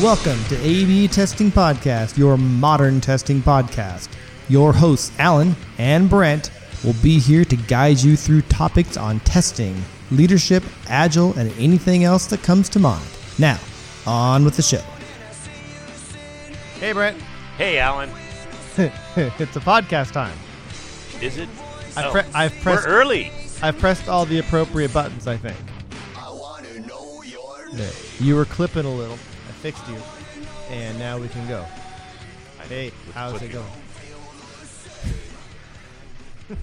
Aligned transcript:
Welcome 0.00 0.42
to 0.46 0.56
AB 0.60 1.06
Testing 1.08 1.52
Podcast, 1.52 2.18
your 2.18 2.36
modern 2.36 3.00
testing 3.00 3.40
podcast. 3.40 4.08
Your 4.48 4.72
hosts, 4.72 5.12
Alan 5.20 5.54
and 5.78 6.10
Brent, 6.10 6.50
will 6.82 6.96
be 7.02 7.20
here 7.20 7.44
to 7.44 7.56
guide 7.56 8.00
you 8.00 8.16
through 8.16 8.42
topics 8.42 8.96
on 8.96 9.20
testing, 9.20 9.80
leadership, 10.10 10.64
agile, 10.88 11.32
and 11.38 11.52
anything 11.58 12.02
else 12.02 12.26
that 12.26 12.42
comes 12.42 12.68
to 12.70 12.80
mind. 12.80 13.06
Now, 13.38 13.60
on 14.04 14.44
with 14.44 14.56
the 14.56 14.62
show. 14.62 14.82
Hey, 16.80 16.92
Brent. 16.92 17.16
Hey, 17.56 17.78
Alan. 17.78 18.10
it's 18.76 19.56
a 19.56 19.60
podcast 19.60 20.10
time. 20.12 20.36
Is 21.22 21.38
it? 21.38 21.48
I've, 21.96 22.06
Oh, 22.06 22.10
pre- 22.10 22.32
I've 22.34 22.52
pressed. 22.62 22.86
We're 22.86 22.92
early. 22.92 23.30
I've 23.62 23.78
pressed 23.78 24.08
all 24.08 24.24
the 24.26 24.40
appropriate 24.40 24.92
buttons. 24.92 25.28
I 25.28 25.36
think. 25.36 25.56
There. 27.72 27.90
You 28.20 28.36
were 28.36 28.44
clipping 28.44 28.84
a 28.86 28.90
little. 28.90 29.18
I 29.64 29.70
fixed 29.70 29.88
you, 29.88 29.96
and 30.68 30.98
now 30.98 31.16
we 31.18 31.26
can 31.28 31.48
go. 31.48 31.64
Hey, 32.68 32.92
how's 33.14 33.40
it 33.40 33.50
going? 33.50 33.64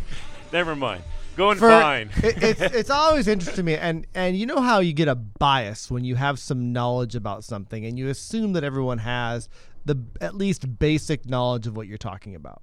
Never 0.53 0.75
mind. 0.75 1.01
Going 1.35 1.57
For- 1.57 1.67
fine. 1.67 2.11
it, 2.17 2.43
it's 2.43 2.61
it's 2.75 2.89
always 2.91 3.27
interesting 3.27 3.55
to 3.55 3.63
me, 3.63 3.73
and 3.73 4.05
and 4.13 4.37
you 4.37 4.45
know 4.45 4.61
how 4.61 4.81
you 4.81 4.93
get 4.93 5.07
a 5.07 5.15
bias 5.15 5.89
when 5.89 6.03
you 6.03 6.13
have 6.13 6.37
some 6.37 6.71
knowledge 6.73 7.15
about 7.15 7.43
something, 7.43 7.87
and 7.87 7.97
you 7.97 8.07
assume 8.07 8.53
that 8.53 8.63
everyone 8.63 8.99
has 8.99 9.49
the 9.83 9.97
at 10.21 10.35
least 10.35 10.77
basic 10.77 11.27
knowledge 11.27 11.65
of 11.65 11.75
what 11.75 11.87
you're 11.87 11.97
talking 11.97 12.35
about. 12.35 12.61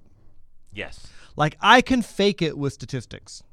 yes. 0.71 1.05
Like 1.35 1.57
I 1.59 1.81
can 1.81 2.01
fake 2.01 2.41
it 2.41 2.57
with 2.57 2.71
statistics. 2.71 3.43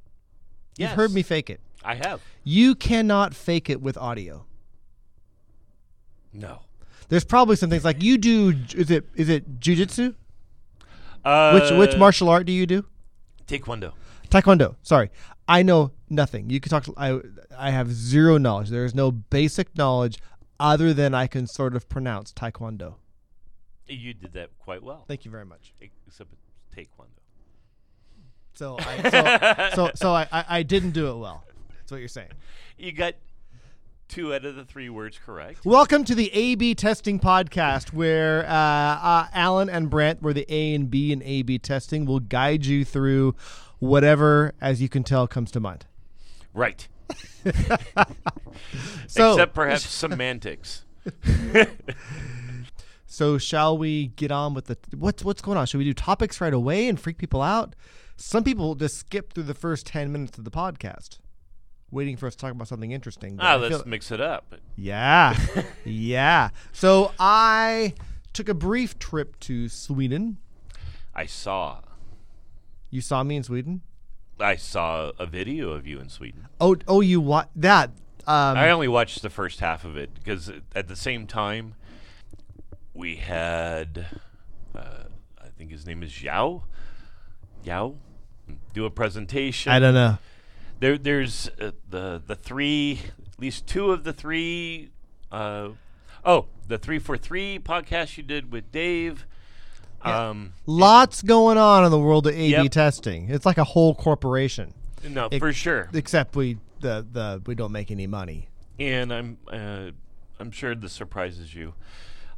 You've 0.78 0.90
heard 0.90 1.10
me 1.10 1.22
fake 1.22 1.50
it. 1.50 1.60
I 1.82 1.96
have. 1.96 2.20
You 2.44 2.76
cannot 2.76 3.34
fake 3.34 3.68
it 3.70 3.82
with 3.82 3.98
audio. 3.98 4.46
No. 6.32 6.65
There's 7.08 7.24
probably 7.24 7.56
some 7.56 7.70
things 7.70 7.84
like 7.84 8.02
you 8.02 8.18
do. 8.18 8.54
Is 8.74 8.90
it 8.90 9.08
is 9.14 9.28
it 9.28 9.60
jujitsu? 9.60 10.14
Uh, 11.24 11.52
Which 11.58 11.70
which 11.72 11.96
martial 11.98 12.28
art 12.28 12.46
do 12.46 12.52
you 12.52 12.66
do? 12.66 12.84
Taekwondo. 13.46 13.92
Taekwondo. 14.30 14.76
Sorry, 14.82 15.10
I 15.48 15.62
know 15.62 15.92
nothing. 16.08 16.50
You 16.50 16.60
can 16.60 16.70
talk. 16.70 16.84
To, 16.84 16.94
I 16.96 17.20
I 17.56 17.70
have 17.70 17.92
zero 17.92 18.38
knowledge. 18.38 18.70
There 18.70 18.84
is 18.84 18.94
no 18.94 19.10
basic 19.10 19.76
knowledge 19.76 20.18
other 20.58 20.92
than 20.94 21.14
I 21.14 21.26
can 21.26 21.46
sort 21.46 21.74
of 21.76 21.88
pronounce 21.88 22.32
Taekwondo. 22.32 22.94
You 23.86 24.14
did 24.14 24.32
that 24.32 24.50
quite 24.58 24.82
well. 24.82 25.04
Thank 25.06 25.24
you 25.24 25.30
very 25.30 25.44
much. 25.44 25.74
Except 25.80 26.30
Taekwondo. 26.76 27.20
So 28.54 28.76
I 28.78 29.70
so 29.72 29.74
so, 29.74 29.90
so 29.94 30.12
I, 30.12 30.26
I 30.32 30.44
I 30.48 30.62
didn't 30.62 30.90
do 30.92 31.10
it 31.10 31.16
well. 31.18 31.44
That's 31.76 31.92
what 31.92 31.98
you're 31.98 32.08
saying. 32.08 32.30
You 32.78 32.92
got 32.92 33.14
two 34.08 34.34
out 34.34 34.44
of 34.44 34.56
the 34.56 34.64
three 34.64 34.88
words 34.88 35.18
correct. 35.24 35.64
Welcome 35.64 36.04
to 36.04 36.14
the 36.14 36.30
A/B 36.32 36.74
testing 36.74 37.18
podcast, 37.18 37.92
where 37.92 38.44
uh, 38.46 38.50
uh, 38.50 39.26
Alan 39.32 39.68
and 39.68 39.90
Brent, 39.90 40.22
where 40.22 40.32
the 40.32 40.46
A 40.48 40.74
and 40.74 40.90
B 40.90 41.12
and 41.12 41.22
A/B 41.22 41.58
testing 41.58 42.06
will 42.06 42.20
guide 42.20 42.66
you 42.66 42.84
through 42.84 43.34
whatever, 43.78 44.54
as 44.60 44.80
you 44.80 44.88
can 44.88 45.04
tell, 45.04 45.26
comes 45.26 45.50
to 45.52 45.60
mind. 45.60 45.86
Right. 46.54 46.88
So, 49.06 49.32
Except 49.32 49.54
perhaps 49.54 49.88
semantics. 49.88 50.84
so 53.06 53.38
shall 53.38 53.78
we 53.78 54.08
get 54.08 54.32
on 54.32 54.54
with 54.54 54.66
the 54.66 54.76
what's 54.96 55.24
what's 55.24 55.40
going 55.42 55.56
on? 55.56 55.66
Should 55.66 55.78
we 55.78 55.84
do 55.84 55.94
topics 55.94 56.40
right 56.40 56.52
away 56.52 56.88
and 56.88 56.98
freak 56.98 57.18
people 57.18 57.42
out? 57.42 57.76
Some 58.16 58.42
people 58.42 58.74
just 58.74 58.96
skip 58.96 59.32
through 59.32 59.44
the 59.44 59.54
first 59.54 59.86
ten 59.86 60.10
minutes 60.10 60.38
of 60.38 60.44
the 60.44 60.50
podcast, 60.50 61.18
waiting 61.90 62.16
for 62.16 62.26
us 62.26 62.34
to 62.34 62.40
talk 62.40 62.52
about 62.52 62.68
something 62.68 62.92
interesting. 62.92 63.38
Ah, 63.40 63.52
I 63.52 63.56
let's 63.56 63.76
feel- 63.76 63.84
mix 63.86 64.10
it 64.10 64.20
up. 64.20 64.54
Yeah. 64.76 65.36
yeah. 65.84 66.50
So 66.72 67.12
I 67.18 67.94
took 68.32 68.48
a 68.48 68.54
brief 68.54 68.98
trip 68.98 69.38
to 69.40 69.68
Sweden. 69.68 70.38
I 71.14 71.26
saw. 71.26 71.80
You 72.90 73.00
saw 73.00 73.22
me 73.22 73.36
in 73.36 73.42
Sweden? 73.42 73.82
I 74.38 74.56
saw 74.56 75.12
a 75.18 75.26
video 75.26 75.70
of 75.70 75.86
you 75.86 75.98
in 75.98 76.08
Sweden. 76.08 76.46
Oh, 76.60 76.76
oh, 76.86 77.00
you 77.00 77.20
what 77.20 77.48
that? 77.56 77.90
Um, 78.26 78.56
I 78.56 78.70
only 78.70 78.88
watched 78.88 79.22
the 79.22 79.30
first 79.30 79.60
half 79.60 79.84
of 79.84 79.96
it 79.96 80.12
because 80.14 80.50
at 80.74 80.88
the 80.88 80.96
same 80.96 81.26
time 81.26 81.74
we 82.92 83.16
had, 83.16 84.06
uh, 84.74 85.04
I 85.40 85.48
think 85.56 85.70
his 85.70 85.86
name 85.86 86.02
is 86.02 86.22
Yao, 86.22 86.64
Yao, 87.62 87.94
do 88.74 88.84
a 88.84 88.90
presentation. 88.90 89.72
I 89.72 89.78
don't 89.78 89.94
know. 89.94 90.18
There, 90.80 90.98
there's 90.98 91.48
uh, 91.60 91.70
the 91.88 92.22
the 92.24 92.34
three, 92.36 93.00
at 93.32 93.40
least 93.40 93.66
two 93.66 93.90
of 93.92 94.04
the 94.04 94.12
three. 94.12 94.90
Uh, 95.32 95.70
oh, 96.24 96.46
the 96.68 96.78
three 96.78 96.98
for 96.98 97.16
three 97.16 97.58
podcast 97.58 98.16
you 98.16 98.22
did 98.22 98.52
with 98.52 98.70
Dave. 98.72 99.26
Yeah. 100.04 100.28
Um, 100.28 100.52
Lots 100.66 101.22
going 101.22 101.56
on 101.58 101.84
in 101.84 101.90
the 101.90 101.98
world 101.98 102.26
of 102.26 102.34
A/B 102.34 102.50
Yep. 102.50 102.70
testing. 102.70 103.30
It's 103.30 103.46
like 103.46 103.58
a 103.58 103.64
whole 103.64 103.94
corporation, 103.94 104.74
no, 105.08 105.26
Ex- 105.32 105.38
for 105.38 105.52
sure. 105.52 105.88
except 105.94 106.36
we 106.36 106.58
the 106.80 107.06
the 107.10 107.42
we 107.46 107.54
don't 107.54 107.72
make 107.72 107.90
any 107.90 108.06
money. 108.06 108.48
and 108.78 109.12
I'm 109.12 109.38
uh, 109.50 109.90
I'm 110.38 110.50
sure 110.50 110.74
this 110.74 110.92
surprises 110.92 111.54
you. 111.54 111.74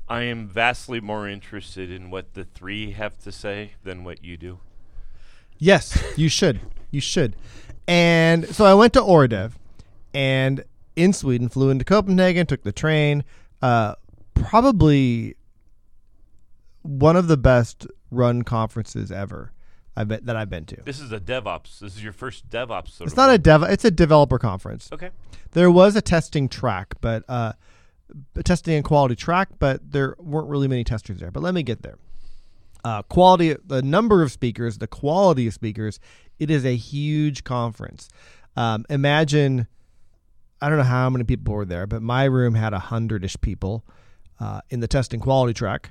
I 0.09 0.23
am 0.23 0.49
vastly 0.49 1.01
more 1.01 1.29
interested 1.29 1.91
in 1.91 2.11
what 2.11 2.33
the 2.35 2.45
three 2.45 2.93
have 2.93 3.19
to 3.19 3.33
say 3.33 3.73
than 3.83 4.05
what 4.05 4.25
you 4.25 4.37
do. 4.39 4.61
Yes, 5.59 6.01
you 6.17 6.29
should. 6.31 6.61
You 6.91 7.01
should. 7.01 7.35
And 7.89 8.47
so 8.55 8.67
I 8.67 8.75
went 8.75 8.93
to 8.93 9.01
Øredev, 9.01 9.53
and 10.13 10.63
in 10.95 11.13
Sweden, 11.13 11.49
flew 11.49 11.71
into 11.71 11.85
Copenhagen, 11.85 12.47
took 12.47 12.63
the 12.63 12.73
train. 12.73 13.25
Uh, 13.63 13.95
probably 14.35 15.37
one 16.83 17.17
of 17.17 17.29
the 17.29 17.37
best 17.37 17.87
run 18.11 18.43
conferences 18.43 19.11
ever. 19.11 19.53
I 19.97 20.05
bet 20.05 20.27
that 20.27 20.37
I've 20.37 20.51
been 20.51 20.65
to. 20.67 20.77
This 20.85 21.01
is 21.01 21.11
a 21.11 21.19
DevOps. 21.19 21.81
This 21.81 21.97
is 21.97 22.05
your 22.05 22.13
first 22.13 22.49
DevOps. 22.49 22.91
Sort 22.91 23.09
It's 23.09 23.17
not 23.17 23.31
a 23.31 23.39
dev. 23.39 23.65
It's 23.65 23.85
a 23.85 23.91
developer 23.91 24.39
conference. 24.39 24.89
okay. 24.93 25.11
There 25.53 25.71
was 25.71 25.97
a 25.97 26.03
testing 26.03 26.49
track, 26.49 26.95
but 27.01 27.25
uh, 27.29 27.55
a 28.37 28.43
testing 28.43 28.75
and 28.75 28.85
quality 28.85 29.17
track, 29.17 29.49
but 29.59 29.91
there 29.91 30.15
weren't 30.19 30.49
really 30.49 30.69
many 30.69 30.85
testers 30.85 31.19
there. 31.19 31.31
But 31.31 31.43
let 31.43 31.55
me 31.55 31.63
get 31.63 31.83
there. 31.83 31.97
Uh, 32.85 33.03
quality, 33.03 33.57
the 33.65 33.83
number 33.83 34.23
of 34.23 34.31
speakers, 34.31 34.79
the 34.79 34.87
quality 34.87 35.49
of 35.49 35.55
speakers. 35.55 35.99
It 36.39 36.51
is 36.51 36.65
a 36.65 36.77
huge 36.77 37.45
conference. 37.45 38.09
Um, 38.57 38.85
imagine, 38.91 39.67
I 40.61 40.69
don't 40.69 40.79
know 40.79 40.85
how 40.85 41.09
many 41.11 41.25
people 41.25 41.55
were 41.55 41.65
there, 41.65 41.87
but 41.87 42.03
my 42.03 42.25
room 42.25 42.55
had 42.55 42.73
a 42.73 42.79
hundred 42.79 43.25
ish 43.25 43.41
people 43.41 43.85
uh, 44.41 44.61
in 44.71 44.81
the 44.81 44.89
testing 44.89 45.21
quality 45.21 45.55
track. 45.55 45.91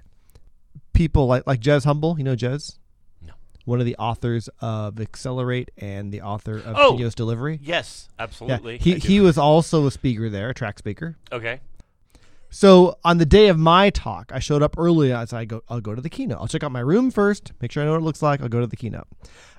People 0.94 1.28
like 1.28 1.46
like 1.46 1.60
Jez 1.62 1.86
Humble, 1.86 2.18
you 2.18 2.24
know 2.24 2.36
Jez, 2.36 2.78
No. 3.26 3.34
one 3.66 3.80
of 3.80 3.86
the 3.86 3.96
authors 3.98 4.50
of 4.62 5.00
Accelerate 5.00 5.70
and 5.78 6.12
the 6.12 6.22
author 6.22 6.58
of 6.58 6.76
Oh. 6.76 6.88
Continuous 6.90 7.14
Delivery. 7.16 7.60
Yes, 7.62 8.08
Yeah, 8.18 8.24
absolutely. 8.24 8.78
he 8.80 8.96
he 8.96 9.20
was 9.20 9.38
also 9.38 9.86
a 9.86 9.92
speaker 9.92 10.30
there, 10.30 10.50
a 10.50 10.54
track 10.54 10.80
speaker. 10.80 11.16
okay. 11.32 11.60
So 12.50 12.98
on 13.04 13.18
the 13.18 13.26
day 13.26 13.50
of 13.50 13.60
my 13.60 13.90
talk, 13.90 14.32
I 14.34 14.40
showed 14.40 14.64
up 14.64 14.76
early. 14.78 15.12
As 15.12 15.34
I 15.34 15.44
go, 15.44 15.62
I'll 15.68 15.82
go 15.82 15.94
to 15.94 16.02
the 16.02 16.10
keynote. 16.10 16.38
I'll 16.40 16.48
check 16.48 16.64
out 16.64 16.72
my 16.72 16.80
room 16.80 17.12
first, 17.12 17.52
make 17.62 17.72
sure 17.74 17.84
I 17.84 17.86
know 17.86 17.92
what 17.92 17.98
it 18.00 18.04
looks 18.06 18.22
like. 18.22 18.42
I'll 18.42 18.48
go 18.48 18.62
to 18.62 18.68
the 18.68 18.78
keynote. 18.78 19.08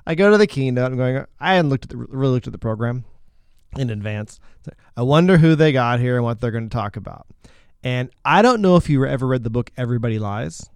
I 0.08 0.14
go 0.14 0.30
to 0.30 0.38
the 0.38 0.46
keynote. 0.46 0.90
I'm 0.90 0.96
going. 0.96 1.24
I 1.38 1.54
hadn't 1.54 1.68
looked 1.70 1.84
at 1.84 1.90
the 1.90 1.96
really 1.98 2.32
looked 2.34 2.46
at 2.46 2.52
the 2.52 2.58
program 2.58 3.04
in 3.76 3.90
advance. 3.90 4.40
So 4.64 4.72
I 4.96 5.02
wonder 5.02 5.36
who 5.36 5.54
they 5.54 5.70
got 5.70 6.00
here 6.00 6.16
and 6.16 6.24
what 6.24 6.40
they're 6.40 6.50
going 6.50 6.68
to 6.68 6.74
talk 6.74 6.96
about. 6.96 7.26
And 7.84 8.10
I 8.24 8.40
don't 8.42 8.60
know 8.62 8.76
if 8.76 8.88
you 8.88 9.04
ever 9.04 9.26
read 9.26 9.44
the 9.44 9.50
book 9.50 9.70
Everybody 9.76 10.18
Lies. 10.18 10.68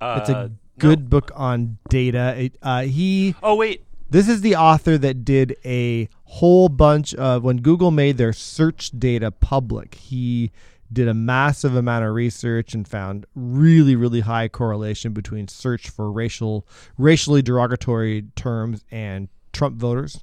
Uh, 0.00 0.18
It's 0.20 0.28
a 0.28 0.32
no. 0.32 0.50
good 0.78 1.08
book 1.10 1.30
on 1.34 1.78
data. 1.88 2.34
It, 2.36 2.58
uh, 2.62 2.82
he 2.82 3.34
Oh 3.42 3.56
wait. 3.56 3.84
this 4.10 4.28
is 4.28 4.42
the 4.42 4.54
author 4.56 4.96
that 4.98 5.24
did 5.24 5.56
a 5.64 6.08
whole 6.24 6.68
bunch 6.68 7.14
of 7.14 7.42
when 7.42 7.56
Google 7.62 7.90
made 7.90 8.16
their 8.18 8.32
search 8.34 8.90
data 8.96 9.30
public. 9.30 9.94
He 9.94 10.52
did 10.92 11.08
a 11.08 11.14
massive 11.14 11.74
amount 11.74 12.04
of 12.04 12.14
research 12.14 12.74
and 12.74 12.86
found 12.86 13.26
really 13.34 13.94
really 13.94 14.20
high 14.20 14.48
correlation 14.48 15.12
between 15.12 15.48
search 15.48 15.90
for 15.90 16.10
racial 16.10 16.66
racially 16.96 17.42
derogatory 17.42 18.24
terms 18.36 18.84
and 18.90 19.28
Trump 19.52 19.76
voters. 19.76 20.22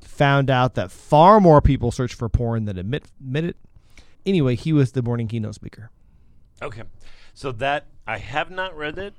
Found 0.00 0.48
out 0.48 0.74
that 0.74 0.92
far 0.92 1.40
more 1.40 1.60
people 1.60 1.90
search 1.90 2.14
for 2.14 2.28
porn 2.28 2.66
than 2.66 2.78
admit 2.78 3.04
admit 3.20 3.44
it. 3.44 3.56
Anyway, 4.26 4.54
he 4.54 4.72
was 4.72 4.92
the 4.92 5.02
morning 5.02 5.28
keynote 5.28 5.54
speaker. 5.54 5.90
Okay. 6.62 6.82
So 7.34 7.52
that 7.52 7.86
I 8.06 8.18
have 8.18 8.50
not 8.50 8.76
read 8.76 8.98
it, 8.98 9.14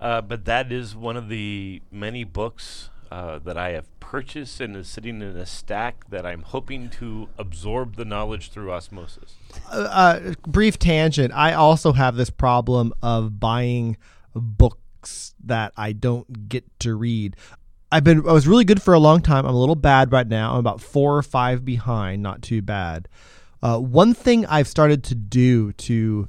uh, 0.00 0.20
but 0.20 0.44
that 0.44 0.70
is 0.70 0.94
one 0.94 1.16
of 1.16 1.28
the 1.28 1.82
many 1.90 2.24
books 2.24 2.90
uh, 3.10 3.38
that 3.40 3.56
I 3.56 3.70
have 3.70 3.86
purchased 4.00 4.60
and 4.60 4.76
is 4.76 4.88
sitting 4.88 5.20
in 5.22 5.36
a 5.36 5.46
stack 5.46 6.08
that 6.10 6.24
I'm 6.24 6.42
hoping 6.42 6.90
to 6.90 7.28
absorb 7.38 7.96
the 7.96 8.04
knowledge 8.04 8.50
through 8.50 8.72
osmosis. 8.72 9.36
uh, 9.72 9.76
uh, 9.76 10.34
brief 10.46 10.78
tangent. 10.78 11.32
I 11.34 11.52
also 11.52 11.92
have 11.92 12.16
this 12.16 12.30
problem 12.30 12.92
of 13.02 13.38
buying 13.40 13.96
books 14.34 15.34
that 15.44 15.72
I 15.76 15.92
don't 15.92 16.48
get 16.48 16.64
to 16.80 16.94
read. 16.94 17.36
I've 17.90 18.04
been 18.04 18.28
I 18.28 18.32
was 18.32 18.46
really 18.46 18.64
good 18.64 18.82
for 18.82 18.92
a 18.92 18.98
long 18.98 19.22
time. 19.22 19.46
I'm 19.46 19.54
a 19.54 19.58
little 19.58 19.74
bad 19.74 20.12
right 20.12 20.26
now. 20.26 20.52
I'm 20.52 20.58
about 20.58 20.80
four 20.80 21.16
or 21.16 21.22
five 21.22 21.64
behind. 21.64 22.22
Not 22.22 22.42
too 22.42 22.60
bad. 22.60 23.08
Uh, 23.62 23.78
one 23.78 24.14
thing 24.14 24.46
I've 24.46 24.68
started 24.68 25.02
to 25.04 25.14
do 25.14 25.72
to 25.72 26.28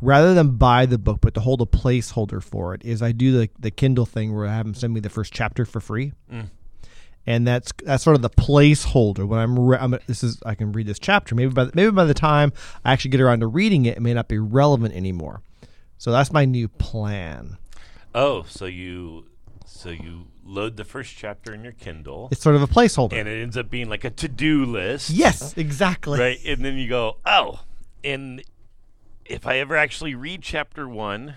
rather 0.00 0.34
than 0.34 0.56
buy 0.56 0.86
the 0.86 0.98
book, 0.98 1.18
but 1.20 1.34
to 1.34 1.40
hold 1.40 1.60
a 1.60 1.66
placeholder 1.66 2.42
for 2.42 2.74
it, 2.74 2.84
is 2.84 3.02
I 3.02 3.12
do 3.12 3.32
the 3.38 3.50
the 3.58 3.70
Kindle 3.70 4.06
thing 4.06 4.34
where 4.34 4.46
I 4.46 4.54
have 4.54 4.66
them 4.66 4.74
send 4.74 4.94
me 4.94 5.00
the 5.00 5.10
first 5.10 5.32
chapter 5.32 5.64
for 5.64 5.80
free. 5.80 6.12
Mm. 6.32 6.50
And 7.26 7.46
that's 7.46 7.72
that's 7.84 8.02
sort 8.04 8.16
of 8.16 8.22
the 8.22 8.30
placeholder 8.30 9.26
when 9.28 9.38
I'm, 9.38 9.58
re- 9.58 9.76
I'm 9.78 9.98
this 10.06 10.24
is 10.24 10.40
I 10.46 10.54
can 10.54 10.72
read 10.72 10.86
this 10.86 10.98
chapter 10.98 11.34
maybe 11.34 11.52
by 11.52 11.64
the, 11.64 11.72
maybe 11.74 11.90
by 11.90 12.04
the 12.06 12.14
time 12.14 12.52
I 12.86 12.92
actually 12.92 13.10
get 13.10 13.20
around 13.20 13.40
to 13.40 13.46
reading 13.46 13.84
it 13.84 13.98
it 13.98 14.00
may 14.00 14.14
not 14.14 14.28
be 14.28 14.38
relevant 14.38 14.94
anymore, 14.94 15.42
so 15.98 16.10
that's 16.10 16.32
my 16.32 16.46
new 16.46 16.68
plan. 16.68 17.58
Oh, 18.14 18.44
so 18.48 18.64
you 18.64 19.26
so 19.66 19.90
you 19.90 20.28
load 20.42 20.78
the 20.78 20.84
first 20.84 21.14
chapter 21.18 21.52
in 21.52 21.62
your 21.62 21.72
Kindle, 21.74 22.28
It's 22.32 22.42
sort 22.42 22.56
of 22.56 22.62
a 22.62 22.66
placeholder. 22.66 23.12
and 23.12 23.28
it 23.28 23.42
ends 23.42 23.58
up 23.58 23.68
being 23.68 23.90
like 23.90 24.04
a 24.04 24.10
to-do 24.10 24.64
list. 24.64 25.10
yes, 25.10 25.54
exactly. 25.58 26.18
Right, 26.18 26.38
and 26.46 26.64
then 26.64 26.78
you 26.78 26.88
go, 26.88 27.18
oh, 27.26 27.60
and 28.02 28.42
if 29.28 29.46
I 29.46 29.58
ever 29.58 29.76
actually 29.76 30.14
read 30.14 30.42
chapter 30.42 30.88
one, 30.88 31.34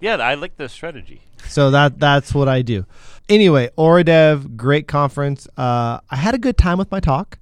yeah, 0.00 0.16
I 0.16 0.34
like 0.34 0.56
the 0.56 0.68
strategy. 0.68 1.22
So 1.48 1.70
that 1.70 1.98
that's 1.98 2.34
what 2.34 2.48
I 2.48 2.62
do. 2.62 2.86
Anyway, 3.28 3.70
Øredev, 3.78 4.56
great 4.56 4.88
conference. 4.88 5.46
Uh, 5.56 6.00
I 6.10 6.16
had 6.16 6.34
a 6.34 6.38
good 6.38 6.56
time 6.56 6.78
with 6.78 6.90
my 6.90 7.00
talk. 7.00 7.38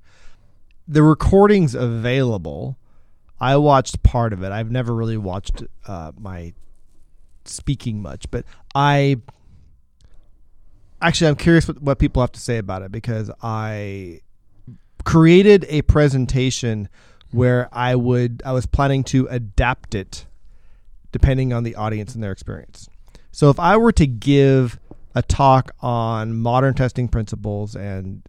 The 0.89 1.03
recording's 1.03 1.75
available. 1.75 2.77
I 3.41 3.57
watched 3.57 4.03
part 4.03 4.33
of 4.33 4.43
it. 4.43 4.53
I've 4.53 4.71
never 4.71 4.95
really 4.95 5.17
watched 5.17 5.63
uh, 5.87 6.13
my 6.19 6.53
speaking 7.45 8.03
much, 8.03 8.31
but 8.31 8.45
I 8.75 9.17
actually 11.01 11.29
I'm 11.29 11.37
curious 11.37 11.67
what, 11.67 11.81
what 11.81 11.99
people 11.99 12.23
have 12.23 12.33
to 12.33 12.41
say 12.41 12.59
about 12.59 12.83
it 12.83 12.93
because 12.93 13.31
I 13.43 14.21
created 15.05 15.65
a 15.69 15.83
presentation 15.83 16.89
where 17.33 17.69
I 17.73 17.95
would 17.95 18.43
I 18.45 18.53
was 18.53 18.67
planning 18.67 19.05
to 19.05 19.27
adapt 19.29 19.95
it 19.95 20.27
depending 21.13 21.53
on 21.53 21.65
the 21.65 21.75
audience 21.75 22.15
and 22.15 22.23
their 22.23 22.33
experience. 22.33 22.89
So 23.33 23.51
if 23.51 23.59
I 23.59 23.77
were 23.77 23.93
to 23.93 24.07
give 24.07 24.79
a 25.15 25.23
talk 25.23 25.73
on 25.81 26.37
modern 26.37 26.75
testing 26.75 27.09
principles 27.09 27.75
and 27.75 28.23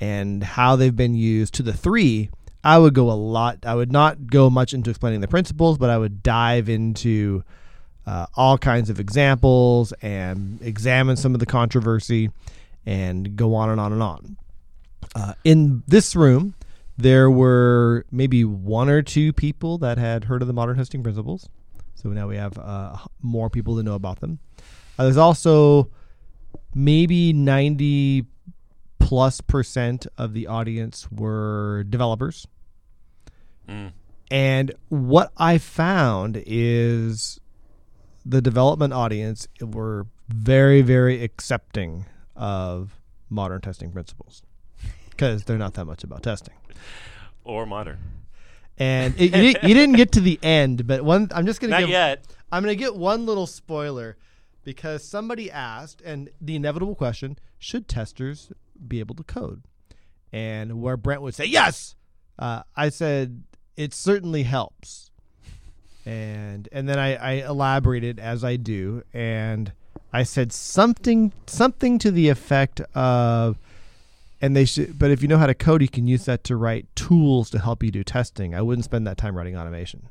and 0.00 0.42
how 0.42 0.76
they've 0.76 0.94
been 0.94 1.14
used 1.14 1.54
to 1.54 1.62
the 1.62 1.72
three, 1.72 2.30
I 2.62 2.78
would 2.78 2.94
go 2.94 3.10
a 3.10 3.12
lot. 3.12 3.58
I 3.64 3.74
would 3.74 3.92
not 3.92 4.26
go 4.26 4.50
much 4.50 4.74
into 4.74 4.90
explaining 4.90 5.20
the 5.20 5.28
principles, 5.28 5.78
but 5.78 5.90
I 5.90 5.98
would 5.98 6.22
dive 6.22 6.68
into 6.68 7.44
uh, 8.06 8.26
all 8.34 8.58
kinds 8.58 8.90
of 8.90 9.00
examples 9.00 9.92
and 10.02 10.60
examine 10.62 11.16
some 11.16 11.34
of 11.34 11.40
the 11.40 11.46
controversy 11.46 12.30
and 12.84 13.36
go 13.36 13.54
on 13.54 13.70
and 13.70 13.80
on 13.80 13.92
and 13.92 14.02
on. 14.02 14.36
Uh, 15.14 15.34
in 15.44 15.82
this 15.86 16.16
room, 16.16 16.54
there 16.96 17.30
were 17.30 18.04
maybe 18.10 18.44
one 18.44 18.88
or 18.88 19.02
two 19.02 19.32
people 19.32 19.78
that 19.78 19.98
had 19.98 20.24
heard 20.24 20.42
of 20.42 20.48
the 20.48 20.54
modern 20.54 20.76
testing 20.76 21.02
principles. 21.02 21.48
So 21.94 22.08
now 22.10 22.28
we 22.28 22.36
have 22.36 22.58
uh, 22.58 22.96
more 23.22 23.50
people 23.50 23.76
to 23.76 23.82
know 23.82 23.94
about 23.94 24.20
them. 24.20 24.38
Uh, 24.98 25.04
there's 25.04 25.16
also 25.16 25.90
maybe 26.74 27.32
90 27.32 28.26
plus 28.98 29.40
percent 29.40 30.06
of 30.16 30.34
the 30.34 30.46
audience 30.46 31.08
were 31.10 31.84
developers. 31.88 32.46
Mm. 33.68 33.92
And 34.30 34.72
what 34.88 35.32
I 35.36 35.58
found 35.58 36.42
is 36.46 37.40
the 38.24 38.40
development 38.40 38.92
audience 38.92 39.48
were 39.60 40.06
very, 40.28 40.80
very 40.82 41.22
accepting 41.22 42.06
of 42.36 43.00
modern 43.28 43.60
testing 43.60 43.90
principles 43.90 44.42
because 45.16 45.44
they're 45.44 45.58
not 45.58 45.74
that 45.74 45.84
much 45.84 46.04
about 46.04 46.22
testing. 46.22 46.54
Or 47.44 47.66
modern. 47.66 47.98
And 48.78 49.14
it, 49.18 49.34
you, 49.34 49.68
you 49.68 49.74
didn't 49.74 49.96
get 49.96 50.12
to 50.12 50.20
the 50.20 50.38
end, 50.42 50.86
but 50.86 51.02
one 51.02 51.30
I'm 51.34 51.46
just 51.46 51.60
gonna 51.60 51.72
Not 51.72 51.80
give 51.80 51.90
yet. 51.90 52.24
I'm 52.50 52.62
gonna 52.62 52.74
get 52.74 52.94
one 52.96 53.26
little 53.26 53.46
spoiler 53.46 54.16
because 54.64 55.04
somebody 55.04 55.50
asked, 55.50 56.00
and 56.02 56.30
the 56.40 56.56
inevitable 56.56 56.94
question: 56.94 57.38
Should 57.58 57.88
testers 57.88 58.52
be 58.86 59.00
able 59.00 59.14
to 59.16 59.22
code? 59.22 59.64
And 60.32 60.80
where 60.82 60.96
Brent 60.96 61.22
would 61.22 61.34
say 61.34 61.44
yes, 61.44 61.94
uh, 62.38 62.62
I 62.74 62.88
said 62.88 63.44
it 63.76 63.94
certainly 63.94 64.42
helps. 64.42 65.10
And 66.06 66.68
and 66.72 66.88
then 66.88 66.98
I, 66.98 67.14
I 67.14 67.32
elaborated 67.46 68.18
as 68.18 68.44
I 68.44 68.56
do, 68.56 69.02
and 69.14 69.72
I 70.12 70.22
said 70.22 70.52
something 70.52 71.32
something 71.46 71.98
to 71.98 72.10
the 72.10 72.28
effect 72.28 72.80
of 72.94 73.58
and 74.44 74.54
they 74.54 74.66
should 74.66 74.98
but 74.98 75.10
if 75.10 75.22
you 75.22 75.28
know 75.28 75.38
how 75.38 75.46
to 75.46 75.54
code 75.54 75.80
you 75.80 75.88
can 75.88 76.06
use 76.06 76.26
that 76.26 76.44
to 76.44 76.56
write 76.56 76.86
tools 76.94 77.48
to 77.50 77.58
help 77.58 77.82
you 77.82 77.90
do 77.90 78.04
testing. 78.04 78.54
I 78.54 78.60
wouldn't 78.60 78.84
spend 78.84 79.06
that 79.06 79.16
time 79.16 79.36
writing 79.36 79.56
automation. 79.56 80.08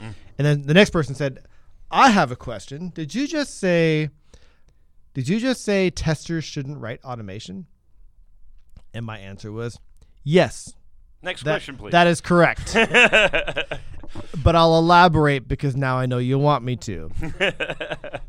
Mm. 0.00 0.14
and 0.38 0.46
then 0.46 0.62
the 0.62 0.74
next 0.74 0.90
person 0.90 1.14
said 1.14 1.44
i 1.90 2.10
have 2.10 2.30
a 2.30 2.36
question. 2.36 2.90
Did 2.94 3.14
you 3.14 3.26
just 3.28 3.58
say 3.58 4.10
did 5.14 5.28
you 5.28 5.38
just 5.38 5.64
say 5.64 5.90
testers 5.90 6.44
shouldn't 6.44 6.78
write 6.78 7.00
automation? 7.04 7.66
And 8.92 9.04
my 9.06 9.18
answer 9.18 9.52
was 9.52 9.78
yes. 10.24 10.74
Next 11.22 11.44
that, 11.44 11.52
question, 11.52 11.76
please. 11.76 11.92
that 11.92 12.06
is 12.06 12.20
correct. 12.20 12.76
But 14.42 14.56
i'll 14.56 14.78
elaborate 14.78 15.46
because 15.46 15.76
now 15.76 15.98
i 15.98 16.06
know 16.06 16.16
you 16.16 16.38
want 16.38 16.64
me 16.64 16.76
to. 16.76 17.10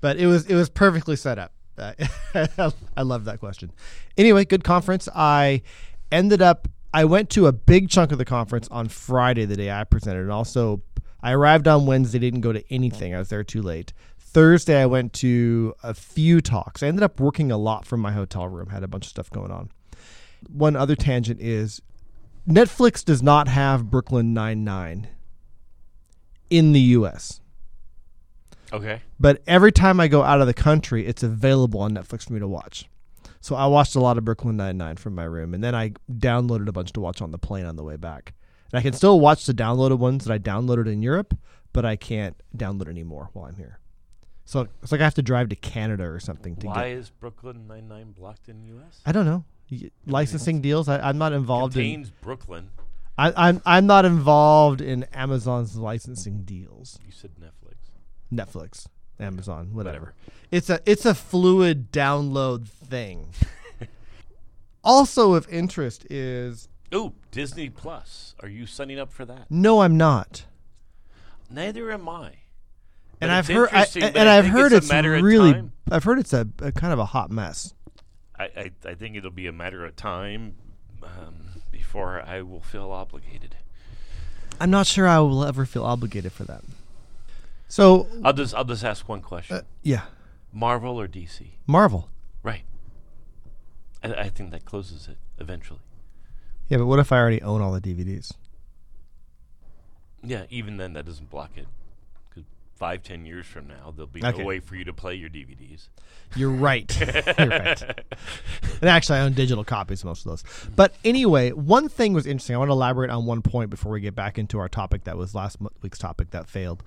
But 0.00 0.18
it 0.18 0.26
was 0.26 0.46
it 0.46 0.54
was 0.54 0.68
perfectly 0.68 1.16
set 1.16 1.36
up. 1.36 1.52
I 2.96 3.02
love 3.02 3.24
that 3.24 3.38
question. 3.40 3.72
Anyway, 4.16 4.44
good 4.44 4.64
conference. 4.64 5.08
I 5.14 5.62
ended 6.10 6.42
up 6.42 6.68
I 6.96 7.04
went 7.04 7.28
to 7.30 7.46
a 7.46 7.52
big 7.52 7.90
chunk 7.90 8.10
of 8.10 8.16
the 8.16 8.24
conference 8.24 8.68
on 8.70 8.88
Friday, 8.88 9.44
the 9.44 9.56
day 9.56 9.70
I 9.70 9.84
presented, 9.84 10.22
and 10.22 10.32
also 10.32 10.82
I 11.20 11.32
arrived 11.32 11.68
on 11.68 11.84
Wednesday. 11.84 12.18
Didn't 12.18 12.40
go 12.40 12.52
to 12.52 12.64
anything. 12.72 13.14
I 13.14 13.18
was 13.18 13.28
there 13.28 13.44
too 13.44 13.60
late. 13.60 13.92
Thursday, 14.18 14.80
I 14.80 14.86
went 14.86 15.12
to 15.14 15.74
a 15.82 15.92
few 15.92 16.40
talks. 16.40 16.82
I 16.82 16.86
ended 16.86 17.02
up 17.02 17.20
working 17.20 17.52
a 17.52 17.58
lot 17.58 17.84
from 17.84 18.00
my 18.00 18.12
hotel 18.12 18.48
room. 18.48 18.68
Had 18.70 18.82
a 18.82 18.88
bunch 18.88 19.04
of 19.04 19.10
stuff 19.10 19.30
going 19.30 19.50
on. 19.50 19.70
One 20.48 20.74
other 20.74 20.96
tangent 20.96 21.40
is 21.40 21.82
Netflix 22.48 23.04
does 23.04 23.22
not 23.22 23.48
have 23.48 23.90
Brooklyn 23.90 24.32
Nine 24.32 24.64
Nine 24.64 25.08
in 26.48 26.72
the 26.72 26.80
U.S. 26.80 27.40
okay. 28.76 29.02
But 29.18 29.42
every 29.46 29.72
time 29.72 30.00
I 30.00 30.08
go 30.08 30.22
out 30.22 30.40
of 30.40 30.46
the 30.46 30.54
country, 30.54 31.06
it's 31.06 31.22
available 31.22 31.80
on 31.80 31.92
Netflix 31.92 32.26
for 32.26 32.32
me 32.32 32.40
to 32.40 32.48
watch. 32.48 32.88
So 33.40 33.54
I 33.54 33.66
watched 33.66 33.94
a 33.94 34.00
lot 34.00 34.18
of 34.18 34.24
Brooklyn 34.24 34.56
Nine 34.56 34.76
Nine 34.76 34.96
from 34.96 35.14
my 35.14 35.24
room, 35.24 35.54
and 35.54 35.62
then 35.62 35.74
I 35.74 35.92
downloaded 36.10 36.68
a 36.68 36.72
bunch 36.72 36.92
to 36.94 37.00
watch 37.00 37.20
on 37.20 37.30
the 37.30 37.38
plane 37.38 37.66
on 37.66 37.76
the 37.76 37.84
way 37.84 37.96
back. 37.96 38.32
And 38.72 38.78
I 38.78 38.82
can 38.82 38.92
still 38.92 39.20
watch 39.20 39.46
the 39.46 39.54
downloaded 39.54 39.98
ones 39.98 40.24
that 40.24 40.32
I 40.32 40.38
downloaded 40.38 40.86
in 40.88 41.02
Europe, 41.02 41.36
but 41.72 41.84
I 41.84 41.96
can't 41.96 42.36
download 42.56 42.88
anymore 42.88 43.30
while 43.32 43.46
I'm 43.46 43.56
here. 43.56 43.78
So 44.44 44.68
it's 44.82 44.92
like 44.92 45.00
I 45.00 45.04
have 45.04 45.14
to 45.14 45.22
drive 45.22 45.48
to 45.50 45.56
Canada 45.56 46.04
or 46.04 46.20
something 46.20 46.56
to 46.56 46.66
get 46.66 46.74
Why 46.74 46.88
get. 46.88 46.98
is 46.98 47.10
Brooklyn 47.10 47.66
Nine 47.66 47.88
Nine 47.88 48.12
blocked 48.12 48.48
in 48.48 48.62
the 48.62 48.68
U.S.? 48.68 49.00
I 49.04 49.12
don't 49.12 49.26
know 49.26 49.44
licensing 50.06 50.60
deals. 50.60 50.88
I, 50.88 50.98
I'm 51.00 51.18
not 51.18 51.32
involved 51.32 51.76
in. 51.76 51.82
Contains 51.82 52.10
Brooklyn. 52.10 52.70
I, 53.18 53.32
I'm 53.36 53.62
I'm 53.64 53.86
not 53.86 54.04
involved 54.04 54.80
in 54.80 55.04
Amazon's 55.14 55.76
licensing 55.76 56.42
deals. 56.42 56.98
You 57.04 57.12
said 57.12 57.32
Netflix. 57.40 57.65
Netflix, 58.32 58.86
Amazon, 59.18 59.72
whatever. 59.72 59.98
Whatever. 59.98 60.14
It's 60.50 60.70
a 60.70 60.80
it's 60.86 61.04
a 61.04 61.14
fluid 61.14 61.92
download 61.92 62.68
thing. 62.68 63.28
also 64.84 65.34
of 65.34 65.48
interest 65.48 66.06
is 66.10 66.68
Ooh, 66.94 67.14
Disney 67.30 67.68
Plus. 67.68 68.34
Are 68.40 68.48
you 68.48 68.66
signing 68.66 68.98
up 68.98 69.12
for 69.12 69.24
that? 69.24 69.50
no, 69.50 69.80
I'm 69.80 69.96
not. 69.96 70.44
Neither 71.50 71.92
am 71.92 72.08
I. 72.08 72.32
And 73.20 73.30
I've 73.30 73.46
heard 73.46 73.70
I, 73.72 73.86
and 73.94 74.28
I've 74.28 74.46
heard 74.46 74.72
it's 74.72 74.90
it's, 74.90 75.22
really. 75.22 75.70
I've 75.90 76.04
heard 76.04 76.18
it's 76.18 76.32
a, 76.32 76.46
a 76.60 76.72
kind 76.72 76.92
of 76.92 76.98
a 76.98 77.06
hot 77.06 77.30
mess. 77.30 77.72
I, 78.38 78.44
I, 78.44 78.70
I 78.84 78.94
think 78.94 79.16
it'll 79.16 79.30
be 79.30 79.46
a 79.46 79.52
matter 79.52 79.84
of 79.84 79.96
time 79.96 80.56
um, 81.02 81.62
before 81.70 82.20
I 82.20 82.42
will 82.42 82.60
feel 82.60 82.90
obligated. 82.90 83.56
I'm 84.60 84.70
not 84.70 84.86
sure 84.86 85.06
I 85.06 85.18
will 85.20 85.44
ever 85.44 85.64
feel 85.64 85.84
obligated 85.84 86.32
for 86.32 86.44
that. 86.44 86.62
So 87.68 88.06
I'll 88.24 88.32
just 88.32 88.54
I'll 88.54 88.64
just 88.64 88.84
ask 88.84 89.08
one 89.08 89.20
question: 89.20 89.56
uh, 89.56 89.62
yeah, 89.82 90.02
Marvel 90.52 91.00
or 91.00 91.08
DC? 91.08 91.50
Marvel. 91.66 92.08
Right. 92.42 92.62
I, 94.02 94.14
I 94.14 94.28
think 94.28 94.50
that 94.52 94.64
closes 94.64 95.08
it 95.08 95.18
eventually. 95.38 95.80
Yeah, 96.68 96.78
but 96.78 96.86
what 96.86 96.98
if 96.98 97.12
I 97.12 97.18
already 97.18 97.42
own 97.42 97.60
all 97.62 97.72
the 97.72 97.80
DVDs? 97.80 98.32
Yeah, 100.22 100.44
even 100.50 100.76
then 100.76 100.92
that 100.94 101.06
doesn't 101.06 101.30
block 101.30 101.52
it. 101.56 101.66
Five, 102.76 103.02
ten 103.02 103.24
years 103.24 103.46
from 103.46 103.66
now, 103.66 103.92
there'll 103.96 104.06
be 104.06 104.22
Okay. 104.22 104.38
no 104.38 104.44
way 104.44 104.60
for 104.60 104.76
you 104.76 104.84
to 104.84 104.92
play 104.92 105.14
your 105.14 105.30
DVDs. 105.30 105.88
You're 106.36 106.50
right. 106.50 106.94
You're 107.38 107.48
right. 107.48 107.82
And 108.80 108.90
actually, 108.90 109.18
I 109.18 109.22
own 109.22 109.32
digital 109.32 109.64
copies 109.64 110.00
of 110.02 110.06
most 110.06 110.26
of 110.26 110.32
those. 110.32 110.44
But 110.76 110.94
anyway, 111.04 111.52
one 111.52 111.88
thing 111.88 112.12
was 112.12 112.26
interesting. 112.26 112.54
I 112.54 112.58
want 112.58 112.68
to 112.68 112.72
elaborate 112.74 113.08
on 113.10 113.24
one 113.24 113.40
point 113.40 113.70
before 113.70 113.92
we 113.92 114.00
get 114.00 114.14
back 114.14 114.38
into 114.38 114.58
our 114.58 114.68
topic 114.68 115.04
that 115.04 115.16
was 115.16 115.34
last 115.34 115.56
week's 115.80 115.98
topic 115.98 116.30
that 116.32 116.48
failed. 116.48 116.82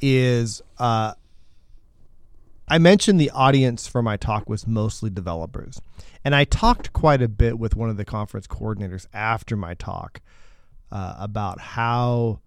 Is 0.00 0.62
uh, 0.78 1.14
I 2.68 2.78
mentioned 2.78 3.20
the 3.20 3.30
audience 3.30 3.88
for 3.88 4.02
my 4.02 4.16
talk 4.16 4.48
was 4.48 4.66
mostly 4.66 5.10
developers, 5.10 5.80
and 6.24 6.34
I 6.34 6.44
talked 6.44 6.92
quite 6.92 7.20
a 7.20 7.28
bit 7.28 7.58
with 7.58 7.74
one 7.74 7.90
of 7.90 7.96
the 7.96 8.04
conference 8.04 8.46
coordinators 8.46 9.06
after 9.12 9.56
my 9.56 9.74
talk 9.74 10.20
uh, 10.92 11.16
about 11.18 11.60
how 11.60 12.38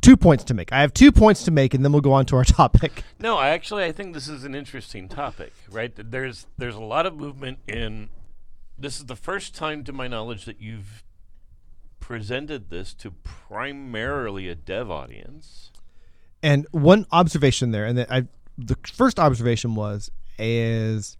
two 0.00 0.16
points 0.16 0.44
to 0.44 0.54
make. 0.54 0.72
I 0.72 0.80
have 0.80 0.92
two 0.92 1.12
points 1.12 1.44
to 1.44 1.50
make, 1.50 1.74
and 1.74 1.84
then 1.84 1.92
we'll 1.92 2.00
go 2.00 2.12
on 2.12 2.26
to 2.26 2.36
our 2.36 2.44
topic. 2.60 3.04
No, 3.18 3.36
I 3.36 3.50
actually 3.50 3.84
I 3.84 3.92
think 3.92 4.14
this 4.14 4.28
is 4.28 4.44
an 4.44 4.54
interesting 4.54 5.08
topic. 5.08 5.52
Right? 5.70 5.92
There's 5.96 6.46
there's 6.58 6.74
a 6.76 6.80
lot 6.80 7.06
of 7.06 7.16
movement 7.16 7.58
in. 7.66 8.10
This 8.78 8.98
is 8.98 9.06
the 9.06 9.16
first 9.16 9.54
time, 9.54 9.84
to 9.84 9.92
my 9.92 10.08
knowledge, 10.08 10.46
that 10.46 10.60
you've 10.60 11.04
presented 11.98 12.70
this 12.70 12.94
to 12.94 13.10
primarily 13.10 14.48
a 14.48 14.54
dev 14.54 14.90
audience. 14.90 15.70
And 16.42 16.66
one 16.70 17.06
observation 17.12 17.72
there, 17.72 17.84
and 17.84 18.00
I, 18.08 18.26
the 18.56 18.76
first 18.90 19.20
observation 19.20 19.74
was 19.74 20.10
is 20.38 21.18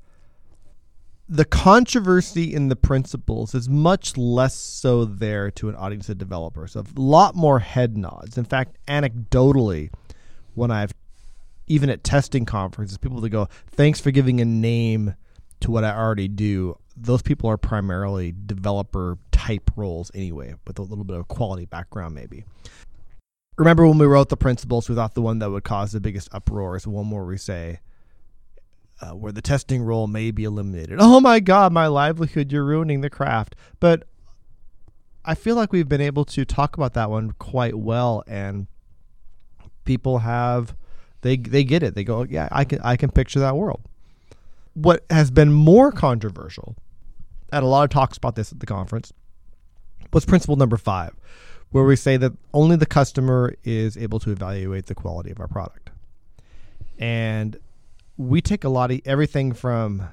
the 1.30 1.44
controversy 1.44 2.52
in 2.52 2.68
the 2.68 2.76
principles 2.76 3.54
is 3.54 3.68
much 3.68 4.16
less 4.16 4.56
so 4.56 5.04
there 5.04 5.48
to 5.52 5.68
an 5.68 5.76
audience 5.76 6.08
of 6.08 6.18
developers. 6.18 6.74
A 6.74 6.84
lot 6.96 7.36
more 7.36 7.60
head 7.60 7.96
nods. 7.96 8.36
In 8.36 8.44
fact, 8.44 8.76
anecdotally, 8.88 9.90
when 10.54 10.72
I've 10.72 10.92
even 11.68 11.88
at 11.88 12.02
testing 12.02 12.44
conferences, 12.44 12.98
people 12.98 13.20
that 13.20 13.30
go, 13.30 13.48
"Thanks 13.68 14.00
for 14.00 14.10
giving 14.10 14.40
a 14.40 14.44
name 14.44 15.14
to 15.60 15.70
what 15.70 15.84
I 15.84 15.96
already 15.96 16.26
do." 16.26 16.76
Those 16.96 17.22
people 17.22 17.48
are 17.48 17.56
primarily 17.56 18.34
developer 18.46 19.16
type 19.30 19.70
roles 19.76 20.10
anyway, 20.12 20.56
with 20.66 20.80
a 20.80 20.82
little 20.82 21.04
bit 21.04 21.16
of 21.16 21.28
quality 21.28 21.64
background 21.64 22.14
maybe 22.14 22.44
remember 23.60 23.86
when 23.86 23.98
we 23.98 24.06
wrote 24.06 24.30
the 24.30 24.36
principles, 24.38 24.88
we 24.88 24.94
thought 24.94 25.14
the 25.14 25.20
one 25.20 25.38
that 25.38 25.50
would 25.50 25.64
cause 25.64 25.92
the 25.92 26.00
biggest 26.00 26.28
uproar 26.32 26.76
is 26.76 26.86
one 26.86 27.10
where 27.10 27.24
we 27.24 27.36
say, 27.36 27.78
uh, 29.00 29.10
where 29.10 29.32
the 29.32 29.42
testing 29.42 29.82
role 29.82 30.06
may 30.06 30.30
be 30.30 30.44
eliminated. 30.44 30.98
Oh 31.10 31.20
my 31.20 31.40
God, 31.40 31.72
my 31.72 31.86
livelihood, 31.86 32.52
you're 32.52 32.64
ruining 32.64 33.00
the 33.00 33.10
craft. 33.10 33.56
But 33.80 34.04
I 35.24 35.34
feel 35.34 35.56
like 35.56 35.72
we've 35.72 35.88
been 35.88 36.00
able 36.00 36.24
to 36.26 36.44
talk 36.44 36.76
about 36.76 36.94
that 36.94 37.10
one 37.10 37.32
quite 37.32 37.74
well, 37.74 38.22
and 38.26 38.66
people 39.84 40.18
have 40.18 40.74
they 41.22 41.36
they 41.36 41.64
get 41.64 41.82
it. 41.82 41.94
They 41.94 42.04
go, 42.04 42.22
yeah, 42.22 42.48
I 42.50 42.64
can 42.64 42.80
I 42.82 42.96
can 42.96 43.10
picture 43.10 43.40
that 43.40 43.56
world. 43.56 43.82
What 44.74 45.04
has 45.10 45.30
been 45.30 45.52
more 45.52 45.92
controversial, 45.92 46.76
at 47.52 47.62
a 47.62 47.66
lot 47.66 47.84
of 47.84 47.90
talks 47.90 48.16
about 48.16 48.36
this 48.36 48.52
at 48.52 48.60
the 48.60 48.66
conference, 48.66 49.12
was 50.12 50.24
principle 50.24 50.56
number 50.56 50.76
five, 50.76 51.12
where 51.70 51.84
we 51.84 51.96
say 51.96 52.16
that 52.16 52.32
only 52.54 52.76
the 52.76 52.86
customer 52.86 53.54
is 53.64 53.96
able 53.96 54.20
to 54.20 54.30
evaluate 54.30 54.86
the 54.86 54.94
quality 54.94 55.30
of 55.30 55.40
our 55.40 55.48
product. 55.48 55.90
And 56.98 57.58
we 58.20 58.42
take 58.42 58.64
a 58.64 58.68
lot 58.68 58.90
of 58.90 59.00
everything 59.06 59.54
from 59.54 60.06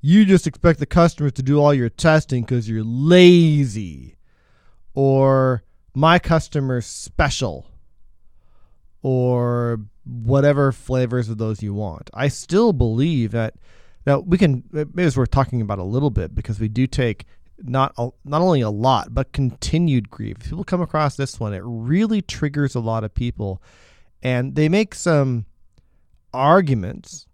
you 0.00 0.24
just 0.24 0.48
expect 0.48 0.80
the 0.80 0.86
customers 0.86 1.32
to 1.34 1.42
do 1.42 1.60
all 1.60 1.72
your 1.72 1.88
testing 1.88 2.42
because 2.42 2.68
you're 2.68 2.82
lazy, 2.82 4.16
or 4.94 5.62
my 5.94 6.18
customer's 6.18 6.84
special, 6.84 7.66
or 9.02 9.78
whatever 10.04 10.72
flavors 10.72 11.28
of 11.28 11.38
those 11.38 11.62
you 11.62 11.72
want. 11.72 12.10
I 12.12 12.26
still 12.26 12.72
believe 12.72 13.30
that 13.30 13.54
now 14.04 14.18
we 14.18 14.36
can 14.36 14.64
maybe 14.72 15.04
as 15.04 15.16
we're 15.16 15.26
talking 15.26 15.60
about 15.60 15.78
a 15.78 15.84
little 15.84 16.10
bit 16.10 16.34
because 16.34 16.58
we 16.58 16.66
do 16.66 16.88
take 16.88 17.24
not 17.58 17.94
not 18.24 18.42
only 18.42 18.62
a 18.62 18.70
lot 18.70 19.14
but 19.14 19.32
continued 19.32 20.10
grief. 20.10 20.40
People 20.40 20.64
come 20.64 20.82
across 20.82 21.14
this 21.14 21.38
one, 21.38 21.54
it 21.54 21.62
really 21.64 22.20
triggers 22.20 22.74
a 22.74 22.80
lot 22.80 23.04
of 23.04 23.14
people, 23.14 23.62
and 24.24 24.56
they 24.56 24.68
make 24.68 24.92
some 24.96 25.46
arguments, 26.32 27.26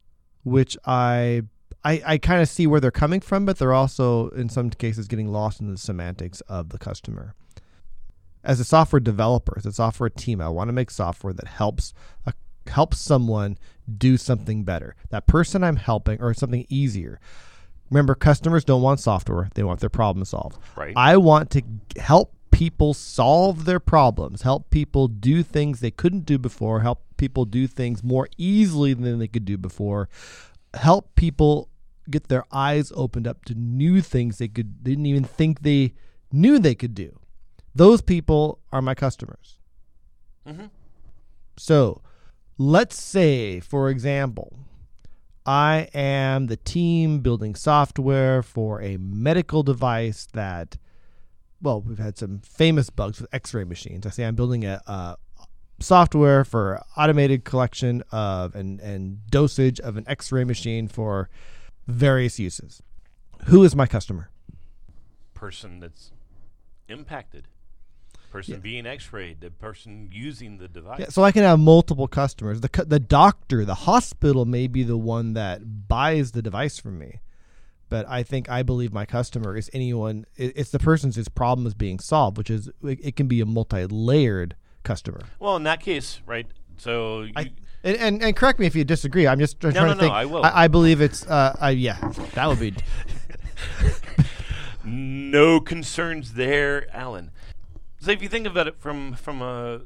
which 0.43 0.77
I 0.85 1.43
I, 1.85 2.03
I 2.05 2.19
kind 2.19 2.43
of 2.43 2.49
see 2.49 2.67
where 2.67 2.81
they're 2.81 2.91
coming 2.91 3.21
from, 3.21 3.47
but 3.47 3.59
they're 3.59 3.73
also 3.73 4.29
in 4.31 4.49
some 4.49 4.71
cases 4.71 5.07
getting 5.09 5.29
lost 5.29 5.61
in 5.61 5.71
the 5.71 5.79
semantics 5.79 6.41
of 6.43 6.71
the 6.71 6.79
customer. 6.79 7.35
As 8.43 8.61
a 8.61 8.65
software 8.65 9.01
developer, 9.01 9.55
as 9.57 9.67
a 9.67 9.73
software 9.73 10.11
team, 10.11 10.41
I 10.41 10.49
want 10.49 10.69
to 10.69 10.73
make 10.73 10.91
software 10.91 11.33
that 11.33 11.47
helps 11.47 11.93
a, 12.27 12.33
helps 12.67 12.99
someone 12.99 13.59
do 13.97 14.17
something 14.17 14.65
better. 14.65 14.97
That 15.11 15.27
person 15.27 15.65
I'm 15.65 15.77
helping 15.77 16.21
or 16.21 16.35
something 16.35 16.67
easier. 16.69 17.21
Remember, 17.91 18.15
customers 18.15 18.65
don't 18.65 18.83
want 18.83 19.01
software; 19.01 19.49
they 19.55 19.63
want 19.63 19.81
their 19.81 19.89
problem 19.89 20.25
solved. 20.25 20.59
Right. 20.77 20.93
I 20.97 21.17
want 21.17 21.51
to 21.53 21.63
help 21.97 22.35
people 22.51 22.95
solve 22.95 23.65
their 23.65 23.81
problems, 23.81 24.43
help 24.43 24.71
people 24.71 25.09
do 25.09 25.43
things 25.43 25.81
they 25.81 25.91
couldn't 25.91 26.27
do 26.27 26.39
before, 26.39 26.81
help 26.81 27.03
people 27.17 27.45
do 27.45 27.67
things 27.67 28.03
more 28.03 28.29
easily 28.37 28.95
than 28.95 29.19
they 29.19 29.29
could 29.29 29.45
do 29.45 29.57
before, 29.57 30.09
help 30.75 31.15
people 31.15 31.69
get 32.11 32.29
their 32.29 32.45
eyes 32.53 32.93
opened 32.95 33.27
up 33.27 33.45
to 33.45 33.55
new 33.55 34.01
things 34.01 34.39
they 34.39 34.49
could 34.49 34.83
didn't 34.83 35.07
even 35.07 35.25
think 35.25 35.61
they 35.63 35.93
knew 36.33 36.59
they 36.59 36.75
could 36.75 36.95
do. 36.95 37.19
Those 37.75 38.01
people 38.01 38.61
are 38.73 38.83
my 38.83 38.95
customers. 38.95 39.59
Mm-hmm. 40.47 40.67
So, 41.57 42.03
let's 42.57 43.01
say, 43.01 43.61
for 43.61 43.91
example, 43.91 44.57
I 45.45 45.89
am 45.95 46.47
the 46.47 46.57
team 46.57 47.21
building 47.21 47.55
software 47.55 48.43
for 48.43 48.83
a 48.83 48.97
medical 48.99 49.63
device 49.63 50.27
that, 50.33 50.77
well, 51.63 51.81
we've 51.81 51.99
had 51.99 52.17
some 52.19 52.41
famous 52.41 52.91
bugs 52.91 53.21
with 53.21 53.33
x 53.35 53.53
ray 53.55 53.65
machines. 53.65 54.07
I 54.07 54.11
say 54.11 54.25
I'm 54.25 54.35
building 54.35 54.65
a, 54.65 54.81
a 54.87 55.17
software 55.81 56.45
for 56.45 56.83
automated 56.97 57.45
collection 57.45 58.03
of 58.11 58.55
and, 58.55 58.81
and 58.81 59.27
dosage 59.31 59.81
of 59.81 59.97
an 59.97 60.05
x 60.07 60.31
ray 60.33 60.45
machine 60.45 60.89
for 60.89 61.29
various 61.87 62.39
uses. 62.39 62.83
Who 63.47 63.63
is 63.65 63.75
my 63.77 63.87
customer? 63.87 64.31
Person 65.35 65.81
that's 65.81 66.13
impacted. 66.89 67.49
Person 68.31 68.55
Yeah. 68.55 68.61
being 68.61 68.87
X-rayed. 68.87 69.41
The 69.41 69.51
person 69.51 70.11
using 70.13 70.59
the 70.59 70.69
device. 70.69 71.01
Yeah, 71.01 71.09
so 71.09 71.23
I 71.25 71.33
can 71.33 71.45
have 71.45 71.59
multiple 71.59 72.09
customers. 72.09 72.61
The 72.61 72.85
the 72.87 72.99
doctor, 73.01 73.65
the 73.65 73.75
hospital 73.75 74.45
may 74.45 74.67
be 74.67 74.83
the 74.83 74.99
one 74.99 75.33
that 75.33 75.89
buys 75.89 76.33
the 76.33 76.43
device 76.43 76.79
from 76.79 76.99
me, 76.99 77.21
but 77.89 78.09
I 78.09 78.23
think 78.23 78.49
I 78.49 78.63
believe 78.63 78.93
my 78.93 79.05
customer 79.05 79.57
is 79.57 79.71
anyone. 79.73 80.27
It's 80.37 80.71
the 80.71 80.79
person's 80.79 81.17
whose 81.17 81.29
problem 81.29 81.67
is 81.67 81.75
being 81.75 81.99
solved, 81.99 82.37
which 82.39 82.51
is 82.51 82.71
it, 82.83 83.17
can 83.17 83.29
be 83.29 83.41
a 83.41 83.47
multi-layered 83.47 84.57
customer. 84.83 85.21
Well, 85.39 85.57
in 85.57 85.63
that 85.65 85.81
case, 85.81 86.21
right? 86.27 86.47
So 86.77 87.23
you, 87.23 87.33
I, 87.37 87.51
and, 87.83 87.97
and 87.97 88.23
and 88.23 88.37
correct 88.37 88.59
me 88.59 88.67
if 88.67 88.75
you 88.75 88.85
disagree. 88.85 89.27
I'm 89.27 89.39
just 89.39 89.61
trying 89.61 89.75
No, 89.75 89.81
to 89.81 89.87
no, 89.87 89.95
no, 89.95 90.01
think. 90.01 90.13
I 90.13 90.25
will. 90.25 90.45
I, 90.45 90.69
believe 90.69 91.01
it's. 91.01 91.27
Uh, 91.27 91.57
I, 91.61 91.71
yeah, 91.71 91.99
that 92.35 92.47
would 92.47 92.61
be. 92.61 92.75
no 94.85 95.61
concerns 95.61 96.35
there, 96.35 96.87
Alan. 96.95 97.31
So 98.01 98.11
if 98.11 98.23
you 98.23 98.29
think 98.29 98.47
about 98.47 98.67
it 98.69 98.79
from 98.79 99.15
from 99.15 99.43
a 99.43 99.83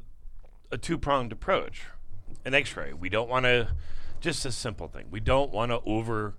a 0.70 0.78
two 0.78 0.98
pronged 0.98 1.32
approach, 1.32 1.84
an 2.44 2.54
X-ray, 2.54 2.92
we 2.92 3.08
don't 3.08 3.28
want 3.28 3.44
to 3.44 3.68
just 4.20 4.44
a 4.46 4.52
simple 4.52 4.88
thing. 4.88 5.06
We 5.10 5.20
don't 5.20 5.50
want 5.50 5.70
to 5.70 5.80
over 5.84 6.34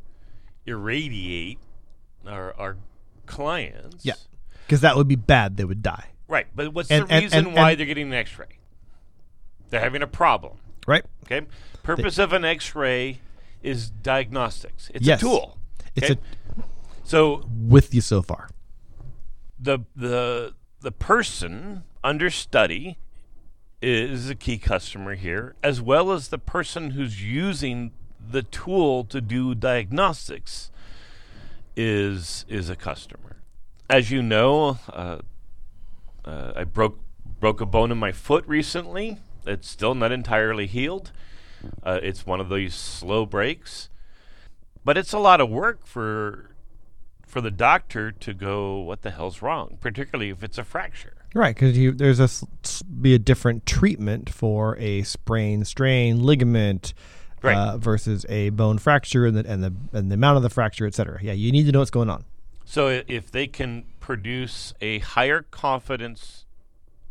irradiate 0.65 1.59
our 2.27 2.53
our 2.59 2.77
clients. 3.25 4.05
Yeah. 4.05 4.13
Because 4.65 4.81
that 4.81 4.95
would 4.95 5.07
be 5.07 5.15
bad. 5.15 5.57
They 5.57 5.65
would 5.65 5.81
die. 5.83 6.05
Right. 6.27 6.47
But 6.55 6.73
what's 6.73 6.89
And- 6.89 7.07
the 7.07 7.13
and- 7.13 7.23
reason 7.23 7.45
and- 7.47 7.55
why 7.55 7.71
and- 7.71 7.79
they're 7.79 7.85
getting 7.87 8.07
an 8.07 8.13
X-ray? 8.13 8.47
They're 9.69 9.81
having 9.81 10.01
a 10.01 10.07
problem. 10.07 10.57
Right. 10.87 11.03
Okay. 11.25 11.45
Purpose 11.83 12.17
of 12.17 12.31
an 12.33 12.45
X-ray 12.45 13.19
is 13.61 13.89
diagnostics. 13.89 14.89
It's 14.93 15.05
Yes. 15.05 15.19
a 15.21 15.25
tool. 15.25 15.57
It's 15.95 16.09
okay? 16.11 16.19
a 16.57 16.63
so 17.03 17.47
with 17.57 17.93
you 17.93 18.01
so 18.01 18.21
far. 18.21 18.49
the 19.59 19.79
the 19.95 20.53
the 20.81 20.91
person 20.91 21.83
under 22.03 22.29
study 22.29 22.97
is 23.81 24.29
a 24.29 24.35
key 24.35 24.57
customer 24.57 25.15
here, 25.15 25.55
as 25.63 25.81
well 25.81 26.11
as 26.11 26.29
the 26.29 26.37
person 26.37 26.91
who's 26.91 27.21
using 27.23 27.91
the 28.29 28.43
tool 28.43 29.03
to 29.05 29.21
do 29.21 29.55
diagnostics 29.55 30.71
is 31.75 32.45
is 32.47 32.69
a 32.69 32.75
customer. 32.75 33.37
As 33.89 34.11
you 34.11 34.21
know, 34.21 34.79
uh, 34.91 35.19
uh, 36.25 36.53
I 36.55 36.63
broke 36.63 36.99
broke 37.39 37.61
a 37.61 37.65
bone 37.65 37.91
in 37.91 37.97
my 37.97 38.11
foot 38.11 38.45
recently. 38.47 39.17
It's 39.45 39.69
still 39.69 39.95
not 39.95 40.11
entirely 40.11 40.67
healed. 40.67 41.11
Uh, 41.81 41.99
it's 42.01 42.25
one 42.25 42.39
of 42.39 42.49
these 42.49 42.73
slow 42.73 43.25
breaks, 43.25 43.89
but 44.83 44.97
it's 44.97 45.13
a 45.13 45.19
lot 45.19 45.41
of 45.41 45.49
work 45.49 45.85
for 45.85 46.49
for 47.33 47.41
the 47.41 47.51
doctor 47.51 48.11
to 48.11 48.31
go, 48.31 48.77
what 48.77 49.01
the 49.01 49.09
hell's 49.09 49.41
wrong? 49.41 49.77
Particularly 49.81 50.29
if 50.29 50.43
it's 50.43 50.59
a 50.59 50.63
fracture. 50.63 51.15
Right, 51.33 51.55
because 51.55 51.97
there's 51.97 52.19
a 52.19 52.29
be 53.01 53.15
a 53.15 53.19
different 53.19 53.65
treatment 53.65 54.29
for 54.29 54.77
a 54.77 55.01
sprain, 55.01 55.65
strain, 55.65 56.21
ligament, 56.21 56.93
Right. 57.43 57.57
uh, 57.57 57.77
versus 57.77 58.25
a 58.29 58.51
bone 58.51 58.77
fracture 58.77 59.25
and 59.25 59.35
the 59.35 59.45
and 59.45 59.61
the 59.61 59.73
and 59.91 60.09
the 60.09 60.15
amount 60.15 60.37
of 60.37 60.43
the 60.43 60.49
fracture, 60.49 60.87
et 60.87 60.95
cetera. 60.95 61.19
Yeah, 61.21 61.33
you 61.33 61.51
need 61.51 61.65
to 61.65 61.73
know 61.73 61.79
what's 61.79 61.91
going 61.91 62.09
on. 62.09 62.23
So 62.63 62.87
if 62.87 63.29
they 63.29 63.47
can 63.47 63.83
produce 63.99 64.73
a 64.79 64.99
higher 64.99 65.41
confidence 65.41 66.45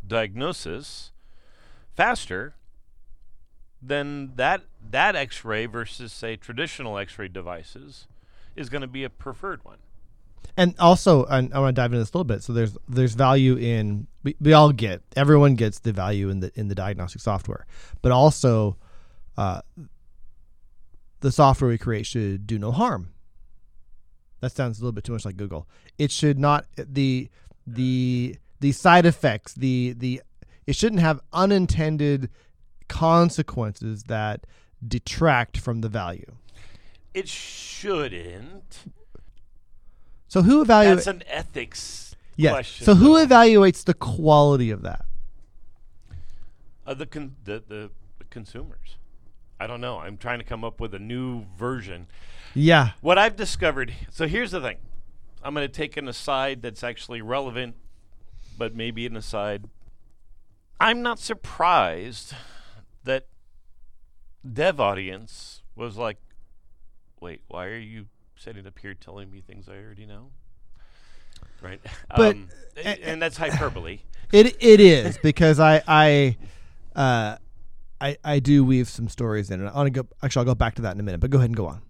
diagnosis 0.05 1.11
faster, 1.95 2.55
then 3.79 4.31
that 4.35 4.63
that 4.89 5.15
X-ray 5.15 5.67
versus 5.67 6.11
say 6.11 6.35
traditional 6.35 6.97
X-ray 6.97 7.27
devices 7.27 8.07
is 8.55 8.69
going 8.69 8.81
to 8.81 8.87
be 8.87 9.03
a 9.03 9.09
preferred 9.11 9.63
one. 9.63 9.77
and 10.57 10.75
also, 10.79 11.25
and 11.25 11.53
I 11.53 11.59
want 11.59 11.75
to 11.75 11.81
dive 11.81 11.91
into 11.91 11.99
this 11.99 12.11
a 12.11 12.17
little 12.17 12.25
bit. 12.25 12.43
So 12.43 12.53
there's 12.53 12.77
there's 12.87 13.15
value 13.15 13.55
in 13.55 14.07
we, 14.23 14.35
we 14.39 14.53
all 14.53 14.71
get 14.71 15.01
everyone 15.15 15.55
gets 15.55 15.79
the 15.79 15.91
value 15.91 16.29
in 16.29 16.39
the 16.39 16.51
in 16.55 16.67
the 16.67 16.75
diagnostic 16.75 17.21
software, 17.21 17.65
but 18.01 18.11
also, 18.11 18.77
uh, 19.37 19.61
the 21.23 21.31
software 21.31 21.69
we 21.69 21.77
create 21.77 22.05
should 22.05 22.45
do 22.45 22.59
no 22.59 22.71
harm. 22.71 23.09
That 24.41 24.51
sounds 24.51 24.77
a 24.77 24.81
little 24.81 24.91
bit 24.91 25.05
too 25.05 25.13
much 25.13 25.23
like 25.23 25.37
Google. 25.37 25.67
It 25.97 26.11
should 26.11 26.37
not 26.37 26.65
the 26.77 27.29
the 27.65 28.35
the 28.59 28.73
side 28.73 29.05
effects 29.05 29.53
the 29.53 29.93
the 29.97 30.21
it 30.67 30.75
shouldn't 30.75 31.01
have 31.01 31.21
unintended 31.31 32.29
consequences 32.89 34.03
that 34.03 34.45
detract 34.85 35.57
from 35.57 35.79
the 35.79 35.87
value. 35.87 36.35
It 37.13 37.29
shouldn't. 37.29 38.79
So 40.27 40.41
who 40.41 40.65
evaluates? 40.65 40.95
That's 40.95 41.07
an 41.07 41.23
ethics 41.27 42.15
Yes. 42.35 42.51
question. 42.51 42.85
So 42.85 42.95
who 42.95 43.13
though. 43.15 43.25
evaluates 43.25 43.85
the 43.85 43.93
quality 43.93 44.71
of 44.71 44.81
that? 44.81 45.05
Uh, 46.85 46.93
the, 46.95 47.05
con- 47.05 47.35
the, 47.45 47.63
the 47.65 47.91
the 48.19 48.25
consumers. 48.29 48.97
I 49.59 49.67
don't 49.67 49.81
know. 49.81 49.99
I'm 49.99 50.17
trying 50.17 50.39
to 50.39 50.45
come 50.45 50.63
up 50.63 50.79
with 50.79 50.93
a 50.93 50.99
new 50.99 51.45
version. 51.57 52.07
Yeah. 52.53 52.91
What 53.01 53.17
I've 53.17 53.35
discovered. 53.35 53.93
So 54.11 54.27
here's 54.27 54.51
the 54.51 54.61
thing. 54.61 54.77
I'm 55.43 55.53
going 55.53 55.67
to 55.67 55.71
take 55.73 55.97
an 55.97 56.07
aside 56.07 56.61
that's 56.61 56.83
actually 56.83 57.21
relevant, 57.21 57.75
but 58.57 58.75
maybe 58.75 59.05
an 59.05 59.15
aside. 59.17 59.65
I'm 60.79 61.01
not 61.01 61.19
surprised 61.19 62.33
that 63.03 63.27
dev 64.51 64.79
audience 64.79 65.61
was 65.75 65.97
like, 65.97 66.17
"Wait, 67.19 67.41
why 67.47 67.65
are 67.67 67.77
you 67.77 68.07
sitting 68.37 68.65
up 68.67 68.77
here 68.79 68.93
telling 68.93 69.31
me 69.31 69.41
things 69.41 69.67
I 69.69 69.77
already 69.77 70.05
know?" 70.05 70.31
Right. 71.61 71.79
But- 72.15 72.35
um, 72.35 72.49
and, 72.83 72.99
and 72.99 73.21
that's 73.21 73.37
hyperbole. 73.37 73.99
It 74.31 74.57
it 74.63 74.79
is 74.79 75.19
because 75.19 75.59
I 75.59 75.83
I 75.87 76.37
uh 76.95 77.37
I 78.03 78.17
I 78.23 78.39
do 78.39 78.65
weave 78.65 78.89
some 78.89 79.07
stories 79.07 79.49
in 79.49 79.61
and 79.61 79.69
I 79.69 79.73
want 79.73 79.93
to 79.93 80.03
go 80.03 80.07
actually 80.21 80.41
I'll 80.41 80.53
go 80.53 80.55
back 80.55 80.75
to 80.75 80.81
that 80.83 80.93
in 80.93 80.99
a 80.99 81.03
minute, 81.03 81.21
but 81.21 81.29
go 81.29 81.37
ahead 81.37 81.49
and 81.49 81.57
go 81.57 81.67
on. 81.67 81.81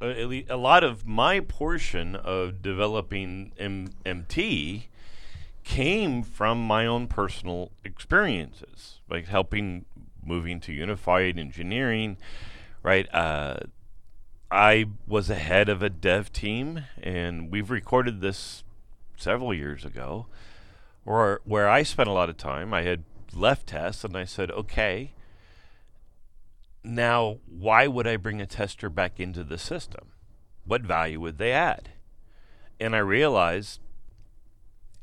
uh, 0.00 0.06
a 0.50 0.56
lot 0.56 0.84
of 0.84 1.06
my 1.06 1.40
portion 1.40 2.14
of 2.14 2.60
developing 2.60 3.52
M- 3.58 3.94
MT 4.04 4.88
came 5.64 6.22
from 6.22 6.64
my 6.64 6.86
own 6.86 7.08
personal 7.08 7.72
experiences, 7.82 9.00
like 9.08 9.26
helping 9.26 9.86
moving 10.22 10.60
to 10.60 10.72
unified 10.72 11.38
engineering. 11.38 12.18
Right, 12.82 13.12
uh, 13.12 13.60
I 14.50 14.84
was 15.08 15.28
a 15.30 15.34
head 15.34 15.68
of 15.68 15.82
a 15.82 15.90
dev 15.90 16.32
team, 16.32 16.84
and 17.02 17.50
we've 17.50 17.70
recorded 17.70 18.20
this 18.20 18.62
several 19.16 19.52
years 19.54 19.84
ago, 19.84 20.26
where 21.04 21.40
where 21.44 21.68
I 21.68 21.82
spent 21.82 22.08
a 22.08 22.12
lot 22.12 22.28
of 22.28 22.36
time. 22.36 22.72
I 22.74 22.82
had 22.82 23.02
left 23.36 23.68
tests, 23.68 24.04
and 24.04 24.16
I 24.16 24.24
said, 24.24 24.50
okay. 24.50 25.12
Now, 26.82 27.38
why 27.46 27.86
would 27.86 28.06
I 28.06 28.16
bring 28.16 28.40
a 28.40 28.46
tester 28.46 28.88
back 28.88 29.18
into 29.18 29.44
the 29.44 29.58
system? 29.58 30.12
What 30.64 30.82
value 30.82 31.20
would 31.20 31.38
they 31.38 31.52
add? 31.52 31.90
And 32.78 32.94
I 32.94 33.00
realized 33.00 33.80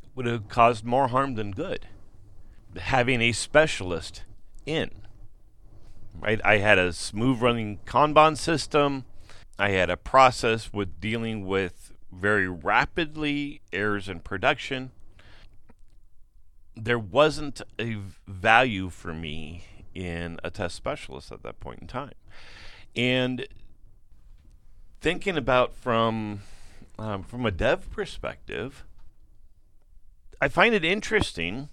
it 0.03 0.09
would 0.15 0.25
have 0.25 0.47
caused 0.47 0.85
more 0.85 1.09
harm 1.09 1.35
than 1.35 1.51
good 1.51 1.87
having 2.77 3.21
a 3.21 3.31
specialist 3.31 4.23
in. 4.65 4.89
Right? 6.19 6.41
I 6.43 6.57
had 6.57 6.77
a 6.77 6.93
smooth 6.93 7.41
running 7.41 7.79
Kanban 7.85 8.37
system. 8.37 9.05
I 9.57 9.69
had 9.69 9.89
a 9.89 9.97
process 9.97 10.71
with 10.71 10.99
dealing 10.99 11.45
with 11.45 11.91
very 12.11 12.47
rapidly 12.47 13.61
errors 13.71 14.07
in 14.07 14.19
production. 14.19 14.91
There 16.75 16.99
wasn't 16.99 17.61
a 17.79 17.97
value 18.27 18.89
for 18.89 19.13
me 19.13 19.65
in 19.93 20.39
a 20.43 20.49
test 20.49 20.75
specialist 20.75 21.31
at 21.31 21.43
that 21.43 21.59
point 21.59 21.81
in 21.81 21.87
time. 21.87 22.13
And 22.95 23.47
thinking 25.01 25.37
about 25.37 25.75
from 25.75 26.41
um, 26.97 27.23
from 27.23 27.45
a 27.45 27.51
dev 27.51 27.89
perspective, 27.91 28.85
I 30.39 30.47
find 30.47 30.75
it 30.75 30.85
interesting 30.85 31.69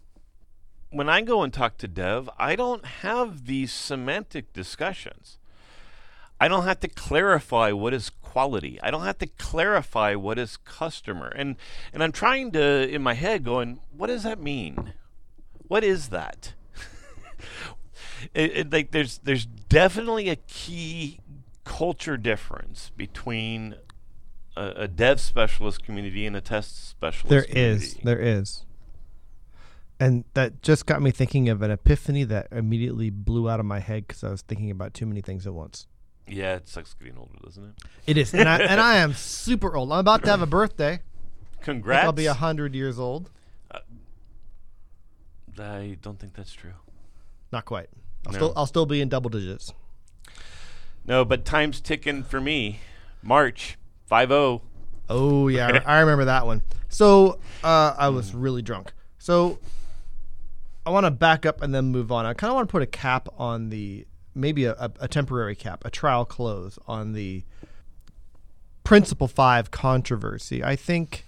when 0.91 1.09
I 1.09 1.21
go 1.23 1.43
and 1.43 1.53
talk 1.53 1.77
to 1.79 1.89
dev. 1.89 2.31
I 2.39 2.57
don't 2.57 2.85
have 2.85 3.47
these 3.47 3.73
semantic 3.73 4.53
discussions. 4.53 5.39
I 6.41 6.49
don't 6.49 6.65
have 6.65 6.81
to 6.81 6.89
clarify 6.89 7.71
what 7.73 7.93
is 7.93 8.09
quality. 8.09 8.79
I 8.83 8.91
don't 8.91 9.05
have 9.05 9.19
to 9.19 9.27
clarify 9.27 10.15
what 10.15 10.39
is 10.39 10.57
customer. 10.57 11.29
And 11.29 11.57
and 11.93 12.03
I'm 12.03 12.13
trying 12.13 12.53
to 12.53 12.89
in 12.89 13.03
my 13.03 13.15
head 13.15 13.45
going, 13.45 13.81
what 13.95 14.07
does 14.07 14.23
that 14.23 14.41
mean? 14.41 14.95
What 15.69 15.85
is 15.85 16.09
that? 16.09 16.55
it, 18.35 18.57
it, 18.57 18.73
like 18.73 18.91
there's 18.93 19.19
there's 19.19 19.45
definitely 19.45 20.31
a 20.31 20.37
key 20.37 21.21
culture 21.65 22.17
difference 22.17 22.91
between 22.97 23.77
a, 24.57 24.69
a 24.77 24.89
dev 24.89 25.21
specialist 25.21 25.85
community 25.85 26.25
and 26.25 26.35
a 26.35 26.41
test 26.41 26.89
specialist. 26.89 27.29
There 27.29 27.43
community. 27.43 27.85
is. 27.85 27.95
There 28.03 28.19
is. 28.19 28.65
And 30.01 30.25
that 30.33 30.63
just 30.63 30.87
got 30.87 31.03
me 31.03 31.11
thinking 31.11 31.51
of 31.51 31.61
an 31.61 31.71
epiphany 31.71 32.25
that 32.25 32.49
immediately 32.51 33.11
blew 33.11 33.51
out 33.51 33.61
of 33.61 33.67
my 33.67 33.81
head 33.81 34.07
because 34.07 34.25
I 34.25 34.31
was 34.31 34.41
thinking 34.41 34.71
about 34.71 34.95
too 34.95 35.05
many 35.05 35.21
things 35.21 35.47
at 35.47 35.53
once. 35.53 35.87
Yeah, 36.31 36.57
it 36.57 36.69
sucks 36.69 36.95
getting 36.95 37.19
older, 37.19 37.33
doesn't 37.45 37.65
it? 37.65 37.75
It 38.07 38.17
is, 38.17 38.33
and 38.35 38.49
I 38.49 38.59
and 38.61 38.81
I 38.81 38.97
am 38.97 39.13
super 39.15 39.77
old. 39.77 39.93
I'm 39.93 39.99
about 39.99 40.23
to 40.25 40.31
have 40.31 40.43
a 40.43 40.47
birthday. 40.47 40.93
I 40.95 40.97
think 40.97 41.03
Congrats. 41.63 42.05
I'll 42.05 42.13
be 42.13 42.27
a 42.27 42.35
hundred 42.35 42.75
years 42.75 42.99
old. 42.99 43.31
I 45.59 45.99
don't 46.01 46.19
think 46.19 46.35
that's 46.35 46.53
true. 46.53 46.73
Not 47.53 47.65
quite. 47.65 47.89
I'll 48.27 48.33
No. 48.33 48.39
still 48.39 48.53
I'll 48.57 48.67
still 48.67 48.87
be 48.87 49.01
in 49.01 49.09
double 49.09 49.31
digits. 49.31 49.73
No, 51.05 51.25
but 51.25 51.45
time's 51.45 51.81
ticking 51.81 52.23
for 52.23 52.41
me. 52.41 52.81
March 53.23 53.77
five 54.07 54.31
oh. 54.31 54.63
Oh 55.09 55.49
yeah, 55.49 55.67
I 55.67 55.71
re- 55.73 55.85
I 55.85 56.01
remember 56.01 56.27
that 56.27 56.47
one. 56.47 56.63
So 56.89 57.39
uh, 57.63 57.95
I 57.99 58.09
was 58.09 58.35
really 58.35 58.63
drunk. 58.63 58.93
So 59.19 59.59
I 60.87 60.91
want 60.91 61.05
to 61.07 61.11
back 61.11 61.45
up 61.45 61.63
and 61.63 61.75
then 61.75 61.87
move 61.87 62.11
on. 62.13 62.25
I 62.27 62.33
kind 62.35 62.51
of 62.51 62.55
want 62.55 62.69
to 62.69 62.73
put 62.73 62.83
a 62.83 62.87
cap 62.87 63.29
on 63.37 63.69
the 63.71 64.07
maybe 64.35 64.65
a, 64.65 64.91
a, 65.01 65.09
temporary 65.09 65.55
cap, 65.55 65.85
a 65.85 65.91
trial 65.91 66.25
close 66.25 66.79
on 66.87 67.13
the 67.13 67.45
Principle 68.85 69.29
Five 69.29 69.71
controversy. 69.71 70.65
I 70.65 70.77
think 70.77 71.25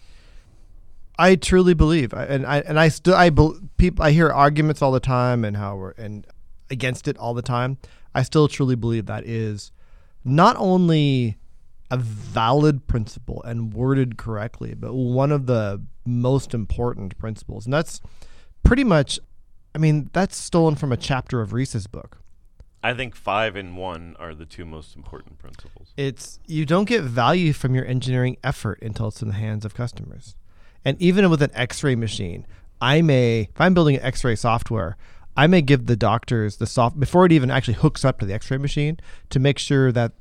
I 1.18 1.36
truly 1.36 1.74
believe, 1.74 2.12
and 2.12 2.46
I 2.46 2.58
and 2.60 2.80
I 2.80 2.88
still 2.88 3.14
I 3.14 3.30
bel 3.30 3.56
people 3.76 4.04
I 4.04 4.10
hear 4.10 4.30
arguments 4.30 4.82
all 4.82 4.92
the 4.92 5.00
time 5.00 5.44
and 5.44 5.56
how 5.56 5.76
we're 5.76 5.90
and 5.92 6.26
against 6.70 7.06
it 7.06 7.16
all 7.18 7.34
the 7.34 7.42
time. 7.42 7.78
I 8.14 8.22
still 8.22 8.48
truly 8.48 8.74
believe 8.74 9.06
that 9.06 9.24
is 9.26 9.72
not 10.24 10.56
only 10.58 11.36
a 11.90 11.96
valid 11.98 12.86
principle 12.86 13.42
and 13.42 13.74
worded 13.74 14.16
correctly, 14.16 14.74
but 14.74 14.94
one 14.94 15.30
of 15.30 15.46
the 15.46 15.82
most 16.06 16.54
important 16.54 17.16
principles. 17.18 17.66
And 17.66 17.72
that's 17.74 18.00
pretty 18.62 18.82
much, 18.82 19.20
I 19.74 19.78
mean, 19.78 20.08
that's 20.14 20.36
stolen 20.36 20.74
from 20.74 20.90
a 20.90 20.96
chapter 20.96 21.42
of 21.42 21.52
Ries's 21.52 21.86
book. 21.86 22.21
I 22.83 22.95
think 22.95 23.14
five 23.14 23.55
and 23.55 23.77
one 23.77 24.16
are 24.18 24.35
the 24.35 24.45
two 24.45 24.64
most 24.64 24.97
important 24.97 25.38
principles. 25.38 25.92
It's 25.97 26.40
you 26.47 26.66
don't 26.66 26.87
get 26.87 27.03
value 27.03 27.53
from 27.53 27.75
your 27.75 27.87
engineering 27.87 28.37
effort 28.42 28.81
until 28.83 29.09
it's 29.09 29.23
in 29.23 29.29
the 29.29 29.35
hands 29.35 29.64
of 29.64 29.75
customers. 29.75 30.35
And 30.85 31.01
even 31.01 31.31
with 31.31 31.42
an 31.42 31.53
x-ray 31.55 31.95
machine, 31.95 32.47
I 32.81 33.01
may 33.03 33.42
if 33.42 33.61
I'm 33.61 33.75
building 33.75 33.97
an 33.97 34.03
x-ray 34.03 34.35
software, 34.35 34.97
I 35.37 35.47
may 35.47 35.62
give 35.62 35.87
the 35.87 35.97
doctors 35.97 36.57
the 36.57 36.66
soft 36.66 36.99
before 36.99 37.25
it 37.25 37.33
even 37.33 37.51
actually 37.51 37.75
hooks 37.75 38.05
up 38.05 38.18
to 38.18 38.27
the 38.27 38.35
x-ray 38.35 38.59
machine 38.59 38.99
to 39.31 39.38
make 39.38 39.59
sure 39.59 39.92
that 39.92 40.12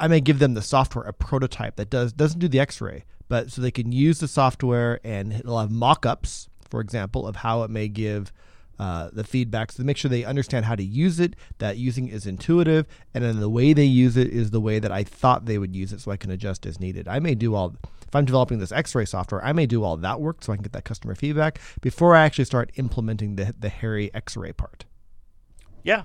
I 0.00 0.08
may 0.08 0.20
give 0.20 0.40
them 0.40 0.54
the 0.54 0.62
software 0.62 1.04
a 1.04 1.12
prototype 1.12 1.76
that 1.76 1.90
does 1.90 2.12
doesn't 2.12 2.40
do 2.40 2.48
the 2.48 2.58
x-ray, 2.58 3.04
but 3.28 3.52
so 3.52 3.62
they 3.62 3.70
can 3.70 3.92
use 3.92 4.18
the 4.18 4.26
software 4.26 4.98
and 5.04 5.32
it'll 5.32 5.60
have 5.60 5.70
mock-ups, 5.70 6.48
for 6.68 6.80
example, 6.80 7.24
of 7.24 7.36
how 7.36 7.62
it 7.62 7.70
may 7.70 7.86
give 7.86 8.32
uh, 8.82 9.10
the 9.12 9.22
feedback 9.22 9.70
so 9.70 9.76
to 9.76 9.86
make 9.86 9.96
sure 9.96 10.08
they 10.08 10.24
understand 10.24 10.64
how 10.64 10.74
to 10.74 10.82
use 10.82 11.20
it, 11.20 11.36
that 11.58 11.76
using 11.76 12.08
is 12.08 12.26
intuitive, 12.26 12.84
and 13.14 13.22
then 13.22 13.38
the 13.38 13.48
way 13.48 13.72
they 13.72 13.84
use 13.84 14.16
it 14.16 14.26
is 14.26 14.50
the 14.50 14.60
way 14.60 14.80
that 14.80 14.90
I 14.90 15.04
thought 15.04 15.46
they 15.46 15.56
would 15.56 15.76
use 15.76 15.92
it 15.92 16.00
so 16.00 16.10
I 16.10 16.16
can 16.16 16.32
adjust 16.32 16.66
as 16.66 16.80
needed. 16.80 17.06
I 17.06 17.20
may 17.20 17.36
do 17.36 17.54
all, 17.54 17.76
if 17.84 18.16
I'm 18.16 18.24
developing 18.24 18.58
this 18.58 18.72
x 18.72 18.92
ray 18.96 19.04
software, 19.04 19.44
I 19.44 19.52
may 19.52 19.66
do 19.66 19.84
all 19.84 19.96
that 19.98 20.20
work 20.20 20.42
so 20.42 20.52
I 20.52 20.56
can 20.56 20.64
get 20.64 20.72
that 20.72 20.84
customer 20.84 21.14
feedback 21.14 21.60
before 21.80 22.16
I 22.16 22.24
actually 22.24 22.46
start 22.46 22.72
implementing 22.74 23.36
the, 23.36 23.54
the 23.56 23.68
hairy 23.68 24.12
x 24.14 24.36
ray 24.36 24.52
part. 24.52 24.84
Yeah, 25.84 26.02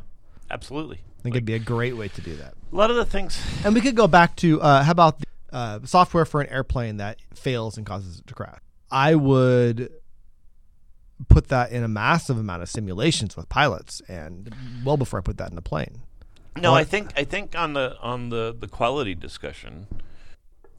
absolutely. 0.52 0.98
I 1.18 1.22
think 1.24 1.36
it'd 1.36 1.46
be 1.46 1.56
a 1.56 1.60
great 1.60 1.98
way 1.98 2.10
to 2.10 2.22
do 2.22 2.36
that. 2.36 2.54
A 2.72 2.76
lot 2.76 2.92
of 2.92 2.96
the 2.96 3.06
things. 3.06 3.42
And 3.66 3.74
we 3.74 3.82
could 3.82 3.96
go 3.96 4.06
back 4.06 4.36
to 4.36 4.62
uh, 4.62 4.84
how 4.84 4.92
about 4.92 5.18
the, 5.18 5.26
uh, 5.52 5.80
software 5.86 6.26
for 6.26 6.42
an 6.42 6.50
airplane 6.50 6.98
that 6.98 7.18
fails 7.34 7.76
and 7.76 7.88
causes 7.88 8.20
it 8.20 8.28
to 8.28 8.36
crash? 8.36 8.60
I 8.92 9.16
would 9.16 9.92
put 11.30 11.48
that 11.50 11.72
in 11.72 11.84
a 11.84 11.88
massive 11.88 12.38
amount 12.38 12.62
of 12.64 12.70
simulations 12.70 13.36
with 13.36 13.50
pilots, 13.50 14.02
and 14.08 14.54
well 14.84 14.98
before 14.98 15.20
I 15.20 15.22
put 15.22 15.38
that 15.38 15.52
in 15.52 15.58
a 15.58 15.62
plane. 15.62 16.02
No, 16.56 16.72
What? 16.72 16.82
I 16.82 16.84
think 16.84 17.12
I 17.18 17.24
think 17.24 17.56
on 17.58 17.74
the 17.74 17.98
on 18.00 18.30
the 18.30 18.56
the 18.58 18.68
quality 18.68 19.16
discussion, 19.16 19.88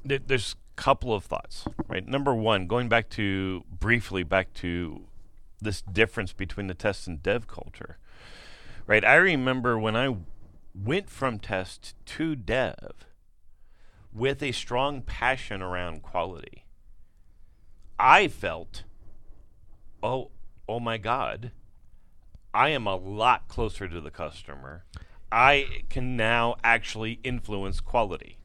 There- 0.05 0.18
There's 0.18 0.55
a 0.77 0.81
couple 0.81 1.12
of 1.12 1.24
thoughts, 1.24 1.66
right? 1.88 2.07
Number 2.07 2.35
one, 2.35 2.66
going 2.66 2.88
back 2.88 3.09
to 3.11 3.64
briefly 3.68 4.22
back 4.22 4.53
to 4.55 5.05
this 5.61 5.83
difference 5.83 6.33
between 6.33 6.68
the 6.68 6.74
test 6.74 7.07
and 7.09 7.20
dev 7.22 7.48
culture, 7.48 7.98
right? 8.87 9.05
I 9.05 9.16
remember 9.16 9.77
when 9.79 9.96
I 9.96 10.16
went 10.74 11.11
from 11.11 11.40
test 11.40 11.94
to 12.07 12.37
dev 12.37 13.05
with 14.12 14.40
a 14.42 14.53
strong 14.53 15.03
passion 15.03 15.62
around 15.62 16.03
quality. 16.03 16.64
I 17.98 18.29
felt, 18.29 18.85
oh, 20.03 20.31
oh 20.69 20.81
my 20.81 20.99
God, 20.99 21.53
I 22.55 22.71
am 22.71 22.87
a 22.87 22.97
lot 22.97 23.49
closer 23.49 23.89
to 23.89 24.01
the 24.01 24.11
customer. 24.11 24.85
I 25.31 25.83
can 25.91 26.17
now 26.17 26.57
actually 26.65 27.21
influence 27.23 27.81
quality. 27.81 28.39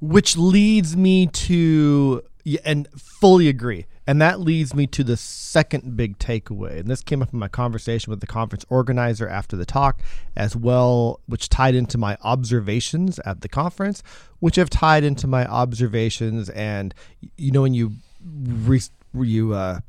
which 0.00 0.36
leads 0.36 0.94
me 0.96 1.26
to 1.26 2.22
and 2.64 2.86
fully 2.96 3.48
agree 3.48 3.86
and 4.06 4.20
that 4.20 4.38
leads 4.38 4.72
me 4.74 4.86
to 4.86 5.02
the 5.02 5.16
second 5.16 5.96
big 5.96 6.18
takeaway 6.18 6.78
and 6.78 6.88
this 6.88 7.00
came 7.02 7.22
up 7.22 7.32
in 7.32 7.38
my 7.38 7.48
conversation 7.48 8.10
with 8.10 8.20
the 8.20 8.26
conference 8.26 8.64
organizer 8.68 9.26
after 9.28 9.56
the 9.56 9.64
talk 9.64 10.00
as 10.36 10.54
well 10.54 11.18
which 11.26 11.48
tied 11.48 11.74
into 11.74 11.96
my 11.98 12.16
observations 12.22 13.18
at 13.20 13.40
the 13.40 13.48
conference 13.48 14.02
which 14.38 14.56
have 14.56 14.68
tied 14.70 15.02
into 15.02 15.26
my 15.26 15.46
observations 15.46 16.50
and 16.50 16.94
you 17.38 17.50
know 17.50 17.62
when 17.62 17.74
you 17.74 17.92
re- 18.22 18.80
you 19.24 19.54
uh 19.54 19.80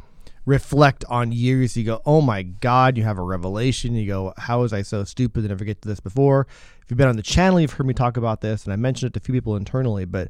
reflect 0.46 1.04
on 1.10 1.32
years. 1.32 1.76
You 1.76 1.84
go 1.84 2.02
oh 2.06 2.22
my 2.22 2.44
god 2.44 2.98
you 2.98 3.04
have 3.04 3.18
a 3.18 3.24
revelation. 3.24 3.96
You 3.96 4.08
go 4.08 4.34
how 4.38 4.62
was 4.62 4.74
i 4.74 4.82
so 4.82 5.04
stupid 5.04 5.42
to 5.42 5.48
never 5.50 5.66
get 5.66 5.82
to 5.82 5.88
this 5.88 6.00
before? 6.00 6.48
If 6.82 6.92
you've 6.92 6.98
been 6.98 7.10
on 7.10 7.18
the 7.18 7.24
channel 7.24 7.60
you've 7.60 7.74
heard 7.74 7.86
me 7.86 7.94
talk 7.94 8.16
about 8.16 8.40
this 8.40 8.64
and 8.64 8.72
i 8.72 8.78
mentioned 8.78 9.10
it 9.10 9.14
to 9.14 9.22
a 9.22 9.26
few 9.26 9.34
people 9.34 9.58
internally 9.58 10.06
but 10.06 10.30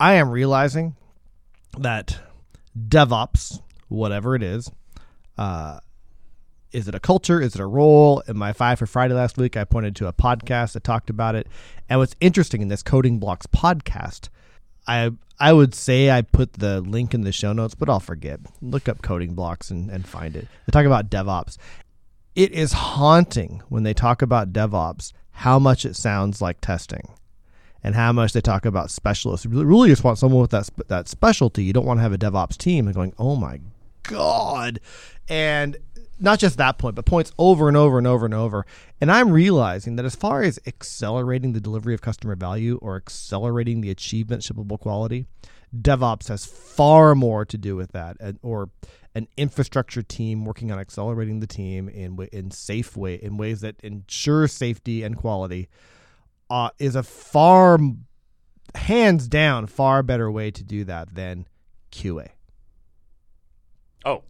i 0.00 0.14
am 0.14 0.30
realizing 0.30 0.96
that 1.78 2.18
devops 2.76 3.60
whatever 3.86 4.34
it 4.34 4.42
is 4.42 4.68
uh, 5.38 5.78
is 6.72 6.88
it 6.88 6.94
a 6.94 7.00
culture? 7.00 7.40
Is 7.40 7.54
it 7.54 7.60
a 7.60 7.66
role? 7.66 8.22
In 8.26 8.36
my 8.36 8.52
five 8.52 8.78
for 8.78 8.86
friday 8.86 9.14
last 9.14 9.36
week? 9.36 9.56
I 9.56 9.64
pointed 9.64 9.94
to 9.96 10.08
a 10.08 10.12
podcast 10.12 10.72
that 10.72 10.82
talked 10.84 11.10
about 11.10 11.34
it. 11.34 11.46
And 11.88 12.00
what's 12.00 12.16
interesting 12.20 12.62
in 12.62 12.68
this 12.68 12.82
coding 12.82 13.18
blocks 13.18 13.46
podcast 13.46 14.28
I 14.86 15.12
I 15.42 15.52
would 15.52 15.74
say 15.74 16.08
I 16.08 16.22
put 16.22 16.52
the 16.52 16.80
link 16.80 17.14
in 17.14 17.22
the 17.22 17.32
show 17.32 17.52
notes, 17.52 17.74
but 17.74 17.88
I'll 17.88 17.98
forget. 17.98 18.38
Look 18.60 18.88
up 18.88 19.02
coding 19.02 19.34
blocks 19.34 19.72
and, 19.72 19.90
and 19.90 20.06
find 20.06 20.36
it. 20.36 20.46
They 20.66 20.70
talk 20.70 20.86
about 20.86 21.10
DevOps. 21.10 21.56
It 22.36 22.52
is 22.52 22.72
haunting 22.72 23.60
when 23.68 23.82
they 23.82 23.92
talk 23.92 24.22
about 24.22 24.52
DevOps 24.52 25.12
how 25.32 25.58
much 25.58 25.84
it 25.84 25.96
sounds 25.96 26.40
like 26.40 26.60
testing 26.60 27.14
and 27.82 27.96
how 27.96 28.12
much 28.12 28.34
they 28.34 28.40
talk 28.40 28.64
about 28.64 28.92
specialists. 28.92 29.44
You 29.44 29.64
really 29.64 29.88
just 29.88 30.04
want 30.04 30.18
someone 30.18 30.42
with 30.42 30.52
that 30.52 30.70
that 30.86 31.08
specialty. 31.08 31.64
You 31.64 31.72
don't 31.72 31.86
want 31.86 31.98
to 31.98 32.02
have 32.02 32.12
a 32.12 32.18
DevOps 32.18 32.56
team 32.56 32.86
and 32.86 32.94
going, 32.94 33.12
"Oh 33.18 33.34
my 33.34 33.58
god." 34.04 34.78
And 35.28 35.76
not 36.22 36.38
just 36.38 36.56
that 36.58 36.78
point, 36.78 36.94
but 36.94 37.04
points 37.04 37.32
over 37.38 37.68
and 37.68 37.76
over 37.76 37.98
and 37.98 38.06
over 38.06 38.24
and 38.24 38.34
over. 38.34 38.64
And 39.00 39.10
I'm 39.10 39.30
realizing 39.30 39.96
that 39.96 40.04
as 40.04 40.14
far 40.14 40.42
as 40.42 40.58
accelerating 40.66 41.52
the 41.52 41.60
delivery 41.60 41.94
of 41.94 42.00
customer 42.00 42.36
value 42.36 42.78
or 42.80 42.96
accelerating 42.96 43.80
the 43.80 43.90
achievement 43.90 44.42
shippable 44.42 44.78
quality, 44.78 45.26
DevOps 45.76 46.28
has 46.28 46.44
far 46.44 47.14
more 47.14 47.44
to 47.44 47.58
do 47.58 47.76
with 47.76 47.92
that, 47.92 48.16
or 48.42 48.70
an 49.14 49.26
infrastructure 49.36 50.02
team 50.02 50.44
working 50.44 50.70
on 50.70 50.78
accelerating 50.78 51.40
the 51.40 51.46
team 51.46 51.88
in 51.88 52.18
in 52.32 52.50
safe 52.50 52.96
way 52.96 53.14
in 53.14 53.36
ways 53.36 53.60
that 53.60 53.76
ensure 53.82 54.48
safety 54.48 55.02
and 55.02 55.16
quality 55.16 55.68
uh, 56.50 56.70
is 56.78 56.94
a 56.94 57.02
far, 57.02 57.78
hands 58.74 59.26
down, 59.26 59.66
far 59.66 60.02
better 60.02 60.30
way 60.30 60.50
to 60.50 60.62
do 60.62 60.84
that 60.84 61.14
than 61.14 61.46
QA. 61.90 62.28
Oh, 64.04 64.22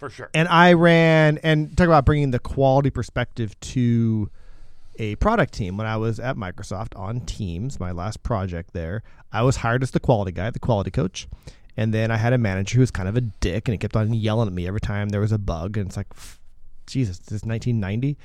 for 0.00 0.10
sure. 0.10 0.30
And 0.34 0.48
I 0.48 0.72
ran 0.72 1.38
and 1.38 1.76
talk 1.76 1.86
about 1.86 2.04
bringing 2.04 2.32
the 2.32 2.38
quality 2.38 2.90
perspective 2.90 3.58
to 3.60 4.30
a 4.98 5.14
product 5.16 5.54
team 5.54 5.76
when 5.76 5.86
I 5.86 5.96
was 5.96 6.18
at 6.18 6.36
Microsoft 6.36 6.98
on 6.98 7.20
Teams, 7.20 7.78
my 7.78 7.92
last 7.92 8.22
project 8.22 8.72
there. 8.72 9.02
I 9.32 9.42
was 9.42 9.56
hired 9.56 9.82
as 9.82 9.92
the 9.92 10.00
quality 10.00 10.32
guy, 10.32 10.50
the 10.50 10.58
quality 10.58 10.90
coach. 10.90 11.28
And 11.76 11.94
then 11.94 12.10
I 12.10 12.16
had 12.16 12.32
a 12.32 12.38
manager 12.38 12.76
who 12.76 12.80
was 12.80 12.90
kind 12.90 13.08
of 13.08 13.16
a 13.16 13.20
dick 13.20 13.68
and 13.68 13.74
he 13.74 13.78
kept 13.78 13.96
on 13.96 14.12
yelling 14.12 14.48
at 14.48 14.52
me 14.52 14.66
every 14.66 14.80
time 14.80 15.10
there 15.10 15.20
was 15.20 15.32
a 15.32 15.38
bug. 15.38 15.76
And 15.76 15.86
it's 15.86 15.96
like, 15.96 16.08
Jesus, 16.86 17.18
this 17.18 17.42
is 17.42 17.44
1990. 17.44 18.18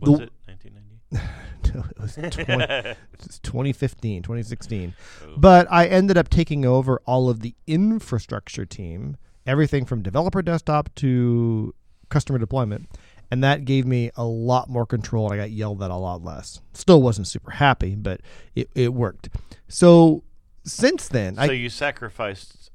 Was 0.00 0.18
the- 0.18 0.24
it 0.24 0.32
1990? 0.46 0.84
no, 1.74 1.84
it 1.90 1.98
was 1.98 2.14
20, 2.14 2.64
it's 3.14 3.38
2015, 3.38 4.22
2016. 4.22 4.94
Oh. 5.22 5.34
But 5.36 5.66
I 5.70 5.86
ended 5.86 6.18
up 6.18 6.28
taking 6.28 6.64
over 6.64 7.00
all 7.06 7.30
of 7.30 7.40
the 7.40 7.54
infrastructure 7.66 8.66
team, 8.66 9.16
everything 9.48 9.84
from 9.84 10.02
developer 10.02 10.42
desktop 10.42 10.94
to 10.96 11.74
customer 12.08 12.38
deployment. 12.38 12.88
And 13.30 13.44
that 13.44 13.64
gave 13.64 13.86
me 13.86 14.10
a 14.16 14.24
lot 14.24 14.68
more 14.70 14.86
control. 14.86 15.26
And 15.30 15.34
I 15.34 15.36
got 15.44 15.50
yelled 15.50 15.82
at 15.82 15.90
a 15.90 15.96
lot 15.96 16.22
less. 16.24 16.60
Still 16.72 17.02
wasn't 17.02 17.26
super 17.26 17.50
happy, 17.52 17.94
but 17.94 18.20
it, 18.54 18.70
it 18.74 18.94
worked. 18.94 19.28
So 19.68 20.22
since 20.64 21.08
then, 21.08 21.34
so 21.36 21.42
I, 21.42 21.46
you 21.46 21.68
sacrificed 21.68 22.70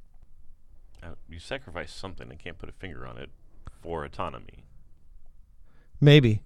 uh, 1.02 1.16
you 1.30 1.40
sacrificed 1.40 1.98
something. 1.98 2.32
I 2.32 2.36
can't 2.36 2.58
put 2.58 2.70
a 2.70 2.74
finger 2.74 3.06
on 3.08 3.18
it 3.18 3.30
for 3.82 4.06
autonomy. 4.06 4.64
maybe 6.00 6.42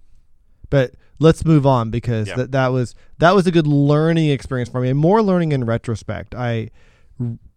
but 0.70 0.94
let's 1.18 1.44
move 1.44 1.64
on 1.66 1.90
because 1.90 2.28
Yeah. 2.28 2.36
that 2.36 2.52
that 2.52 2.68
was 2.68 2.94
that 3.18 3.34
was 3.34 3.46
a 3.46 3.50
good 3.52 3.66
learning 3.66 4.30
experience 4.30 4.68
for 4.68 4.80
me 4.80 4.88
and 4.90 4.98
more 4.98 5.22
learning 5.22 5.52
in 5.52 5.64
retrospect 5.64 6.34
i 6.34 6.70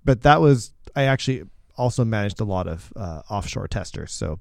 but 0.05 0.21
that 0.21 0.39
was 0.39 0.71
i 0.95 1.03
actually 1.03 1.43
also 1.81 2.05
managed 2.05 2.39
a 2.39 2.45
lot 2.55 2.67
of 2.67 2.93
uh, 2.95 3.21
offshore 3.29 3.67
testers 3.67 4.11
so 4.11 4.39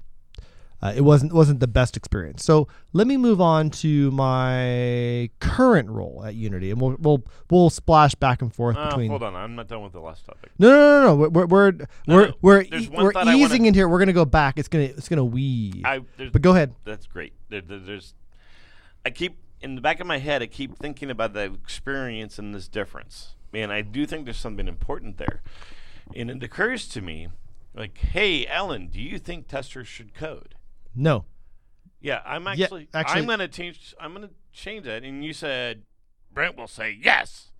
uh, 0.83 0.91
it 0.95 1.01
wasn't 1.01 1.31
wasn't 1.31 1.59
the 1.59 1.67
best 1.67 1.95
experience 1.95 2.43
so 2.43 2.67
let 2.93 3.05
me 3.07 3.15
move 3.17 3.39
on 3.39 3.69
to 3.69 4.09
my 4.11 5.29
current 5.39 5.87
role 5.89 6.23
at 6.25 6.33
unity 6.33 6.71
and 6.71 6.81
we'll 6.81 6.95
we'll, 6.99 7.23
we'll 7.51 7.69
splash 7.69 8.15
back 8.15 8.41
and 8.41 8.53
forth 8.53 8.75
Uh, 8.77 8.87
between 8.89 9.09
hold 9.09 9.21
on, 9.23 9.35
I'm 9.35 9.55
not 9.55 9.67
done 9.67 9.83
with 9.83 9.93
the 9.93 9.99
last 9.99 10.25
topic. 10.25 10.49
no, 10.57 10.69
no, 10.69 10.77
no, 10.79 11.07
no. 11.07 11.15
We're 11.15 11.29
we're 11.29 11.45
we're 11.45 11.71
No, 11.71 11.85
we're, 12.15 12.27
no, 12.27 12.33
we're, 12.41 12.61
e- 12.61 12.89
we're 12.91 13.11
I 13.15 13.25
wanna- 13.25 13.37
easing 13.37 13.65
into 13.67 13.77
here. 13.79 13.87
We're 13.87 13.99
gonna 13.99 14.13
go 14.23 14.25
back. 14.25 14.57
It's 14.57 14.67
gonna 14.67 14.85
it's 14.85 15.07
gonna 15.09 15.23
weave. 15.25 15.83
I, 15.85 15.99
but 16.33 16.41
go 16.41 16.51
ahead. 16.51 16.73
that's 16.83 17.05
great. 17.05 17.33
There, 17.49 17.61
there- 17.61 17.79
there's, 17.79 18.13
I 19.05 19.09
keep 19.11 19.37
in 19.61 19.75
the 19.75 19.81
back 19.81 19.99
of 19.99 20.07
my 20.07 20.17
head. 20.17 20.41
I 20.41 20.47
keep 20.47 20.75
thinking 20.77 21.11
about 21.11 21.33
the 21.33 21.43
experience 21.53 22.39
and 22.39 22.55
this 22.55 22.67
difference, 22.67 23.35
and 23.53 23.71
I 23.71 23.81
do 23.81 24.07
think 24.07 24.25
there's 24.25 24.37
something 24.47 24.67
important 24.67 25.17
there. 25.17 25.41
And 26.15 26.29
it 26.29 26.43
occurs 26.43 26.87
to 26.89 27.01
me, 27.01 27.27
like, 27.73 27.97
hey, 27.97 28.45
Alan, 28.47 28.87
do 28.87 29.01
you 29.01 29.17
think 29.19 29.47
testers 29.47 29.87
should 29.87 30.13
code? 30.13 30.55
No. 30.95 31.25
Yeah, 31.99 32.21
I'm 32.25 32.43
Yeah, 32.45 32.65
actually, 32.65 32.87
actually- 32.93 33.19
I'm 33.21 33.27
gonna 33.27 33.47
change. 33.47 33.95
I'm 33.99 34.13
gonna 34.13 34.31
change 34.51 34.85
that. 34.85 35.03
And 35.03 35.23
you 35.23 35.33
said, 35.33 35.83
Brent 36.33 36.57
will 36.57 36.67
say 36.67 36.97
yes, 36.99 37.51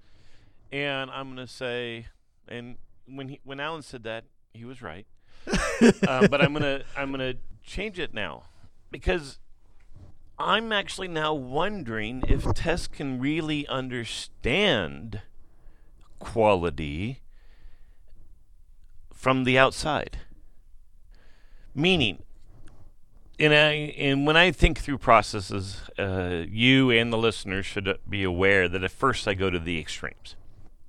and 0.72 1.12
I'm 1.12 1.30
gonna 1.30 1.48
say, 1.48 2.08
and 2.48 2.78
when 3.06 3.30
he 3.30 3.40
when 3.44 3.60
Alan 3.60 3.84
said 3.84 4.04
that, 4.04 4.26
he 4.54 4.66
was 4.66 4.82
right. 4.82 5.06
uh, 6.08 6.28
but 6.28 6.42
I'm 6.42 6.54
gonna 6.54 6.84
I'm 6.98 7.12
gonna 7.12 7.36
change 7.64 8.00
it 8.00 8.14
now 8.14 8.44
because 8.90 9.40
I'm 10.40 10.72
actually 10.72 11.08
now 11.08 11.34
wondering 11.34 12.24
if 12.28 12.52
tests 12.54 12.88
can 12.88 13.20
really 13.20 13.68
understand 13.68 15.22
quality 16.20 17.22
from 19.22 19.44
the 19.44 19.56
outside. 19.56 20.18
Meaning, 21.76 22.24
and 23.38 23.54
I 23.54 23.94
and 23.96 24.26
when 24.26 24.36
I 24.36 24.52
think 24.52 24.80
through 24.80 24.98
processes, 24.98 25.84
uh, 26.00 26.46
you 26.50 26.90
and 26.90 27.14
the 27.14 27.20
listeners 27.20 27.68
should 27.68 28.00
be 28.10 28.24
aware 28.24 28.68
that 28.68 28.84
at 28.84 28.90
first 28.90 29.28
I 29.28 29.36
go 29.36 29.52
to 29.52 29.60
the 29.60 29.80
extremes. 29.80 30.36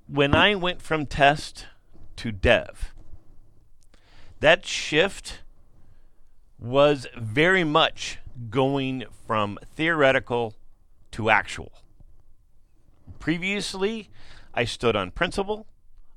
When 0.07 0.33
I 0.33 0.55
went 0.55 0.81
from 0.81 1.05
test 1.05 1.67
to 2.15 2.31
dev, 2.31 2.95
that 4.39 4.65
shift 4.65 5.41
was 6.59 7.05
very 7.15 7.63
much 7.63 8.17
going 8.49 9.03
from 9.27 9.59
theoretical 9.75 10.55
to 11.11 11.29
actual. 11.29 11.71
Previously, 13.19 14.09
I 14.55 14.65
stood 14.65 14.95
on 14.95 15.11
principle, 15.11 15.67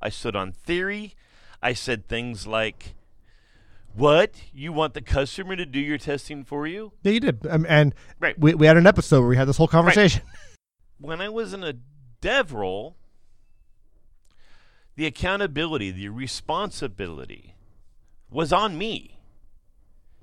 I 0.00 0.09
stood 0.09 0.35
on 0.35 0.52
theory, 0.52 1.14
I 1.66 1.72
said 1.72 2.07
things 2.07 2.46
like, 2.46 2.94
What? 3.92 4.37
You 4.55 4.72
want 4.72 4.94
the 4.94 5.00
customer 5.02 5.57
to 5.57 5.66
do 5.66 5.81
your 5.81 5.98
testing 5.98 6.44
for 6.44 6.64
you? 6.68 6.92
Yeah, 7.02 7.11
you 7.12 7.18
did. 7.20 7.44
Um, 7.48 7.66
and 7.68 7.92
Right. 8.20 8.38
we 8.38 8.55
we 8.55 8.66
had 8.68 8.76
an 8.76 8.87
episode 8.87 9.20
where 9.20 9.29
we 9.31 9.37
had 9.37 9.48
this 9.48 9.57
whole 9.57 9.66
conversation. 9.66 10.22
when 11.00 11.20
I 11.20 11.29
was 11.29 11.52
in 11.52 11.64
a 11.64 11.74
dev 12.20 12.52
role, 12.52 12.94
the 14.94 15.07
accountability, 15.07 15.90
the 15.90 16.09
responsibility 16.09 17.57
was 18.31 18.52
on 18.52 18.79
me 18.79 19.18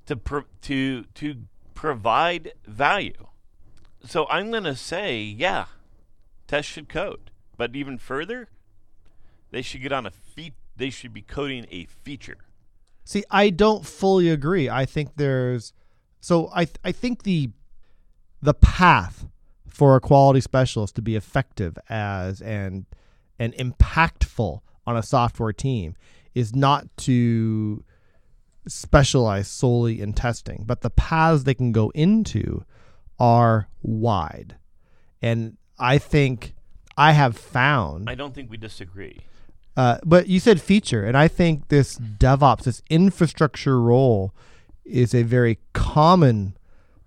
to 0.05 0.15
pro- 0.15 0.45
to 0.61 1.03
to 1.15 1.43
provide 1.75 2.53
value. 2.65 3.27
So 4.05 4.27
I'm 4.29 4.49
going 4.49 4.63
to 4.63 4.75
say, 4.77 5.21
yeah, 5.21 5.65
test 6.47 6.69
should 6.69 6.87
code. 6.87 7.31
But 7.57 7.75
even 7.75 7.97
further, 7.97 8.47
They 9.51 9.61
should 9.61 9.81
get 9.81 9.91
on 9.91 10.05
a 10.05 10.11
feat. 10.11 10.53
They 10.75 10.89
should 10.89 11.13
be 11.13 11.21
coding 11.21 11.65
a 11.71 11.85
feature. 11.85 12.37
See, 13.05 13.23
I 13.29 13.49
don't 13.49 13.85
fully 13.85 14.29
agree. 14.29 14.69
I 14.69 14.85
think 14.85 15.11
there's 15.17 15.73
so 16.19 16.49
I 16.55 16.67
I 16.83 16.91
think 16.91 17.23
the 17.23 17.51
the 18.41 18.53
path 18.53 19.25
for 19.67 19.95
a 19.95 19.99
quality 19.99 20.41
specialist 20.41 20.95
to 20.95 21.01
be 21.01 21.15
effective 21.15 21.77
as 21.89 22.41
and 22.41 22.85
and 23.39 23.53
impactful 23.55 24.59
on 24.85 24.97
a 24.97 25.03
software 25.03 25.53
team 25.53 25.95
is 26.33 26.55
not 26.55 26.85
to 26.97 27.83
specialize 28.67 29.47
solely 29.47 30.01
in 30.01 30.13
testing, 30.13 30.63
but 30.65 30.81
the 30.81 30.89
paths 30.89 31.43
they 31.43 31.53
can 31.53 31.71
go 31.71 31.89
into 31.93 32.63
are 33.19 33.67
wide. 33.81 34.55
And 35.21 35.57
I 35.77 35.97
think 35.97 36.53
I 36.97 37.11
have 37.11 37.37
found 37.37 38.09
I 38.09 38.15
don't 38.15 38.33
think 38.33 38.49
we 38.49 38.57
disagree. 38.57 39.21
Uh, 39.75 39.97
but 40.03 40.27
you 40.27 40.39
said 40.39 40.61
feature, 40.61 41.03
and 41.03 41.17
I 41.17 41.27
think 41.27 41.69
this 41.69 41.97
DevOps, 41.97 42.63
this 42.63 42.81
infrastructure 42.89 43.79
role, 43.81 44.33
is 44.85 45.13
a 45.15 45.23
very 45.23 45.59
common 45.73 46.55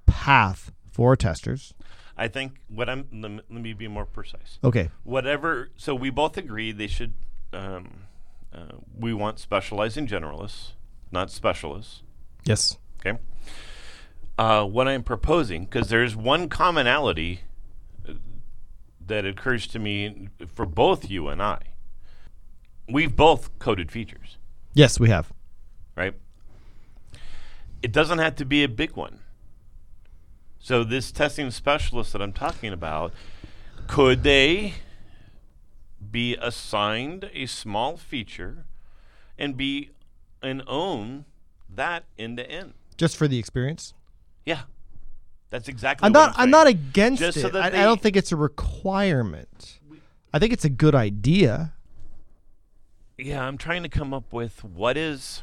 path 0.06 0.72
for 0.90 1.16
testers. 1.16 1.74
I 2.16 2.28
think 2.28 2.60
what 2.68 2.88
I'm. 2.88 3.06
Let 3.12 3.30
me, 3.30 3.40
let 3.50 3.62
me 3.62 3.72
be 3.74 3.88
more 3.88 4.06
precise. 4.06 4.58
Okay, 4.64 4.88
Whatever. 5.04 5.70
So 5.76 5.94
we 5.94 6.10
both 6.10 6.36
agree 6.36 6.72
they 6.72 6.86
should. 6.86 7.12
Um, 7.52 8.04
uh, 8.52 8.76
we 8.98 9.12
want 9.12 9.38
specializing 9.38 10.06
generalists, 10.06 10.72
not 11.12 11.30
specialists. 11.30 12.02
yes, 12.44 12.78
Okay. 13.04 13.18
Uh, 14.38 14.64
what 14.64 14.88
I'm 14.88 15.02
proposing, 15.02 15.64
because 15.64 15.88
there's 15.88 16.14
one 16.16 16.48
commonality 16.48 17.40
uh, 18.08 18.14
that 19.06 19.24
occurs 19.24 19.66
to 19.68 19.78
me 19.78 20.28
for 20.54 20.66
both 20.66 21.08
you 21.10 21.28
and 21.28 21.42
I. 21.42 21.58
We've 22.88 23.14
both 23.14 23.58
coded 23.58 23.90
features, 23.90 24.38
yes, 24.74 25.00
we 25.00 25.08
have. 25.08 25.32
right? 25.96 26.14
It 27.82 27.92
doesn't 27.92 28.18
have 28.18 28.36
to 28.36 28.44
be 28.44 28.62
a 28.64 28.68
big 28.68 28.92
one. 28.96 29.20
So 30.58 30.82
this 30.84 31.12
testing 31.12 31.50
specialist 31.50 32.12
that 32.12 32.22
I'm 32.22 32.32
talking 32.32 32.72
about, 32.72 33.12
could 33.86 34.22
they 34.22 34.74
be 36.10 36.36
assigned 36.40 37.30
a 37.32 37.46
small 37.46 37.96
feature 37.96 38.64
and 39.38 39.56
be 39.56 39.90
and 40.42 40.62
own 40.66 41.24
that 41.72 42.04
end 42.18 42.36
to 42.38 42.48
end? 42.50 42.74
Just 42.96 43.16
for 43.16 43.28
the 43.28 43.38
experience. 43.38 43.94
Yeah, 44.44 44.62
that's 45.50 45.68
exactly. 45.68 46.06
I'm 46.06 46.12
what 46.12 46.18
not. 46.20 46.28
I'm, 46.30 46.34
saying. 46.36 46.50
not 46.50 46.66
against 46.68 47.20
Just 47.20 47.36
it. 47.38 47.42
so 47.42 47.48
that 47.50 47.62
I, 47.62 47.66
I 47.66 47.70
they- 47.70 47.82
don't 47.82 48.00
think 48.00 48.16
it's 48.16 48.32
a 48.32 48.36
requirement. 48.36 49.80
I 50.32 50.38
think 50.38 50.52
it's 50.52 50.64
a 50.64 50.70
good 50.70 50.94
idea. 50.94 51.72
Yeah, 53.18 53.46
I'm 53.46 53.56
trying 53.58 53.82
to 53.82 53.88
come 53.88 54.12
up 54.12 54.32
with 54.32 54.62
what 54.64 54.96
is. 54.96 55.42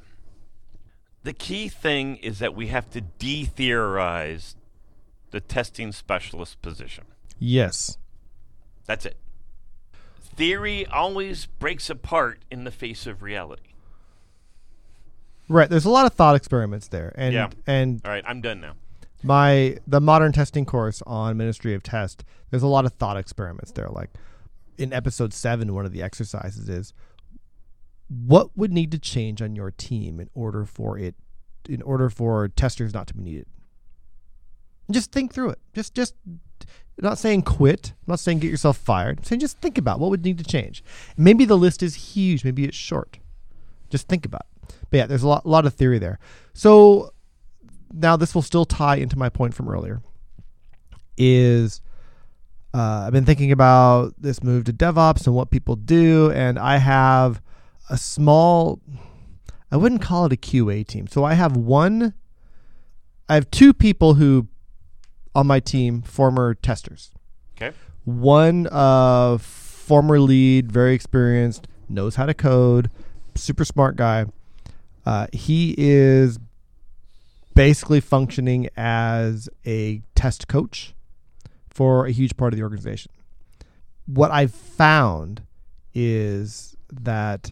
The 1.24 1.34
key 1.34 1.70
thing 1.70 2.18
is 2.18 2.40
that 2.40 2.54
we 2.54 2.68
have 2.68 2.90
to 2.92 3.02
de-theorize 3.02 4.56
the 5.32 5.40
testing 5.40 5.92
specialist 5.92 6.62
position. 6.62 7.06
Yes. 7.40 7.98
That's 8.86 9.06
it. 9.06 9.18
Theory 10.36 10.86
always 10.86 11.46
breaks 11.46 11.90
apart 11.90 12.40
in 12.52 12.64
the 12.66 12.72
face 12.72 13.08
of 13.08 13.22
reality. 13.24 13.62
Right. 15.48 15.70
There's 15.70 15.86
a 15.86 15.90
lot 15.90 16.06
of 16.06 16.14
thought 16.14 16.36
experiments 16.36 16.88
there, 16.88 17.14
and 17.16 17.34
Yeah. 17.34 17.50
and 17.68 18.02
All 18.04 18.12
right, 18.12 18.24
I'm 18.28 18.42
done 18.42 18.62
now. 18.62 18.74
my 19.24 19.78
the 19.88 20.02
modern 20.02 20.32
testing 20.32 20.66
course 20.66 21.02
on 21.06 21.38
Ministry 21.38 21.74
of 21.74 21.84
Test. 21.84 22.24
There's 22.50 22.64
a 22.64 22.68
lot 22.68 22.86
of 22.86 22.94
thought 22.94 23.18
experiments 23.18 23.72
there. 23.72 23.90
Like 23.90 24.10
in 24.78 24.92
episode 24.94 25.34
seven, 25.34 25.74
one 25.74 25.86
of 25.86 25.92
the 25.92 26.02
exercises 26.02 26.68
is 26.70 26.94
what 28.10 28.56
would 28.56 28.72
need 28.72 28.92
to 28.92 29.00
change 29.00 29.42
on 29.42 29.56
your 29.56 29.72
team 29.72 30.20
in 30.20 30.30
order 30.34 30.66
for 30.66 30.98
it 30.98 31.16
in 31.68 31.82
order 31.82 32.10
for 32.10 32.48
testers 32.50 32.94
not 32.94 33.08
to 33.08 33.14
be 33.14 33.24
needed. 33.24 33.48
Just 34.92 35.12
think 35.12 35.34
through 35.34 35.52
it. 35.52 35.60
Just 35.74 35.94
just 35.94 36.16
not 37.02 37.18
saying 37.18 37.44
quit. 37.44 37.94
I'm 38.06 38.12
not 38.12 38.20
saying 38.20 38.40
get 38.40 38.52
yourself 38.52 38.78
fired. 38.78 39.20
I'm 39.20 39.24
saying 39.24 39.40
just 39.40 39.60
think 39.60 39.78
about 39.78 40.00
what 40.00 40.10
would 40.10 40.24
need 40.24 40.38
to 40.38 40.44
change. 40.44 40.84
Maybe 41.18 41.46
the 41.46 41.58
list 41.58 41.82
is 41.82 41.96
huge. 41.96 42.44
Maybe 42.44 42.66
it's 42.66 42.78
short. 42.78 43.20
Just 43.90 44.08
think 44.08 44.26
about 44.26 44.46
it. 44.52 44.76
But 44.90 44.98
yeah, 44.98 45.06
there's 45.06 45.24
a 45.24 45.28
lot, 45.28 45.46
lot 45.46 45.66
of 45.66 45.74
theory 45.74 46.00
there. 46.00 46.20
So 46.54 47.14
now 47.94 48.18
this 48.18 48.36
will 48.36 48.42
still 48.42 48.66
tie 48.66 48.98
into 48.98 49.18
my 49.18 49.30
point 49.30 49.54
from 49.54 49.70
earlier. 49.70 50.02
Is 51.18 51.82
uh, 52.74 53.04
I've 53.06 53.14
been 53.14 53.26
thinking 53.26 53.52
about 53.52 54.16
this 54.18 54.44
move 54.44 54.66
to 54.66 54.74
DevOps 54.74 55.28
and 55.28 55.36
what 55.36 55.52
people 55.52 55.76
do, 55.76 56.32
and 56.32 56.58
I 56.58 56.78
have 56.78 57.42
a 57.90 57.98
small. 57.98 58.80
I 59.72 59.78
wouldn't 59.78 60.02
call 60.02 60.26
it 60.26 60.34
a 60.34 60.38
QA 60.38 60.86
team. 60.86 61.08
So 61.08 61.24
I 61.24 61.34
have 61.34 61.58
one. 61.58 62.14
I 63.28 63.36
have 63.36 63.50
two 63.50 63.74
people 63.74 64.16
who, 64.16 64.48
on 65.34 65.48
my 65.48 65.60
team, 65.60 66.02
former 66.02 66.54
testers. 66.54 67.12
Okay. 67.56 67.76
One 68.04 68.68
uh, 68.72 69.38
former 69.38 70.20
lead, 70.20 70.72
very 70.72 70.94
experienced, 70.94 71.68
knows 71.90 72.16
how 72.16 72.26
to 72.26 72.34
code, 72.34 72.90
super 73.36 73.66
smart 73.66 73.96
guy. 73.96 74.26
Uh, 75.06 75.28
he 75.34 75.76
is 75.78 76.40
basically 77.56 78.00
functioning 78.00 78.70
as 78.76 79.50
a 79.66 80.02
test 80.16 80.48
coach 80.48 80.94
for 81.70 82.06
a 82.06 82.12
huge 82.12 82.38
part 82.38 82.54
of 82.54 82.58
the 82.58 82.64
organization. 82.64 83.12
What 84.06 84.32
I've 84.32 84.54
found 84.54 85.44
is 85.94 86.76
that 86.92 87.52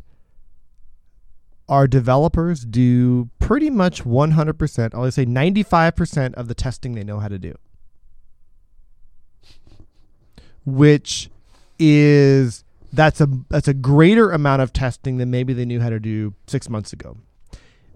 our 1.72 1.88
developers 1.88 2.66
do 2.66 3.30
pretty 3.40 3.70
much 3.70 4.04
100%, 4.04 4.94
I'll 4.94 5.10
say 5.10 5.26
95% 5.26 6.34
of 6.34 6.50
the 6.50 6.54
testing 6.54 6.96
they 6.96 7.04
know 7.04 7.20
how 7.20 7.30
to 7.30 7.40
do. 7.40 7.56
Which 10.66 11.30
is 11.80 12.66
that's 12.94 13.22
a 13.22 13.28
that's 13.50 13.70
a 13.70 13.74
greater 13.74 14.32
amount 14.32 14.62
of 14.62 14.74
testing 14.74 15.18
than 15.18 15.32
maybe 15.32 15.54
they 15.54 15.66
knew 15.66 15.80
how 15.80 15.90
to 15.90 16.00
do 16.00 16.36
6 16.46 16.70
months 16.70 16.92
ago. 16.92 17.18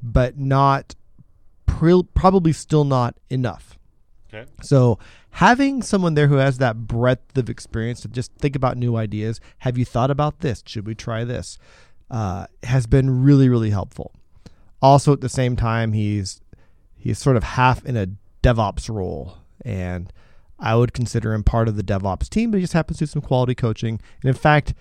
But 0.02 0.40
not 0.40 0.96
pr- 1.66 2.08
probably 2.14 2.54
still 2.54 2.86
not 2.86 3.16
enough. 3.30 3.78
Okay. 4.34 4.50
So 4.62 4.98
having 5.32 5.82
someone 5.82 6.14
there 6.14 6.28
who 6.28 6.36
has 6.36 6.60
that 6.60 6.88
breadth 6.88 7.38
of 7.38 7.50
experience 7.50 8.02
to 8.02 8.08
just 8.08 8.32
think 8.36 8.56
about 8.56 8.78
new 8.78 8.96
ideas, 8.96 9.42
have 9.60 9.78
you 9.78 9.84
thought 9.84 10.10
about 10.10 10.40
this? 10.40 10.64
Should 10.66 10.88
we 10.88 10.96
try 10.96 11.26
this? 11.26 11.60
Uh, 12.10 12.46
has 12.64 12.86
been 12.86 13.24
really 13.24 13.50
really 13.50 13.72
helpful. 13.72 14.12
Also 14.82 15.12
at 15.12 15.22
the 15.22 15.30
same 15.30 15.56
time, 15.56 15.94
he's 15.94 16.40
he's 16.96 17.18
sort 17.18 17.38
of 17.38 17.44
half 17.44 17.84
in 17.86 17.98
a 17.98 18.08
DevOps 18.44 18.94
role, 18.94 19.38
and 19.64 20.12
I 20.60 20.76
would 20.76 20.94
consider 20.94 21.34
him 21.34 21.44
part 21.44 21.68
of 21.68 21.76
the 21.76 21.84
DevOps 21.84 22.30
team, 22.30 22.52
but 22.52 22.58
he 22.58 22.64
just 22.64 22.74
happens 22.74 23.00
to 23.00 23.06
do 23.06 23.10
some 23.10 23.22
quality 23.22 23.56
coaching. 23.56 24.00
And 24.22 24.30
in 24.30 24.36
fact, 24.36 24.74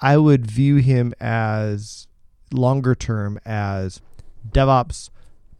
I 0.00 0.16
would 0.16 0.50
view 0.50 0.76
him 0.76 1.12
as 1.20 2.06
longer 2.52 2.94
term 2.94 3.38
as 3.44 4.00
DevOps 4.48 5.10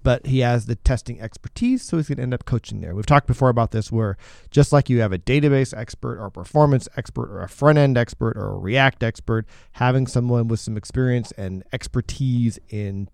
but 0.02 0.26
he 0.26 0.40
has 0.40 0.66
the 0.66 0.76
testing 0.76 1.20
expertise, 1.20 1.82
so 1.82 1.96
he's 1.96 2.08
going 2.08 2.16
to 2.16 2.22
end 2.22 2.34
up 2.34 2.44
coaching 2.44 2.80
there. 2.80 2.94
We've 2.94 3.06
talked 3.06 3.26
before 3.26 3.48
about 3.48 3.70
this, 3.70 3.92
where 3.92 4.16
just 4.50 4.72
like 4.72 4.88
you 4.88 5.00
have 5.00 5.12
a 5.12 5.18
database 5.18 5.76
expert 5.76 6.18
or 6.18 6.26
a 6.26 6.30
performance 6.30 6.88
expert 6.96 7.30
or 7.30 7.42
a 7.42 7.48
front 7.48 7.78
end 7.78 7.98
expert 7.98 8.36
or 8.36 8.50
a 8.52 8.58
React 8.58 9.02
expert, 9.02 9.46
having 9.72 10.06
someone 10.06 10.48
with 10.48 10.60
some 10.60 10.76
experience 10.76 11.32
and 11.32 11.62
expertise 11.72 12.58
in 12.68 13.08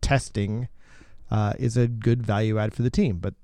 testing 0.00 0.68
uh, 1.30 1.54
is 1.58 1.76
a 1.76 1.88
good 1.88 2.22
value 2.22 2.58
add 2.58 2.74
for 2.74 2.82
the 2.82 2.90
team. 2.90 3.18
But 3.18 3.34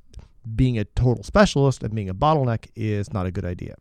being 0.54 0.78
a 0.78 0.84
total 0.84 1.24
specialist 1.24 1.82
and 1.82 1.94
being 1.94 2.08
a 2.08 2.14
bottleneck 2.14 2.68
is 2.76 3.12
not 3.12 3.26
a 3.26 3.30
good 3.32 3.44
idea. 3.44 3.76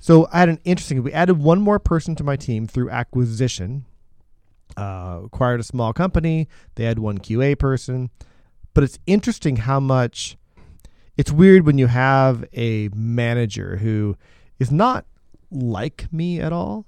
So 0.00 0.28
I 0.32 0.40
had 0.40 0.48
an 0.48 0.60
interesting. 0.64 1.02
We 1.02 1.12
added 1.12 1.38
one 1.38 1.60
more 1.60 1.78
person 1.78 2.14
to 2.16 2.24
my 2.24 2.36
team 2.36 2.66
through 2.66 2.90
acquisition 2.90 3.86
uh, 4.76 5.20
acquired 5.24 5.60
a 5.60 5.64
small 5.64 5.92
company. 5.92 6.48
They 6.74 6.84
had 6.84 6.98
one 6.98 7.18
QA 7.18 7.58
person. 7.58 8.10
But 8.72 8.84
it's 8.84 8.98
interesting 9.06 9.56
how 9.56 9.80
much 9.80 10.36
it's 11.16 11.30
weird 11.30 11.64
when 11.64 11.78
you 11.78 11.86
have 11.86 12.44
a 12.52 12.88
manager 12.94 13.76
who 13.76 14.16
is 14.58 14.72
not 14.72 15.06
like 15.50 16.12
me 16.12 16.40
at 16.40 16.52
all. 16.52 16.86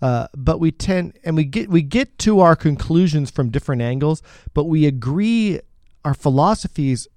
Uh, 0.00 0.28
but 0.36 0.60
we 0.60 0.70
tend 0.70 1.18
and 1.24 1.34
we 1.34 1.42
get 1.44 1.68
we 1.68 1.82
get 1.82 2.16
to 2.18 2.38
our 2.38 2.54
conclusions 2.54 3.32
from 3.32 3.50
different 3.50 3.82
angles, 3.82 4.22
but 4.54 4.64
we 4.64 4.86
agree 4.86 5.60
our 6.04 6.14
philosophies 6.14 7.08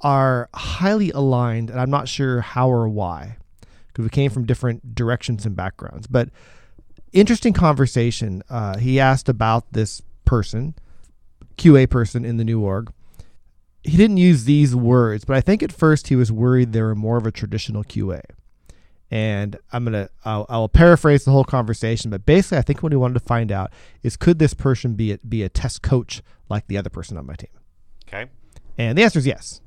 are 0.00 0.48
highly 0.54 1.10
aligned, 1.10 1.68
and 1.68 1.78
I'm 1.78 1.90
not 1.90 2.08
sure 2.08 2.40
how 2.40 2.70
or 2.70 2.88
why 2.88 3.36
because 3.88 4.04
we 4.04 4.08
came 4.08 4.30
from 4.30 4.46
different 4.46 4.94
directions 4.94 5.44
and 5.44 5.54
backgrounds. 5.54 6.06
But 6.06 6.30
interesting 7.12 7.52
conversation. 7.52 8.42
Uh, 8.48 8.78
he 8.78 9.00
asked 9.00 9.28
about 9.28 9.72
this 9.72 10.02
person, 10.24 10.74
QA 11.56 11.88
person 11.88 12.24
in 12.24 12.36
the 12.36 12.44
new 12.44 12.60
org. 12.60 12.92
He 13.82 13.96
didn't 13.96 14.18
use 14.18 14.44
these 14.44 14.74
words, 14.74 15.24
but 15.24 15.36
I 15.36 15.40
think 15.40 15.62
at 15.62 15.72
first 15.72 16.08
he 16.08 16.16
was 16.16 16.30
worried 16.30 16.72
they 16.72 16.82
were 16.82 16.94
more 16.94 17.16
of 17.16 17.26
a 17.26 17.32
traditional 17.32 17.84
QA. 17.84 18.20
And 19.10 19.56
I'm 19.72 19.84
gonna 19.84 20.10
I'll, 20.24 20.44
I'll 20.50 20.68
paraphrase 20.68 21.24
the 21.24 21.30
whole 21.30 21.44
conversation, 21.44 22.10
but 22.10 22.26
basically, 22.26 22.58
I 22.58 22.62
think 22.62 22.82
what 22.82 22.92
he 22.92 22.96
wanted 22.96 23.14
to 23.14 23.20
find 23.20 23.50
out 23.50 23.72
is 24.02 24.18
could 24.18 24.38
this 24.38 24.52
person 24.52 24.94
be 24.94 25.12
a, 25.12 25.18
be 25.18 25.42
a 25.42 25.48
test 25.48 25.80
coach 25.80 26.22
like 26.50 26.66
the 26.66 26.76
other 26.76 26.90
person 26.90 27.16
on 27.16 27.24
my 27.24 27.34
team? 27.34 27.48
Okay. 28.06 28.26
And 28.76 28.98
the 28.98 29.02
answer 29.02 29.18
is 29.18 29.26
yes. 29.26 29.62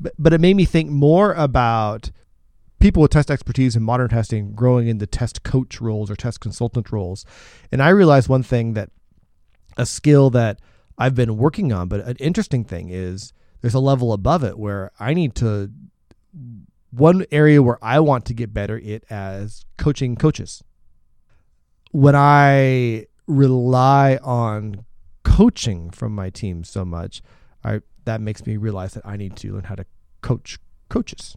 But, 0.00 0.14
but 0.18 0.32
it 0.32 0.40
made 0.40 0.56
me 0.56 0.64
think 0.64 0.90
more 0.90 1.32
about 1.34 2.10
people 2.80 3.02
with 3.02 3.10
test 3.12 3.30
expertise 3.30 3.76
in 3.76 3.82
modern 3.82 4.08
testing 4.08 4.52
growing 4.54 4.88
into 4.88 5.06
test 5.06 5.42
coach 5.42 5.80
roles 5.80 6.10
or 6.10 6.16
test 6.16 6.40
consultant 6.40 6.90
roles. 6.90 7.24
And 7.70 7.82
I 7.82 7.90
realized 7.90 8.28
one 8.28 8.42
thing 8.42 8.74
that 8.74 8.90
a 9.76 9.86
skill 9.86 10.30
that 10.30 10.58
I've 10.98 11.14
been 11.14 11.36
working 11.36 11.72
on, 11.72 11.88
but 11.88 12.00
an 12.00 12.16
interesting 12.18 12.64
thing 12.64 12.88
is 12.90 13.32
there's 13.60 13.74
a 13.74 13.80
level 13.80 14.12
above 14.12 14.42
it 14.42 14.58
where 14.58 14.90
I 14.98 15.14
need 15.14 15.34
to 15.36 15.70
one 16.90 17.24
area 17.30 17.62
where 17.62 17.78
I 17.82 18.00
want 18.00 18.24
to 18.26 18.34
get 18.34 18.52
better 18.52 18.78
it 18.78 19.04
as 19.10 19.64
coaching 19.78 20.16
coaches. 20.16 20.62
When 21.92 22.16
I 22.16 23.06
rely 23.26 24.18
on 24.22 24.84
coaching 25.22 25.90
from 25.90 26.14
my 26.14 26.30
team 26.30 26.64
so 26.64 26.84
much, 26.84 27.22
I 27.64 27.80
that 28.04 28.20
makes 28.20 28.46
me 28.46 28.56
realize 28.56 28.94
that 28.94 29.06
I 29.06 29.16
need 29.16 29.36
to 29.36 29.52
learn 29.52 29.64
how 29.64 29.74
to 29.74 29.86
coach 30.22 30.58
coaches. 30.88 31.36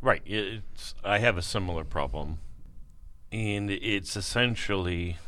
Right. 0.00 0.22
It's 0.24 0.94
I 1.04 1.18
have 1.18 1.36
a 1.36 1.42
similar 1.42 1.84
problem. 1.84 2.38
And 3.30 3.70
it's 3.70 4.16
essentially 4.16 5.18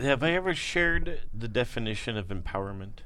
have 0.00 0.22
I 0.22 0.30
ever 0.32 0.54
shared 0.54 1.20
the 1.34 1.48
definition 1.48 2.16
of 2.16 2.28
empowerment? 2.28 3.00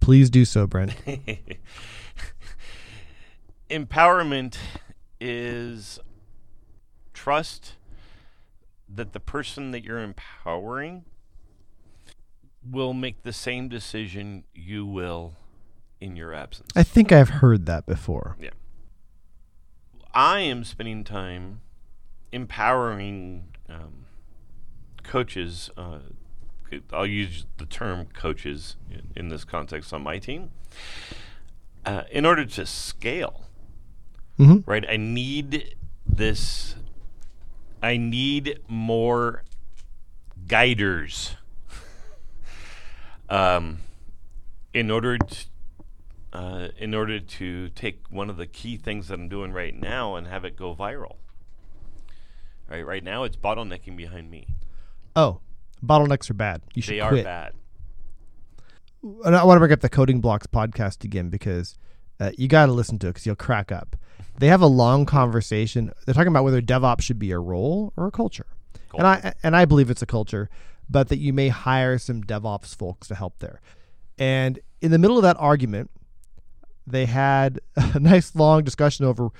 Please 0.00 0.28
do 0.28 0.44
so, 0.44 0.66
Brent. 0.66 0.94
empowerment 3.70 4.56
is 5.20 5.98
trust 7.14 7.76
that 8.88 9.12
the 9.12 9.20
person 9.20 9.70
that 9.70 9.82
you're 9.82 10.00
empowering 10.00 11.04
will 12.70 12.92
make 12.92 13.22
the 13.22 13.32
same 13.32 13.68
decision 13.68 14.44
you 14.54 14.84
will 14.84 15.34
in 16.00 16.16
your 16.16 16.34
absence. 16.34 16.70
I 16.76 16.82
think 16.82 17.12
I've 17.12 17.30
heard 17.30 17.66
that 17.66 17.86
before. 17.86 18.36
Yeah. 18.38 18.50
I 20.14 20.40
am 20.40 20.62
spending 20.62 21.02
time 21.02 21.60
empowering 22.30 23.48
um, 23.68 24.06
coaches. 25.02 25.70
Uh, 25.76 25.98
I'll 26.92 27.06
use 27.06 27.46
the 27.58 27.66
term 27.66 28.06
coaches 28.14 28.76
in, 28.90 29.10
in 29.16 29.28
this 29.28 29.44
context 29.44 29.92
on 29.92 30.02
my 30.02 30.18
team. 30.18 30.50
Uh, 31.84 32.02
in 32.10 32.24
order 32.24 32.44
to 32.44 32.64
scale, 32.64 33.44
mm-hmm. 34.38 34.68
right? 34.68 34.84
I 34.88 34.96
need 34.96 35.76
this. 36.06 36.76
I 37.82 37.96
need 37.96 38.60
more 38.68 39.44
guiders. 40.46 41.36
um, 43.28 43.80
in 44.72 44.90
order 44.90 45.18
to, 45.18 45.46
uh, 46.34 46.68
in 46.76 46.94
order 46.94 47.20
to 47.20 47.68
take 47.70 48.02
one 48.10 48.28
of 48.28 48.36
the 48.36 48.46
key 48.46 48.76
things 48.76 49.08
that 49.08 49.14
I'm 49.14 49.28
doing 49.28 49.52
right 49.52 49.74
now 49.74 50.16
and 50.16 50.26
have 50.26 50.44
it 50.44 50.56
go 50.56 50.74
viral. 50.74 51.16
Right, 52.68 52.84
right 52.84 53.04
now 53.04 53.22
it's 53.22 53.36
bottlenecking 53.36 53.96
behind 53.96 54.30
me. 54.30 54.48
Oh, 55.14 55.40
bottlenecks 55.84 56.28
are 56.30 56.34
bad. 56.34 56.62
You 56.74 56.82
should 56.82 56.94
they 56.94 57.06
quit. 57.06 57.20
are 57.20 57.24
bad. 57.24 57.52
And 59.24 59.36
I 59.36 59.44
want 59.44 59.56
to 59.56 59.60
bring 59.60 59.72
up 59.72 59.80
the 59.80 59.88
Coding 59.88 60.20
Blocks 60.20 60.46
podcast 60.46 61.04
again 61.04 61.28
because 61.28 61.76
uh, 62.18 62.30
you 62.36 62.48
got 62.48 62.66
to 62.66 62.72
listen 62.72 62.98
to 63.00 63.08
it 63.08 63.10
because 63.10 63.26
you'll 63.26 63.36
crack 63.36 63.70
up. 63.70 63.96
They 64.38 64.48
have 64.48 64.62
a 64.62 64.66
long 64.66 65.06
conversation. 65.06 65.92
They're 66.04 66.14
talking 66.14 66.28
about 66.28 66.42
whether 66.42 66.60
DevOps 66.60 67.02
should 67.02 67.18
be 67.18 67.30
a 67.30 67.38
role 67.38 67.92
or 67.96 68.06
a 68.06 68.10
culture, 68.10 68.46
and 68.96 69.06
I 69.06 69.34
and 69.44 69.54
I 69.54 69.64
believe 69.64 69.90
it's 69.90 70.02
a 70.02 70.06
culture, 70.06 70.50
but 70.90 71.08
that 71.08 71.18
you 71.18 71.32
may 71.32 71.48
hire 71.48 71.98
some 71.98 72.24
DevOps 72.24 72.74
folks 72.74 73.06
to 73.08 73.14
help 73.14 73.38
there. 73.38 73.60
And 74.18 74.58
in 74.80 74.90
the 74.90 74.98
middle 74.98 75.16
of 75.16 75.22
that 75.22 75.36
argument, 75.38 75.90
they 76.86 77.06
had 77.06 77.60
a 77.76 77.98
nice 77.98 78.34
long 78.34 78.64
discussion 78.64 79.04
over 79.04 79.30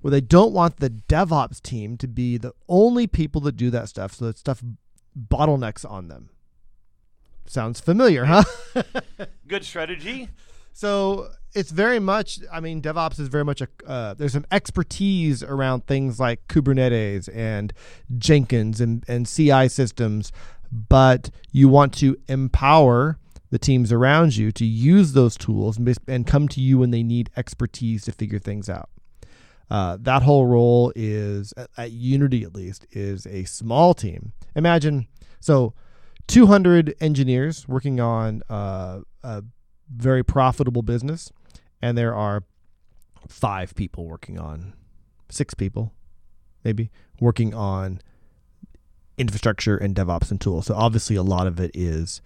where 0.00 0.10
they 0.10 0.20
don't 0.20 0.52
want 0.52 0.78
the 0.78 0.90
DevOps 0.90 1.60
team 1.60 1.96
to 1.96 2.06
be 2.06 2.36
the 2.38 2.52
only 2.68 3.06
people 3.06 3.40
that 3.42 3.56
do 3.56 3.70
that 3.70 3.88
stuff, 3.88 4.14
so 4.14 4.26
that 4.26 4.38
stuff 4.38 4.62
bottlenecks 5.18 5.88
on 5.88 6.08
them. 6.08 6.30
Sounds 7.46 7.80
familiar, 7.80 8.24
huh? 8.24 8.44
Good 9.48 9.64
strategy. 9.64 10.28
So 10.72 11.30
it's 11.54 11.70
very 11.70 11.98
much. 11.98 12.40
I 12.52 12.60
mean, 12.60 12.82
DevOps 12.82 13.18
is 13.18 13.28
very 13.28 13.44
much 13.44 13.62
a. 13.62 13.68
Uh, 13.86 14.14
there's 14.14 14.34
some 14.34 14.46
expertise 14.50 15.42
around 15.42 15.86
things 15.86 16.20
like 16.20 16.46
Kubernetes 16.48 17.28
and 17.34 17.72
Jenkins 18.18 18.80
and 18.80 19.04
and 19.08 19.26
CI 19.26 19.68
systems, 19.68 20.32
but 20.70 21.30
you 21.50 21.68
want 21.68 21.94
to 21.94 22.16
empower 22.28 23.18
the 23.50 23.58
teams 23.58 23.92
around 23.92 24.36
you 24.36 24.50
to 24.52 24.64
use 24.64 25.12
those 25.12 25.36
tools 25.36 25.78
and, 26.08 26.26
come 26.26 26.48
to 26.48 26.60
you 26.60 26.78
when 26.78 26.90
they 26.90 27.02
need 27.02 27.30
expertise 27.36 28.04
to 28.04 28.12
figure 28.12 28.38
things 28.38 28.68
out. 28.68 28.90
Uh, 29.70 29.96
that 30.00 30.22
whole 30.22 30.46
role 30.46 30.92
is 30.94 31.52
at, 31.56 31.68
at 31.76 31.90
Unity 31.92 32.42
at 32.42 32.54
least 32.54 32.86
is 32.92 33.26
a 33.26 33.44
small 33.44 33.94
team. 33.94 34.32
Imagine 34.54 35.06
so 35.40 35.74
200 36.28 36.94
engineers 37.00 37.68
working 37.68 38.00
on 38.00 38.42
uh, 38.48 39.00
a 39.22 39.44
very 39.94 40.24
profitable 40.24 40.82
business, 40.82 41.32
and 41.80 41.96
there 41.96 42.14
are 42.14 42.42
five 43.28 43.74
people 43.74 44.06
working 44.06 44.38
on 44.38 44.74
six 45.28 45.54
people, 45.54 45.92
maybe 46.64 46.90
working 47.20 47.54
on 47.54 48.00
infrastructure 49.18 49.76
and 49.76 49.94
DevOps 49.94 50.30
and 50.30 50.40
tools. 50.40 50.66
So 50.66 50.74
obviously, 50.74 51.16
a 51.16 51.22
lot 51.22 51.46
of 51.46 51.60
it 51.60 51.70
is 51.74 52.20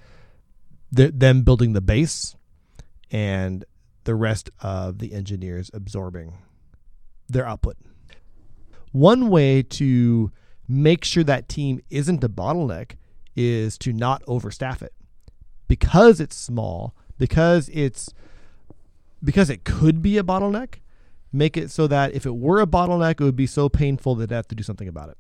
th- 0.94 1.12
them 1.14 1.42
building 1.42 1.72
the 1.72 1.80
base, 1.80 2.34
and 3.10 3.64
the 4.04 4.14
rest 4.14 4.50
of 4.60 4.98
the 4.98 5.12
engineers 5.12 5.70
absorbing 5.74 6.34
their 7.28 7.46
output. 7.46 7.76
One 8.92 9.28
way 9.28 9.62
to 9.62 10.32
make 10.66 11.04
sure 11.04 11.24
that 11.24 11.48
team 11.48 11.80
isn't 11.90 12.24
a 12.24 12.28
bottleneck 12.28 12.92
is 13.36 13.78
to 13.78 13.92
not 13.92 14.24
overstaff 14.26 14.82
it. 14.82 14.92
Because 15.68 16.20
it's 16.20 16.36
small, 16.36 16.94
because 17.18 17.68
it's 17.72 18.12
because 19.22 19.50
it 19.50 19.64
could 19.64 20.00
be 20.02 20.18
a 20.18 20.22
bottleneck, 20.22 20.76
make 21.32 21.56
it 21.56 21.70
so 21.70 21.86
that 21.86 22.14
if 22.14 22.26
it 22.26 22.34
were 22.34 22.60
a 22.60 22.66
bottleneck, 22.66 23.20
it 23.20 23.24
would 23.24 23.36
be 23.36 23.46
so 23.46 23.68
painful 23.68 24.14
that 24.16 24.30
they 24.30 24.34
have 24.34 24.48
to 24.48 24.54
do 24.54 24.62
something 24.62 24.88
about 24.88 25.10
it. 25.10 25.18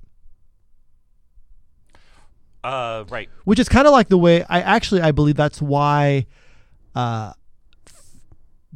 Uh, 2.62 3.04
right. 3.08 3.28
Which 3.44 3.58
is 3.58 3.68
kind 3.68 3.86
of 3.86 3.92
like 3.92 4.08
the 4.08 4.18
way 4.18 4.44
I 4.48 4.60
actually 4.60 5.00
I 5.00 5.12
believe 5.12 5.36
that's 5.36 5.62
why 5.62 6.26
uh, 6.94 7.32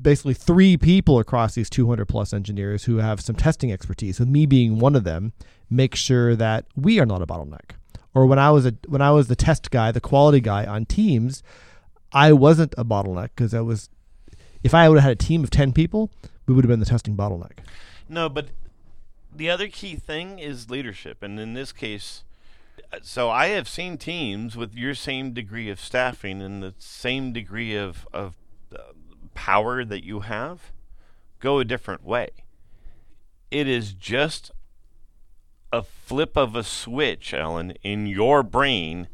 basically 0.01 0.35
three 0.35 0.77
people 0.77 1.19
across 1.19 1.55
these 1.55 1.71
200 1.71 2.07
plus 2.07 2.33
engineers 2.33 2.85
who 2.85 2.97
have 2.99 3.21
some 3.21 3.37
testing 3.37 3.73
expertise, 3.73 4.19
with 4.19 4.29
me 4.29 4.47
being 4.47 4.79
one 4.79 4.97
of 4.97 5.05
them, 5.05 5.33
make 5.71 5.95
sure 5.95 6.35
that 6.37 6.67
we 6.77 6.99
are 6.99 7.07
not 7.07 7.23
a 7.23 7.27
bottleneck. 7.27 7.73
Or 8.15 8.27
when 8.27 8.39
I 8.39 8.51
was 8.51 8.65
a 8.65 8.75
when 8.87 9.03
I 9.03 9.11
was 9.11 9.27
the 9.27 9.37
test 9.37 9.71
guy, 9.71 9.91
the 9.91 10.01
quality 10.01 10.41
guy 10.41 10.65
on 10.65 10.87
teams, 10.87 11.43
I 12.13 12.33
wasn't 12.33 12.75
a 12.79 12.85
bottleneck 12.85 13.31
because 13.35 13.53
I 13.53 13.61
was. 13.61 13.89
If 14.63 14.73
I 14.73 14.89
would 14.89 14.97
have 14.97 15.05
had 15.05 15.13
a 15.13 15.23
team 15.23 15.45
of 15.45 15.51
10 15.51 15.73
people, 15.75 16.11
we 16.47 16.55
would 16.55 16.65
have 16.65 16.71
been 16.71 16.81
the 16.81 16.87
testing 16.87 17.17
bottleneck. 17.17 17.59
No, 18.09 18.31
but 18.31 18.47
the 19.35 19.51
other 19.51 19.69
key 19.69 19.97
thing 19.97 20.39
is 20.39 20.71
leadership, 20.71 21.23
and 21.23 21.39
in 21.39 21.53
this 21.53 21.71
case, 21.73 22.25
so 23.03 23.31
I 23.31 23.49
have 23.49 23.69
seen 23.69 23.99
teams 23.99 24.57
with 24.57 24.75
your 24.75 24.95
same 24.95 25.33
degree 25.33 25.69
of 25.71 25.81
staffing 25.81 26.41
and 26.41 26.63
the 26.63 26.75
same 26.79 27.33
degree 27.33 27.77
of 27.77 28.07
of 28.13 28.37
uh, 28.75 28.79
power 29.35 29.85
that 29.85 30.05
you 30.05 30.21
have 30.21 30.73
go 31.41 31.59
a 31.59 31.65
different 31.65 32.05
way. 32.05 32.31
It 33.51 33.69
is 33.69 33.93
just 33.93 34.51
a 35.73 35.83
flip 35.83 36.37
of 36.37 36.57
a 36.57 36.63
switch, 36.63 37.35
Alan, 37.35 37.73
in 37.83 38.07
your 38.07 38.43
brain 38.43 39.09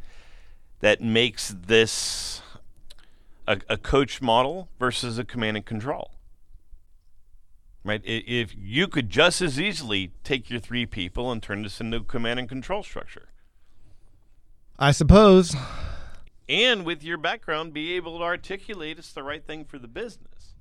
that 0.81 1.01
makes 1.01 1.55
this 1.67 2.43
a, 3.47 3.61
a 3.69 3.77
coach 3.77 4.23
model 4.23 4.69
versus 4.79 5.19
a 5.19 5.25
command 5.25 5.57
and 5.57 5.67
control. 5.67 6.13
Right? 7.83 8.03
If 8.05 8.55
you 8.57 8.89
could 8.89 9.09
just 9.09 9.41
as 9.41 9.59
easily 9.59 10.13
take 10.23 10.51
your 10.51 10.61
three 10.61 10.85
people 10.85 11.33
and 11.33 11.43
turn 11.43 11.63
this 11.63 11.81
into 11.81 11.97
a 11.99 12.05
command 12.05 12.39
and 12.39 12.49
control 12.49 12.83
structure. 12.83 13.30
I 14.81 14.93
suppose. 14.93 15.55
And 16.49 16.85
with 16.87 17.05
your 17.05 17.19
background, 17.19 17.75
be 17.75 17.93
able 17.93 18.19
to 18.19 18.25
articulate 18.25 18.99
it's 18.99 19.13
the 19.13 19.23
right 19.23 19.47
thing 19.47 19.65
for 19.67 19.79
the 19.79 19.87
business. 19.87 20.55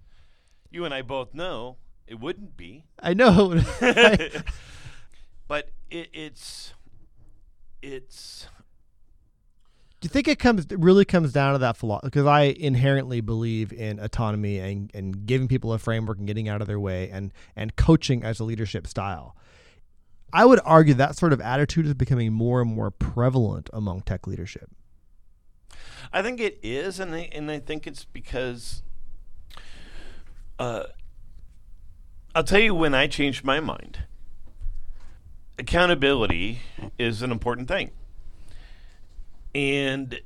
You 0.69 0.83
and 0.85 0.93
I 0.93 1.01
both 1.01 1.33
know 1.33 1.77
it 2.05 2.19
wouldn't 2.19 2.57
be. 2.57 2.83
I 3.01 3.13
know. 3.13 3.61
but 5.47 5.69
it, 5.89 6.09
it's 6.13 6.73
it's 7.81 8.47
Do 10.01 10.05
you 10.05 10.09
think 10.09 10.27
it 10.27 10.37
comes 10.37 10.65
it 10.65 10.79
really 10.79 11.05
comes 11.05 11.31
down 11.31 11.53
to 11.53 11.59
that 11.59 11.77
philosophy? 11.77 12.07
Because 12.07 12.25
I 12.25 12.41
inherently 12.41 13.21
believe 13.21 13.71
in 13.71 13.99
autonomy 13.99 14.59
and, 14.59 14.91
and 14.93 15.25
giving 15.25 15.47
people 15.47 15.71
a 15.71 15.79
framework 15.79 16.17
and 16.17 16.27
getting 16.27 16.49
out 16.49 16.61
of 16.61 16.67
their 16.67 16.79
way 16.79 17.09
and 17.09 17.31
and 17.55 17.75
coaching 17.77 18.23
as 18.23 18.39
a 18.39 18.43
leadership 18.43 18.85
style. 18.85 19.35
I 20.31 20.45
would 20.45 20.59
argue 20.63 20.93
that 20.95 21.15
sort 21.15 21.33
of 21.33 21.41
attitude 21.41 21.85
is 21.85 21.93
becoming 21.93 22.33
more 22.33 22.61
and 22.61 22.73
more 22.73 22.91
prevalent 22.91 23.69
among 23.73 24.01
tech 24.01 24.27
leadership. 24.27 24.69
I 26.11 26.21
think 26.21 26.39
it 26.39 26.59
is, 26.63 26.99
and 26.99 27.13
I, 27.13 27.29
and 27.31 27.51
I 27.51 27.59
think 27.59 27.85
it's 27.85 28.05
because 28.05 28.81
uh, 30.57 30.83
I'll 32.35 32.43
tell 32.43 32.59
you 32.59 32.75
when 32.75 32.93
I 32.93 33.07
changed 33.07 33.43
my 33.43 33.59
mind. 33.59 34.03
Accountability 35.57 36.59
is 36.97 37.21
an 37.21 37.31
important 37.31 37.67
thing. 37.67 37.91
And 39.53 40.21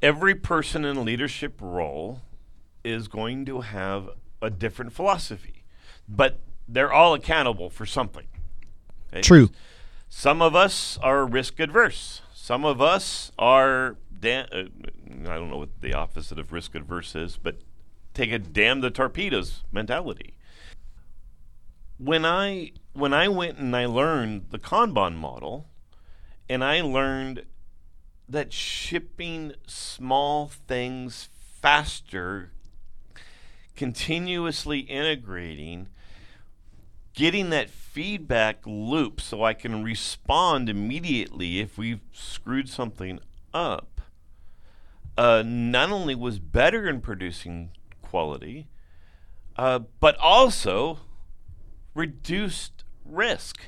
every 0.00 0.34
person 0.34 0.84
in 0.84 0.96
a 0.96 1.02
leadership 1.02 1.58
role 1.60 2.22
is 2.82 3.08
going 3.08 3.44
to 3.46 3.62
have 3.62 4.08
a 4.40 4.50
different 4.50 4.92
philosophy, 4.92 5.64
but 6.08 6.40
they're 6.68 6.92
all 6.92 7.14
accountable 7.14 7.68
for 7.68 7.86
something. 7.86 8.26
Okay? 9.14 9.22
True. 9.22 9.50
Some 10.08 10.42
of 10.42 10.54
us 10.54 10.98
are 11.02 11.26
risk 11.26 11.58
adverse. 11.60 12.20
Some 12.32 12.64
of 12.64 12.80
us 12.80 13.32
are, 13.38 13.96
da- 14.18 14.46
uh, 14.52 14.64
I 15.08 15.34
don't 15.34 15.50
know 15.50 15.58
what 15.58 15.80
the 15.80 15.94
opposite 15.94 16.38
of 16.38 16.52
risk 16.52 16.74
adverse 16.74 17.14
is, 17.14 17.36
but 17.36 17.60
take 18.12 18.32
a 18.32 18.38
damn 18.38 18.80
the 18.80 18.90
torpedoes 18.90 19.64
mentality. 19.72 20.36
When 21.98 22.24
I 22.24 22.72
when 22.92 23.14
I 23.14 23.28
went 23.28 23.58
and 23.58 23.74
I 23.74 23.86
learned 23.86 24.46
the 24.50 24.58
Kanban 24.58 25.16
model, 25.16 25.68
and 26.48 26.62
I 26.62 26.80
learned 26.80 27.44
that 28.28 28.52
shipping 28.52 29.52
small 29.66 30.48
things 30.48 31.28
faster, 31.60 32.50
continuously 33.76 34.80
integrating, 34.80 35.88
getting 37.14 37.50
that 37.50 37.70
feedback 37.70 38.66
loop 38.66 39.20
so 39.20 39.42
I 39.42 39.54
can 39.54 39.82
respond 39.82 40.68
immediately 40.68 41.60
if 41.60 41.78
we've 41.78 42.00
screwed 42.12 42.68
something 42.68 43.20
up, 43.52 44.00
uh, 45.16 45.42
not 45.46 45.90
only 45.90 46.14
was 46.14 46.38
better 46.38 46.88
in 46.88 47.00
producing 47.00 47.70
quality, 48.02 48.66
uh, 49.56 49.80
but 50.00 50.18
also 50.18 50.98
reduced 51.94 52.84
risk. 53.04 53.60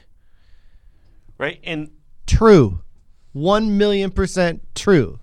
Right? 1.38 1.60
And 1.62 1.90
True. 2.26 2.80
One 3.32 3.76
million 3.76 4.10
percent 4.10 4.62
true. 4.74 5.20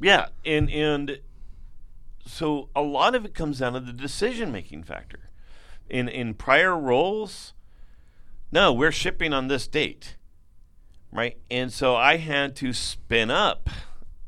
Yeah, 0.00 0.28
and 0.46 0.70
and 0.70 1.20
so 2.24 2.70
a 2.74 2.80
lot 2.80 3.14
of 3.14 3.24
it 3.24 3.34
comes 3.34 3.58
down 3.58 3.74
to 3.74 3.80
the 3.80 3.92
decision 3.92 4.50
making 4.50 4.84
factor. 4.84 5.30
In 5.88 6.08
in 6.08 6.34
prior 6.34 6.76
roles, 6.76 7.52
no, 8.52 8.72
we're 8.72 8.92
shipping 8.92 9.32
on 9.32 9.48
this 9.48 9.66
date. 9.66 10.16
Right? 11.12 11.38
And 11.50 11.72
so 11.72 11.96
I 11.96 12.18
had 12.18 12.54
to 12.56 12.72
spin 12.72 13.30
up 13.30 13.68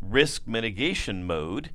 risk 0.00 0.48
mitigation 0.48 1.24
mode 1.24 1.70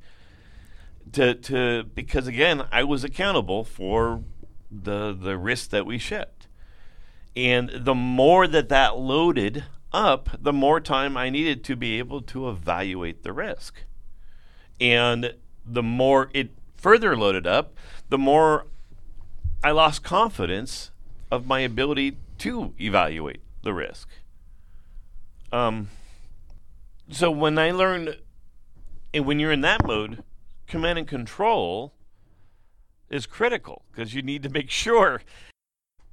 to 1.12 1.34
to 1.34 1.84
because 1.94 2.26
again, 2.26 2.66
I 2.70 2.84
was 2.84 3.04
accountable 3.04 3.64
for 3.64 4.22
the 4.70 5.16
the 5.18 5.38
risk 5.38 5.70
that 5.70 5.86
we 5.86 5.98
shipped. 5.98 6.46
And 7.34 7.70
the 7.72 7.94
more 7.94 8.46
that 8.46 8.68
that 8.68 8.98
loaded 8.98 9.64
up, 9.92 10.28
the 10.40 10.52
more 10.52 10.80
time 10.80 11.16
I 11.16 11.30
needed 11.30 11.64
to 11.64 11.76
be 11.76 11.98
able 11.98 12.20
to 12.22 12.48
evaluate 12.48 13.22
the 13.22 13.32
risk. 13.32 13.84
And 14.80 15.34
the 15.64 15.82
more 15.82 16.30
it 16.34 16.50
further 16.76 17.16
loaded 17.16 17.46
up, 17.46 17.74
the 18.08 18.18
more 18.18 18.66
I 19.62 19.70
lost 19.70 20.02
confidence 20.02 20.90
of 21.30 21.46
my 21.46 21.60
ability 21.60 22.16
to 22.38 22.74
evaluate 22.80 23.40
the 23.62 23.72
risk. 23.72 24.08
Um, 25.52 25.88
so 27.10 27.30
when 27.30 27.58
I 27.58 27.70
learned, 27.70 28.18
and 29.14 29.26
when 29.26 29.38
you're 29.40 29.52
in 29.52 29.62
that 29.62 29.86
mode, 29.86 30.22
command 30.66 30.98
and 30.98 31.08
control 31.08 31.94
is 33.10 33.26
critical 33.26 33.82
because 33.90 34.14
you 34.14 34.22
need 34.22 34.42
to 34.42 34.48
make 34.48 34.70
sure 34.84 35.22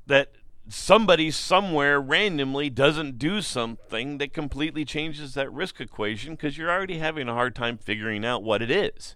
that 0.07 0.31
somebody 0.67 1.29
somewhere 1.29 2.01
randomly 2.01 2.69
doesn't 2.69 3.19
do 3.19 3.41
something 3.41 4.17
that 4.17 4.33
completely 4.33 4.85
changes 4.85 5.33
that 5.33 5.51
risk 5.51 5.79
equation 5.79 6.33
because 6.33 6.57
you're 6.57 6.71
already 6.71 6.97
having 6.97 7.27
a 7.27 7.33
hard 7.33 7.55
time 7.55 7.77
figuring 7.77 8.25
out 8.25 8.43
what 8.43 8.61
it 8.61 8.71
is. 8.71 9.15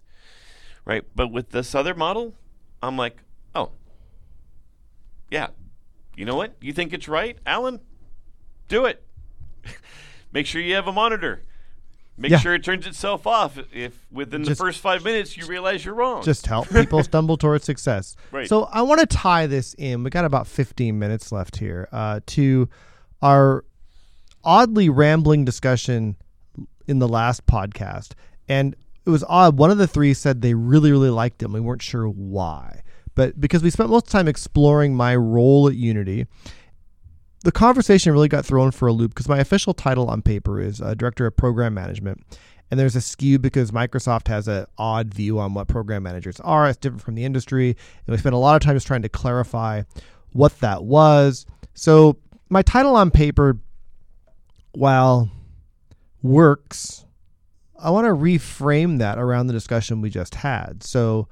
Right? 0.84 1.04
But 1.14 1.28
with 1.28 1.50
this 1.50 1.74
other 1.74 1.94
model, 1.94 2.34
I'm 2.82 2.96
like, 2.96 3.18
oh, 3.54 3.72
yeah, 5.30 5.48
you 6.16 6.24
know 6.24 6.36
what? 6.36 6.54
You 6.60 6.72
think 6.72 6.92
it's 6.92 7.08
right, 7.08 7.38
Alan? 7.46 7.80
Do 8.68 8.84
it. 8.86 9.02
Make 10.32 10.46
sure 10.46 10.60
you 10.60 10.74
have 10.74 10.86
a 10.86 10.92
monitor. 10.92 11.42
Make 12.16 12.32
Yeah. 12.32 12.38
sure 12.38 12.54
it 12.54 12.62
turns 12.62 12.86
itself 12.86 13.26
off 13.26 13.58
if 13.72 14.06
within 14.12 14.44
Just- 14.44 14.58
the 14.58 14.64
first 14.64 14.80
five 14.80 15.02
minutes 15.04 15.36
you 15.36 15.46
realize 15.46 15.84
you're 15.84 15.94
wrong. 15.94 16.22
Just 16.22 16.46
help 16.46 16.68
people 16.68 17.02
stumble 17.04 17.36
towards 17.38 17.64
success. 17.64 18.14
Right. 18.30 18.46
So 18.48 18.64
I 18.64 18.82
want 18.82 19.00
to 19.00 19.06
tie 19.06 19.46
this 19.46 19.74
in. 19.74 20.04
We 20.04 20.10
got 20.10 20.24
about 20.26 20.46
15 20.46 20.98
minutes 20.98 21.32
left 21.32 21.56
here 21.56 21.88
uh, 21.92 22.20
to 22.26 22.68
our 23.22 23.64
oddly 24.44 24.88
rambling 24.90 25.44
discussion 25.44 26.16
in 26.86 26.98
the 26.98 27.08
last 27.08 27.46
podcast, 27.46 28.12
and 28.48 28.74
it 29.06 29.10
was 29.10 29.24
odd. 29.28 29.56
One 29.58 29.70
of 29.70 29.78
the 29.78 29.86
three 29.86 30.12
said 30.12 30.42
they 30.42 30.54
really, 30.54 30.90
really 30.92 31.10
liked 31.10 31.40
it. 31.42 31.46
and 31.46 31.54
We 31.54 31.60
weren't 31.60 31.82
sure 31.82 32.06
why, 32.06 32.82
but 33.20 33.38
because 33.38 33.62
we 33.62 33.68
spent 33.68 33.90
most 33.90 34.06
of 34.06 34.12
the 34.12 34.12
time 34.12 34.28
exploring 34.28 34.94
my 34.94 35.14
role 35.14 35.68
at 35.68 35.74
Unity. 35.74 36.26
The 37.44 37.52
conversation 37.52 38.14
really 38.14 38.28
got 38.28 38.46
thrown 38.46 38.70
for 38.70 38.88
a 38.88 38.94
loop 38.94 39.10
because 39.10 39.28
my 39.28 39.40
official 39.40 39.74
title 39.74 40.08
on 40.08 40.22
paper 40.22 40.58
is 40.58 40.80
uh, 40.80 40.94
Director 40.94 41.26
of 41.26 41.36
Program 41.36 41.74
Management. 41.74 42.24
And 42.70 42.80
there's 42.80 42.96
a 42.96 43.02
skew 43.02 43.38
because 43.38 43.72
Microsoft 43.72 44.28
has 44.28 44.48
an 44.48 44.64
odd 44.78 45.12
view 45.12 45.38
on 45.38 45.52
what 45.52 45.68
program 45.68 46.02
managers 46.02 46.40
are. 46.40 46.66
It's 46.66 46.78
different 46.78 47.02
from 47.02 47.14
the 47.14 47.26
industry. 47.26 47.76
And 48.06 48.14
we 48.14 48.16
spent 48.16 48.34
a 48.34 48.38
lot 48.38 48.56
of 48.56 48.62
time 48.62 48.74
just 48.74 48.86
trying 48.86 49.02
to 49.02 49.10
clarify 49.10 49.82
what 50.32 50.58
that 50.60 50.84
was. 50.84 51.44
So 51.74 52.16
my 52.48 52.62
title 52.62 52.96
on 52.96 53.10
paper, 53.10 53.58
while 54.72 55.28
works, 56.22 57.04
I 57.78 57.90
want 57.90 58.06
to 58.06 58.14
reframe 58.14 58.96
that 59.00 59.18
around 59.18 59.48
the 59.48 59.52
discussion 59.52 60.00
we 60.00 60.08
just 60.08 60.36
had. 60.36 60.82
So 60.82 61.28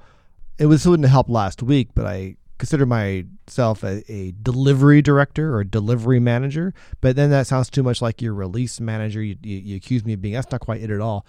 it 0.59 0.65
was 0.65 0.85
wouldn't 0.85 1.05
have 1.05 1.11
helped 1.11 1.29
last 1.29 1.63
week, 1.63 1.89
but 1.95 2.05
I 2.05 2.35
consider 2.57 2.85
myself 2.85 3.83
a, 3.83 4.03
a 4.11 4.33
delivery 4.41 5.01
director 5.01 5.55
or 5.55 5.63
delivery 5.63 6.19
manager. 6.19 6.73
But 7.01 7.15
then 7.15 7.29
that 7.29 7.47
sounds 7.47 7.69
too 7.69 7.81
much 7.81 8.01
like 8.01 8.21
your 8.21 8.33
release 8.33 8.79
manager. 8.81 9.23
You, 9.23 9.37
you, 9.41 9.57
you 9.57 9.75
accuse 9.77 10.05
me 10.05 10.13
of 10.13 10.21
being 10.21 10.33
that's 10.33 10.51
not 10.51 10.59
quite 10.59 10.81
it 10.81 10.89
at 10.89 10.99
all. 10.99 11.25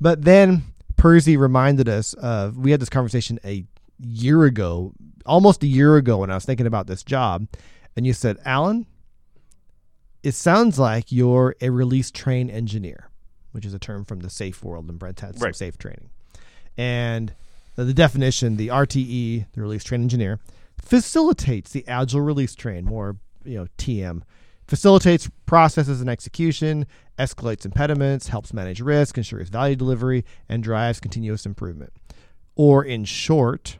But 0.00 0.22
then 0.22 0.62
Percy 0.96 1.36
reminded 1.38 1.88
us 1.88 2.12
of 2.14 2.58
we 2.58 2.70
had 2.70 2.80
this 2.80 2.90
conversation 2.90 3.40
a 3.44 3.64
year 3.98 4.44
ago, 4.44 4.92
almost 5.24 5.62
a 5.62 5.66
year 5.66 5.96
ago, 5.96 6.18
when 6.18 6.30
I 6.30 6.34
was 6.34 6.44
thinking 6.44 6.66
about 6.66 6.86
this 6.86 7.02
job, 7.02 7.48
and 7.96 8.06
you 8.06 8.12
said, 8.12 8.36
Alan, 8.44 8.86
it 10.22 10.32
sounds 10.32 10.78
like 10.78 11.10
you're 11.10 11.56
a 11.62 11.70
release 11.70 12.10
train 12.10 12.50
engineer, 12.50 13.08
which 13.52 13.64
is 13.64 13.72
a 13.72 13.78
term 13.78 14.04
from 14.04 14.20
the 14.20 14.28
SAFe 14.28 14.62
world, 14.62 14.90
and 14.90 14.98
Brent 14.98 15.20
had 15.20 15.38
some 15.38 15.46
Right. 15.46 15.54
SAFe 15.54 15.78
training. 15.78 16.10
And 16.76 17.34
the, 17.76 17.84
the 17.84 17.94
definition, 17.94 18.56
the 18.56 18.68
RTE, 18.68 19.46
the 19.52 19.60
release 19.60 19.84
train 19.84 20.02
engineer, 20.02 20.40
facilitates 20.82 21.70
the 21.70 21.86
agile 21.86 22.20
release 22.20 22.54
train, 22.54 22.84
more 22.84 23.16
you 23.44 23.56
know 23.56 23.66
TM, 23.78 24.22
facilitates 24.66 25.30
processes 25.46 26.00
and 26.00 26.10
execution, 26.10 26.86
escalates 27.18 27.64
impediments, 27.64 28.28
helps 28.28 28.52
manage 28.52 28.80
risk, 28.80 29.16
ensures 29.16 29.48
value 29.48 29.76
delivery, 29.76 30.24
and 30.48 30.62
drives 30.62 31.00
continuous 31.00 31.46
improvement. 31.46 31.92
Or 32.56 32.84
in 32.84 33.04
short, 33.04 33.78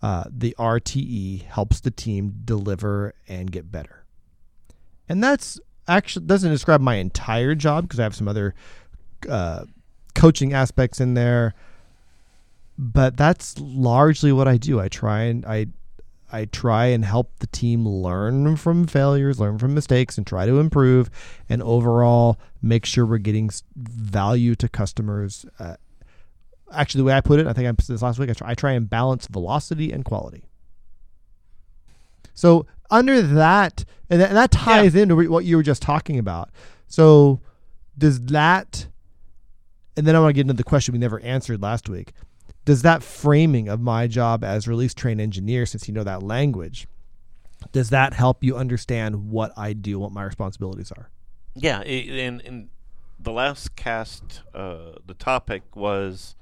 uh, 0.00 0.24
the 0.30 0.54
RTE 0.58 1.42
helps 1.42 1.80
the 1.80 1.90
team 1.90 2.34
deliver 2.44 3.14
and 3.26 3.50
get 3.50 3.70
better. 3.70 4.04
And 5.08 5.22
that's 5.22 5.58
actually 5.86 6.26
doesn't 6.26 6.50
describe 6.50 6.80
my 6.80 6.96
entire 6.96 7.54
job 7.54 7.84
because 7.84 7.98
I 7.98 8.04
have 8.04 8.14
some 8.14 8.28
other 8.28 8.54
uh, 9.28 9.64
coaching 10.14 10.52
aspects 10.52 11.00
in 11.00 11.14
there. 11.14 11.54
But 12.78 13.16
that's 13.16 13.58
largely 13.58 14.32
what 14.32 14.46
I 14.46 14.56
do. 14.56 14.78
I 14.78 14.88
try 14.88 15.22
and 15.22 15.44
I 15.44 15.66
I 16.30 16.44
try 16.44 16.86
and 16.86 17.04
help 17.04 17.38
the 17.38 17.46
team 17.48 17.88
learn 17.88 18.56
from 18.56 18.86
failures, 18.86 19.40
learn 19.40 19.58
from 19.58 19.74
mistakes, 19.74 20.16
and 20.16 20.26
try 20.26 20.46
to 20.46 20.60
improve, 20.60 21.10
and 21.48 21.62
overall 21.62 22.38
make 22.62 22.84
sure 22.84 23.04
we're 23.04 23.18
getting 23.18 23.50
value 23.76 24.54
to 24.56 24.68
customers. 24.68 25.46
Uh, 25.58 25.76
actually, 26.72 27.00
the 27.00 27.04
way 27.06 27.14
I 27.14 27.20
put 27.20 27.40
it, 27.40 27.46
I 27.46 27.52
think 27.52 27.66
I 27.66 27.82
said 27.82 27.94
this 27.94 28.02
last 28.02 28.18
week. 28.18 28.30
I 28.30 28.34
try, 28.34 28.50
I 28.50 28.54
try 28.54 28.72
and 28.72 28.88
balance 28.88 29.26
velocity 29.26 29.90
and 29.90 30.04
quality. 30.04 30.44
So 32.34 32.66
under 32.90 33.20
that, 33.22 33.84
and 34.08 34.20
that, 34.20 34.28
and 34.28 34.36
that 34.36 34.52
ties 34.52 34.94
into 34.94 35.16
what 35.28 35.44
you 35.44 35.56
were 35.56 35.62
just 35.62 35.82
talking 35.82 36.18
about. 36.18 36.50
So 36.86 37.40
does 37.96 38.20
that 38.26 38.86
and 39.98 40.06
then 40.06 40.14
I 40.14 40.20
want 40.20 40.30
to 40.30 40.34
get 40.34 40.42
into 40.42 40.54
the 40.54 40.62
question 40.62 40.92
we 40.92 41.00
never 41.00 41.18
answered 41.20 41.60
last 41.60 41.88
week. 41.88 42.12
Does 42.68 42.82
that 42.82 43.02
framing 43.02 43.66
of 43.70 43.80
my 43.80 44.06
job 44.06 44.44
as 44.44 44.68
release 44.68 44.92
train 44.92 45.20
engineer, 45.20 45.64
since 45.64 45.88
you 45.88 45.94
know 45.94 46.04
that 46.04 46.22
language, 46.22 46.86
does 47.72 47.88
that 47.88 48.12
help 48.12 48.44
you 48.44 48.58
understand 48.58 49.30
what 49.30 49.54
I 49.56 49.72
do, 49.72 49.98
what 49.98 50.12
my 50.12 50.22
responsibilities 50.22 50.92
are? 50.92 51.08
Yeah, 51.54 51.80
and 51.80 52.42
and 52.42 52.68
the 53.18 53.32
last 53.32 53.74
cast, 53.74 54.42
uh, 54.54 54.96
the 55.06 55.14
topic 55.14 55.62
was 55.74 56.36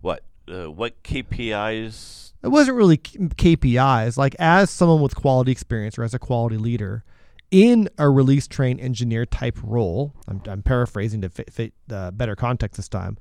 what 0.00 0.24
uh, 0.48 0.72
what 0.72 1.00
KPIs. 1.04 2.32
It 2.42 2.48
wasn't 2.48 2.76
really 2.76 2.98
KPIs. 2.98 4.16
Like 4.16 4.34
as 4.40 4.70
someone 4.70 5.00
with 5.00 5.14
quality 5.14 5.52
experience 5.52 5.96
or 5.96 6.02
as 6.02 6.14
a 6.14 6.18
quality 6.18 6.56
leader 6.56 7.04
in 7.52 7.88
a 7.96 8.10
release 8.10 8.48
train 8.48 8.80
engineer 8.80 9.24
type 9.24 9.56
role, 9.62 10.14
I'm, 10.26 10.42
I'm 10.48 10.62
paraphrasing 10.64 11.20
to 11.20 11.28
fit, 11.28 11.52
fit 11.52 11.74
uh, 11.92 12.10
better 12.10 12.34
context 12.34 12.76
this 12.76 12.88
time. 12.88 13.18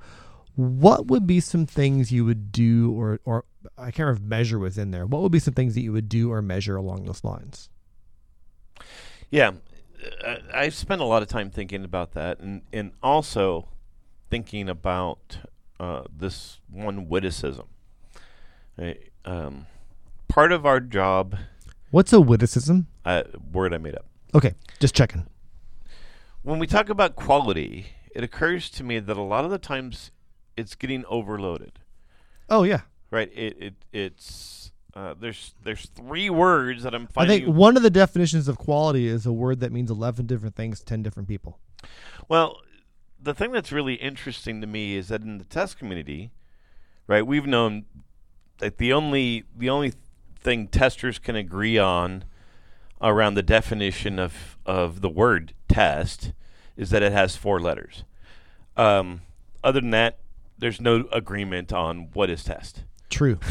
What 0.58 1.05
would 1.05 1.26
be 1.28 1.39
some 1.39 1.66
things 1.68 2.12
you 2.12 2.26
would 2.26 2.51
do, 2.51 2.91
or 2.91 3.20
or 3.26 3.45
I 3.78 3.91
can't 3.91 3.99
remember 4.08 4.24
if 4.24 4.28
measure 4.28 4.58
was 4.60 4.78
in 4.78 4.89
there. 4.91 5.05
What 5.05 5.22
would 5.22 5.32
be 5.32 5.38
some 5.39 5.53
things 5.53 5.76
that 5.76 5.82
you 5.82 5.93
would 5.93 6.10
do 6.10 6.32
or 6.32 6.41
measure 6.41 6.76
along 6.76 7.05
those 7.05 7.24
lines? 7.24 7.70
Yeah, 9.30 9.51
uh, 10.26 10.38
I've 10.53 10.74
spent 10.74 10.99
a 10.99 11.05
lot 11.05 11.22
of 11.22 11.28
time 11.28 11.51
thinking 11.51 11.84
about 11.84 12.14
that, 12.14 12.39
and 12.39 12.64
and 12.74 12.91
also 13.03 13.70
thinking 14.32 14.68
about 14.68 15.38
uh, 15.80 16.03
this 16.12 16.60
one 16.70 17.08
witticism. 17.08 17.68
Um, 19.26 19.68
part 20.28 20.51
of 20.51 20.66
our 20.66 20.80
job, 20.80 21.38
What's 21.91 22.14
a 22.14 22.20
witticism? 22.22 22.88
uh, 23.05 23.24
word 23.51 23.74
I 23.74 23.78
made 23.78 23.95
up. 23.95 24.05
Okay, 24.34 24.55
just 24.80 24.95
checking. 24.95 25.28
When 26.41 26.60
we 26.60 26.66
talk 26.68 26.89
about 26.89 27.16
quality, 27.16 27.88
it 28.16 28.24
occurs 28.24 28.70
to 28.72 28.84
me 28.84 28.99
that 28.99 29.18
a 29.18 29.22
lot 29.22 29.45
of 29.45 29.51
the 29.51 29.58
times 29.58 30.12
it's 30.58 30.76
getting 30.76 31.05
overloaded. 31.05 31.80
Oh 32.49 32.64
yeah, 32.64 32.82
Right? 33.10 33.32
It 33.34 33.58
it 33.62 33.74
it's 33.93 34.72
uh, 34.93 35.14
there's 35.20 35.53
there's 35.64 35.86
three 35.88 36.30
words 36.30 36.84
that 36.84 36.93
I'm 36.93 37.08
I 37.16 37.28
think 37.28 37.45
one 37.47 37.78
of 37.78 37.84
the 37.84 37.89
definitions 37.89 38.47
of 38.47 38.58
quality 38.58 39.08
is 39.08 39.26
a 39.26 39.32
word 39.32 39.60
that 39.62 39.72
means 39.72 39.91
eleven 39.91 40.26
different 40.26 40.55
things 40.55 40.80
to 40.80 40.86
ten 40.86 41.03
different 41.03 41.30
people. 41.30 41.60
Well, 42.28 42.58
the 43.22 43.34
thing 43.34 43.51
that's 43.51 43.72
really 43.72 43.95
interesting 43.95 44.60
to 44.62 44.68
me 44.68 44.95
is 44.95 45.08
that 45.10 45.22
in 45.22 45.38
the 45.38 45.45
test 45.45 45.78
community, 45.78 46.32
right, 47.05 47.26
we've 47.26 47.45
known 47.45 47.86
that 48.58 48.78
the 48.78 48.91
only 48.91 49.43
the 49.55 49.70
only 49.70 49.93
thing 50.36 50.68
testers 50.68 51.20
can 51.20 51.36
agree 51.36 51.78
on 51.78 52.24
around 53.01 53.36
the 53.36 53.43
definition 53.43 54.20
of 54.20 54.58
of 54.66 55.01
the 55.01 55.10
word 55.10 55.53
test 55.68 56.34
is 56.76 56.89
that 56.89 57.03
it 57.03 57.12
has 57.12 57.36
four 57.36 57.60
letters. 57.60 58.03
Um, 58.76 59.22
other 59.64 59.80
than 59.82 59.91
that, 59.91 60.20
there's 60.58 60.82
no 60.82 61.08
agreement 61.12 61.72
on 61.72 62.10
what 62.14 62.30
is 62.30 62.43
test. 62.43 62.84
True. 63.10 63.39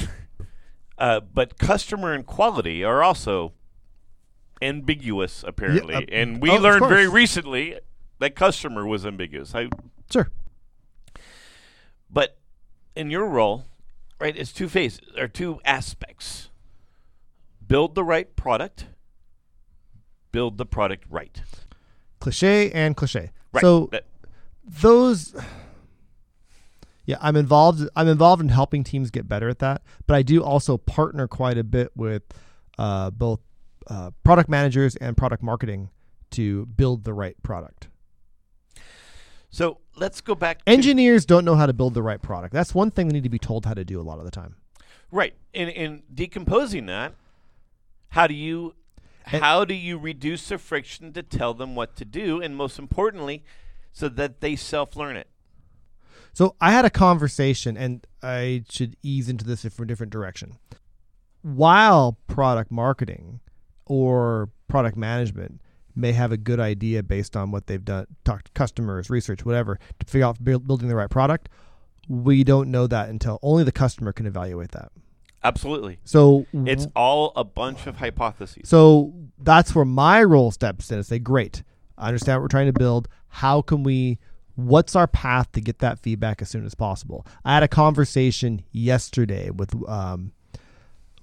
Uh, 0.98 1.20
but 1.20 1.58
customer 1.58 2.14
and 2.14 2.24
quality 2.24 2.82
are 2.82 3.02
also 3.02 3.52
ambiguous, 4.62 5.44
apparently. 5.46 5.94
uh, 5.94 6.00
and 6.10 6.40
we 6.40 6.48
oh, 6.48 6.56
learned 6.56 6.86
very 6.88 7.06
recently 7.06 7.78
that 8.18 8.34
customer 8.34 8.86
was 8.86 9.04
ambiguous. 9.04 9.54
I, 9.54 9.68
Sure. 10.10 10.30
but 12.08 12.38
in 12.94 13.10
your 13.10 13.26
role, 13.26 13.66
right, 14.18 14.34
it's 14.34 14.52
two 14.54 14.70
phases 14.70 15.00
or 15.18 15.28
two 15.28 15.60
aspects. 15.66 16.48
Build 17.66 17.94
the 17.94 18.04
right 18.04 18.34
product. 18.34 18.86
Build 20.32 20.56
the 20.56 20.64
product 20.64 21.04
right. 21.10 21.42
Cliche 22.20 22.70
and 22.70 22.96
cliche. 22.96 23.32
Right. 23.52 23.60
So 23.60 23.88
That- 23.92 24.06
those 24.64 25.34
yeah 27.06 27.16
i'm 27.20 27.34
involved 27.36 27.88
i'm 27.96 28.06
involved 28.08 28.42
in 28.42 28.48
helping 28.50 28.84
teams 28.84 29.10
get 29.10 29.26
better 29.26 29.48
at 29.48 29.58
that 29.60 29.82
but 30.06 30.14
i 30.14 30.22
do 30.22 30.42
also 30.42 30.76
partner 30.76 31.26
quite 31.26 31.56
a 31.58 31.64
bit 31.64 31.90
with 31.96 32.22
uh, 32.78 33.10
both 33.10 33.40
uh, 33.88 34.10
product 34.24 34.48
managers 34.50 34.94
and 34.96 35.16
product 35.16 35.42
marketing 35.42 35.88
to 36.30 36.66
build 36.66 37.04
the 37.04 37.14
right 37.14 37.40
product 37.42 37.88
so 39.48 39.78
let's 39.96 40.20
go 40.20 40.34
back. 40.34 40.58
to- 40.64 40.68
engineers 40.70 41.24
don't 41.24 41.44
know 41.44 41.54
how 41.54 41.66
to 41.66 41.72
build 41.72 41.94
the 41.94 42.02
right 42.02 42.20
product 42.20 42.52
that's 42.52 42.74
one 42.74 42.90
thing 42.90 43.08
they 43.08 43.14
need 43.14 43.22
to 43.22 43.28
be 43.30 43.38
told 43.38 43.64
how 43.64 43.74
to 43.74 43.84
do 43.84 44.00
a 44.00 44.02
lot 44.02 44.18
of 44.18 44.24
the 44.24 44.30
time 44.30 44.56
Right. 45.12 45.34
In 45.52 45.68
in 45.68 46.02
decomposing 46.12 46.86
that, 46.86 47.12
how 48.08 48.26
do 48.26 48.34
you 48.34 48.74
And- 49.24 49.40
how 49.40 49.64
do 49.64 49.72
you 49.72 49.96
reduce 49.98 50.48
the 50.48 50.58
friction 50.58 51.12
to 51.12 51.22
tell 51.22 51.54
them 51.54 51.76
what 51.76 51.94
to 51.96 52.04
do 52.04 52.42
and 52.42 52.56
most 52.56 52.76
importantly 52.76 53.44
so 53.92 54.08
that 54.08 54.40
they 54.40 54.56
self-learn 54.56 55.16
it? 55.16 55.28
So 56.36 56.54
I 56.60 56.70
had 56.70 56.84
a 56.84 56.90
conversation, 56.90 57.78
and 57.78 58.06
I 58.22 58.64
should 58.68 58.94
ease 59.02 59.30
into 59.30 59.42
this 59.42 59.64
from 59.64 59.84
a 59.84 59.86
different 59.86 60.12
direction. 60.12 60.58
While 61.40 62.18
product 62.26 62.70
marketing 62.70 63.40
or 63.86 64.50
product 64.68 64.98
management 64.98 65.62
may 65.94 66.12
have 66.12 66.32
a 66.32 66.36
good 66.36 66.60
idea 66.60 67.02
based 67.02 67.38
on 67.38 67.52
what 67.52 67.68
they've 67.68 67.82
done, 67.82 68.06
talked 68.26 68.48
to 68.48 68.52
customers, 68.52 69.08
research, 69.08 69.46
whatever, 69.46 69.78
to 69.98 70.06
figure 70.06 70.26
out 70.26 70.44
building 70.44 70.88
the 70.88 70.94
right 70.94 71.08
product, 71.08 71.48
we 72.06 72.44
don't 72.44 72.70
know 72.70 72.86
that 72.86 73.08
until 73.08 73.38
only 73.40 73.64
the 73.64 73.72
customer 73.72 74.12
can 74.12 74.26
evaluate 74.26 74.72
that. 74.72 74.92
Absolutely. 75.42 76.00
So 76.04 76.44
It's 76.52 76.86
all 76.94 77.32
a 77.34 77.44
bunch 77.44 77.86
of 77.86 77.96
hypotheses. 77.96 78.68
so 78.68 79.14
that's 79.38 79.74
where 79.74 79.86
my 79.86 80.22
role 80.22 80.50
steps 80.50 80.90
in 80.90 80.98
and 80.98 81.06
say, 81.06 81.18
great, 81.18 81.62
I 81.96 82.08
understand 82.08 82.36
what 82.36 82.42
we're 82.42 82.48
trying 82.48 82.66
to 82.66 82.78
build. 82.78 83.08
How 83.28 83.62
can 83.62 83.82
we, 83.82 84.18
what's 84.56 84.96
our 84.96 85.06
path 85.06 85.52
to 85.52 85.60
get 85.60 85.78
that 85.78 85.98
feedback 86.00 86.42
as 86.42 86.48
soon 86.48 86.66
as 86.66 86.74
possible? 86.74 87.26
I 87.44 87.54
had 87.54 87.62
a 87.62 87.68
conversation 87.68 88.62
yesterday 88.72 89.50
with, 89.50 89.74
um, 89.88 90.32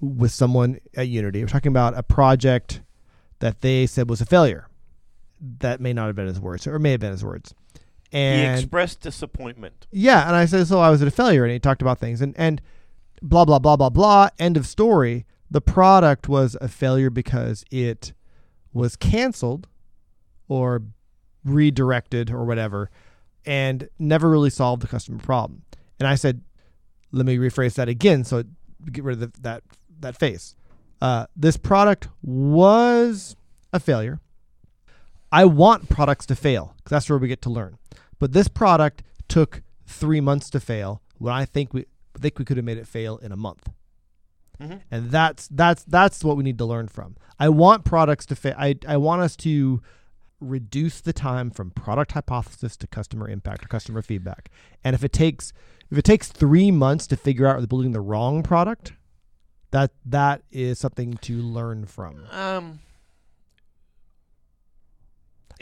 with 0.00 0.32
someone 0.32 0.78
at 0.96 1.08
Unity. 1.08 1.40
We're 1.42 1.48
talking 1.48 1.70
about 1.70 1.96
a 1.96 2.02
project 2.02 2.80
that 3.40 3.60
they 3.60 3.86
said 3.86 4.08
was 4.08 4.20
a 4.20 4.26
failure. 4.26 4.68
That 5.58 5.80
may 5.80 5.92
not 5.92 6.06
have 6.06 6.16
been 6.16 6.26
his 6.26 6.40
words, 6.40 6.66
or 6.66 6.78
may 6.78 6.92
have 6.92 7.00
been 7.00 7.10
his 7.10 7.24
words. 7.24 7.54
And 8.12 8.56
he 8.56 8.62
expressed 8.62 9.00
disappointment. 9.00 9.86
yeah, 9.90 10.26
and 10.26 10.36
I 10.36 10.46
said, 10.46 10.66
so 10.68 10.78
I 10.78 10.88
was 10.88 11.02
at 11.02 11.08
a 11.08 11.10
failure, 11.10 11.42
and 11.44 11.52
he 11.52 11.58
talked 11.58 11.82
about 11.82 11.98
things, 11.98 12.22
and 12.22 12.32
and 12.38 12.62
blah 13.20 13.44
blah 13.44 13.58
blah 13.58 13.76
blah 13.76 13.90
blah. 13.90 14.28
End 14.38 14.56
of 14.56 14.66
story. 14.66 15.26
The 15.50 15.60
product 15.60 16.28
was 16.28 16.56
a 16.60 16.68
failure 16.68 17.10
because 17.10 17.64
it 17.70 18.12
was 18.72 18.94
canceled, 18.96 19.66
or 20.48 20.82
redirected, 21.44 22.30
or 22.30 22.44
whatever, 22.44 22.90
and 23.46 23.88
never 23.98 24.28
really 24.30 24.50
solved 24.50 24.82
the 24.82 24.88
customer 24.88 25.18
problem. 25.18 25.62
And 25.98 26.08
I 26.08 26.14
said, 26.14 26.42
let 27.12 27.26
me 27.26 27.36
rephrase 27.36 27.74
that 27.74 27.88
again, 27.88 28.24
so 28.24 28.42
get 28.90 29.04
rid 29.04 29.22
of 29.22 29.32
the, 29.32 29.40
that 29.42 29.62
that 30.00 30.16
face. 30.16 30.56
Uh, 31.00 31.26
this 31.36 31.56
product 31.56 32.08
was 32.22 33.36
a 33.72 33.80
failure. 33.80 34.20
I 35.30 35.44
want 35.44 35.88
products 35.88 36.26
to 36.26 36.36
fail 36.36 36.74
because 36.76 36.90
that's 36.90 37.10
where 37.10 37.18
we 37.18 37.28
get 37.28 37.42
to 37.42 37.50
learn. 37.50 37.78
But 38.18 38.32
this 38.32 38.48
product 38.48 39.02
took 39.28 39.62
three 39.86 40.20
months 40.20 40.50
to 40.50 40.60
fail 40.60 41.02
when 41.18 41.32
I 41.32 41.44
think 41.44 41.74
we 41.74 41.82
I 42.16 42.18
think 42.20 42.38
we 42.38 42.44
could 42.44 42.56
have 42.56 42.64
made 42.64 42.78
it 42.78 42.86
fail 42.86 43.16
in 43.18 43.32
a 43.32 43.36
month. 43.36 43.68
Mhm. 44.60 44.82
And 44.90 45.10
that's 45.10 45.48
that's 45.48 45.82
that's 45.84 46.22
what 46.22 46.36
we 46.36 46.44
need 46.44 46.58
to 46.58 46.64
learn 46.64 46.88
from. 46.88 47.16
I 47.38 47.48
want 47.48 47.84
products 47.84 48.26
to 48.26 48.36
fail. 48.36 48.54
I 48.56 48.76
I 48.86 48.96
want 48.96 49.22
us 49.22 49.34
to 49.36 49.82
reduce 50.48 51.00
the 51.00 51.12
time 51.12 51.50
from 51.50 51.70
product 51.70 52.12
hypothesis 52.12 52.76
to 52.78 52.86
customer 52.86 53.28
impact 53.28 53.64
or 53.64 53.68
customer 53.68 54.02
feedback. 54.02 54.50
And 54.82 54.94
if 54.94 55.02
it 55.04 55.12
takes 55.12 55.52
if 55.90 55.98
it 55.98 56.04
takes 56.04 56.28
three 56.28 56.70
months 56.70 57.06
to 57.08 57.16
figure 57.16 57.46
out 57.46 57.58
we're 57.60 57.66
building 57.66 57.92
the 57.92 58.00
wrong 58.00 58.42
product, 58.42 58.92
that 59.70 59.92
that 60.04 60.42
is 60.50 60.78
something 60.78 61.14
to 61.18 61.36
learn 61.38 61.86
from. 61.86 62.24
Um 62.30 62.80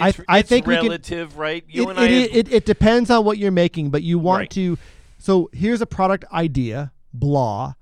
I- 0.01 0.09
it's, 0.09 0.21
I 0.29 0.43
think 0.43 0.67
relative, 0.67 1.37
right? 1.37 1.65
You 1.69 1.85
it, 1.85 1.91
and 1.91 2.01
I 2.01 2.05
it, 2.09 2.31
have- 2.31 2.37
it, 2.49 2.53
it 2.53 2.65
depends 2.65 3.11
on 3.11 3.25
what 3.25 3.39
you're 3.39 3.51
making, 3.51 3.91
but 3.91 4.03
you 4.03 4.19
want 4.19 4.41
Right. 4.41 4.51
to. 4.51 4.79
So 5.19 5.51
here's 5.53 5.81
a 5.81 5.87
product 5.87 6.25
idea, 6.33 6.93
blah. 7.13 7.75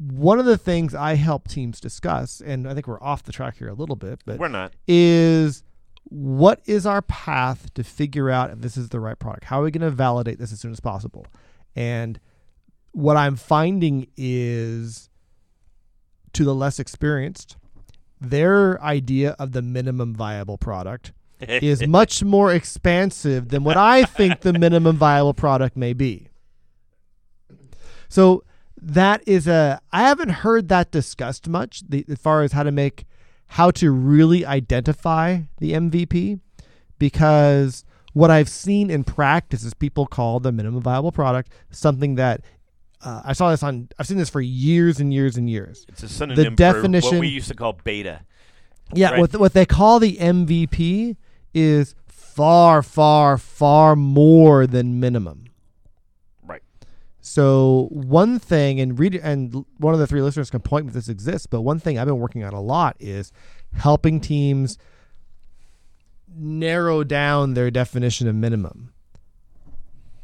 One 0.00 0.38
of 0.38 0.46
the 0.46 0.56
things 0.56 0.94
I 0.94 1.14
help 1.14 1.46
teams 1.46 1.78
discuss, 1.78 2.40
and 2.40 2.66
I 2.66 2.72
think 2.72 2.86
we're 2.86 3.02
off 3.02 3.22
the 3.22 3.32
track 3.32 3.58
here 3.58 3.68
a 3.68 3.74
little 3.74 3.96
bit, 3.96 4.20
but 4.24 4.38
we're 4.38 4.48
not. 4.48 4.72
is 4.88 5.62
what 6.04 6.62
is 6.64 6.86
our 6.86 7.02
path 7.02 7.72
to 7.74 7.84
figure 7.84 8.30
out 8.30 8.50
if 8.50 8.60
this 8.60 8.76
is 8.78 8.88
the 8.88 8.98
right 8.98 9.18
product? 9.18 9.44
How 9.44 9.60
are 9.60 9.64
we 9.64 9.70
going 9.70 9.82
to 9.82 9.90
validate 9.90 10.38
this 10.38 10.52
as 10.52 10.60
soon 10.60 10.72
as 10.72 10.80
possible? 10.80 11.26
And 11.76 12.18
what 12.92 13.16
I'm 13.16 13.36
finding 13.36 14.06
is 14.16 15.10
to 16.32 16.44
the 16.44 16.54
less 16.54 16.78
experienced, 16.78 17.56
their 18.20 18.82
idea 18.82 19.36
of 19.38 19.52
the 19.52 19.62
minimum 19.62 20.14
viable 20.14 20.58
product 20.58 21.12
is 21.40 21.86
much 21.86 22.22
more 22.22 22.52
expansive 22.52 23.48
than 23.48 23.64
what 23.64 23.76
I 23.76 24.04
think 24.04 24.40
the 24.40 24.52
minimum 24.52 24.96
viable 24.96 25.34
product 25.34 25.76
may 25.76 25.92
be. 25.92 26.28
So 28.08 28.44
that 28.82 29.22
is 29.26 29.46
a 29.46 29.80
I 29.92 30.02
haven't 30.02 30.30
heard 30.30 30.68
that 30.68 30.90
discussed 30.90 31.48
much 31.48 31.82
the, 31.88 32.04
as 32.08 32.18
far 32.18 32.42
as 32.42 32.52
how 32.52 32.62
to 32.62 32.70
make 32.72 33.04
how 33.48 33.70
to 33.72 33.90
really 33.90 34.44
identify 34.46 35.40
the 35.58 35.72
MVP 35.72 36.40
because 36.98 37.84
what 38.12 38.30
I've 38.30 38.48
seen 38.48 38.90
in 38.90 39.04
practice 39.04 39.64
is 39.64 39.74
people 39.74 40.06
call 40.06 40.40
the 40.40 40.52
minimum 40.52 40.82
viable 40.82 41.12
product 41.12 41.52
something 41.70 42.14
that 42.16 42.42
uh, 43.02 43.22
I 43.24 43.32
saw 43.32 43.50
this 43.50 43.62
on. 43.62 43.88
I've 43.98 44.06
seen 44.06 44.18
this 44.18 44.28
for 44.28 44.40
years 44.42 45.00
and 45.00 45.12
years 45.12 45.36
and 45.38 45.48
years. 45.48 45.86
It's 45.88 46.02
a 46.02 46.08
synonym 46.08 46.44
the 46.44 46.50
definition- 46.50 47.12
what 47.16 47.20
we 47.20 47.28
used 47.28 47.48
to 47.48 47.54
call 47.54 47.78
beta. 47.82 48.20
Yeah, 48.94 49.10
Right. 49.12 49.20
what 49.20 49.36
what 49.36 49.52
they 49.54 49.64
call 49.66 50.00
the 50.00 50.16
MVP 50.18 51.16
is 51.54 51.94
far, 52.06 52.82
far, 52.82 53.38
far 53.38 53.96
more 53.96 54.66
than 54.66 55.00
minimum. 55.00 55.44
So 57.30 57.86
one 57.92 58.40
thing, 58.40 58.80
and 58.80 58.98
read 58.98 59.14
and 59.14 59.64
one 59.78 59.94
of 59.94 60.00
the 60.00 60.08
three 60.08 60.20
listeners 60.20 60.50
can 60.50 60.58
point 60.58 60.88
if 60.88 60.94
this 60.94 61.08
exists, 61.08 61.46
but 61.46 61.60
one 61.60 61.78
thing 61.78 61.96
I've 61.96 62.08
been 62.08 62.18
working 62.18 62.42
on 62.42 62.52
a 62.52 62.60
lot 62.60 62.96
is 62.98 63.30
helping 63.72 64.18
teams 64.18 64.78
narrow 66.36 67.04
down 67.04 67.54
their 67.54 67.70
definition 67.70 68.26
of 68.26 68.34
minimum. 68.34 68.92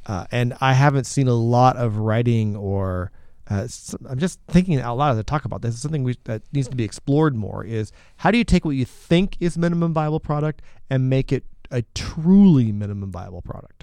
Uh, 0.05 0.27
and 0.33 0.55
I 0.61 0.73
haven't 0.73 1.05
seen 1.05 1.29
a 1.29 1.35
lot 1.35 1.77
of 1.77 1.99
writing 1.99 2.57
or 2.57 3.13
uh, 3.49 3.69
I'm 4.09 4.19
just 4.19 4.41
thinking 4.49 4.81
out 4.81 4.99
loud 4.99 5.13
as 5.13 5.19
I 5.19 5.23
talk 5.23 5.45
about 5.45 5.63
this. 5.63 5.75
It's 5.75 5.83
something 5.83 6.03
we, 6.03 6.17
that 6.25 6.43
needs 6.53 6.67
to 6.67 6.77
be 6.77 6.83
explored 6.83 7.37
more. 7.37 7.65
Is 7.65 7.93
how 8.17 8.33
do 8.33 8.39
you 8.39 8.43
take 8.43 8.65
what 8.65 8.73
you 8.73 8.85
think 8.85 9.37
is 9.39 9.57
minimum 9.57 9.95
viable 9.95 10.19
product 10.19 10.61
and 10.91 11.09
make 11.09 11.31
it 11.31 11.45
a 11.71 11.83
truly 11.95 12.73
minimum 12.73 13.13
viable 13.13 13.43
product? 13.43 13.76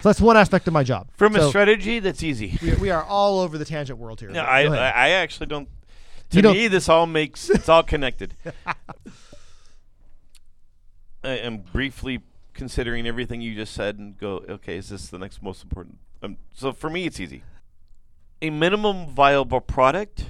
So 0.00 0.08
that's 0.08 0.20
one 0.20 0.36
aspect 0.36 0.66
of 0.66 0.72
my 0.74 0.82
job. 0.82 1.08
From 1.14 1.36
a 1.36 1.48
strategy, 1.48 1.98
that's 1.98 2.22
easy. 2.22 2.58
we, 2.60 2.74
we 2.74 2.90
are 2.90 3.02
all 3.04 3.40
over 3.40 3.56
the 3.58 3.64
tangent 3.64 3.98
world 3.98 4.20
here. 4.20 4.30
No, 4.30 4.40
I. 4.42 4.62
I 4.64 5.08
actually 5.10 5.46
don't. 5.46 5.68
To 6.30 6.36
You 6.36 6.42
don't- 6.42 6.56
me, 6.56 6.68
this 6.68 6.88
all 6.88 7.06
makes 7.06 7.48
it's 7.48 7.68
all 7.68 7.82
connected. 7.82 8.34
I 11.24 11.30
am 11.38 11.58
briefly 11.58 12.20
considering 12.52 13.06
everything 13.06 13.40
you 13.40 13.54
just 13.54 13.72
said 13.72 13.98
and 13.98 14.18
go, 14.18 14.44
okay, 14.48 14.76
is 14.76 14.88
this 14.90 15.08
the 15.08 15.18
next 15.18 15.42
most 15.42 15.62
important? 15.62 15.98
Um, 16.22 16.36
so 16.52 16.72
for 16.72 16.90
me, 16.90 17.06
it's 17.06 17.18
easy. 17.18 17.42
A 18.42 18.50
minimum 18.50 19.06
viable 19.08 19.60
product 19.60 20.26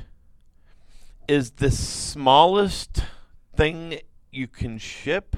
is 1.26 1.52
the 1.52 1.70
smallest 1.70 3.02
thing 3.56 3.98
you 4.30 4.46
can 4.46 4.78
ship 4.78 5.36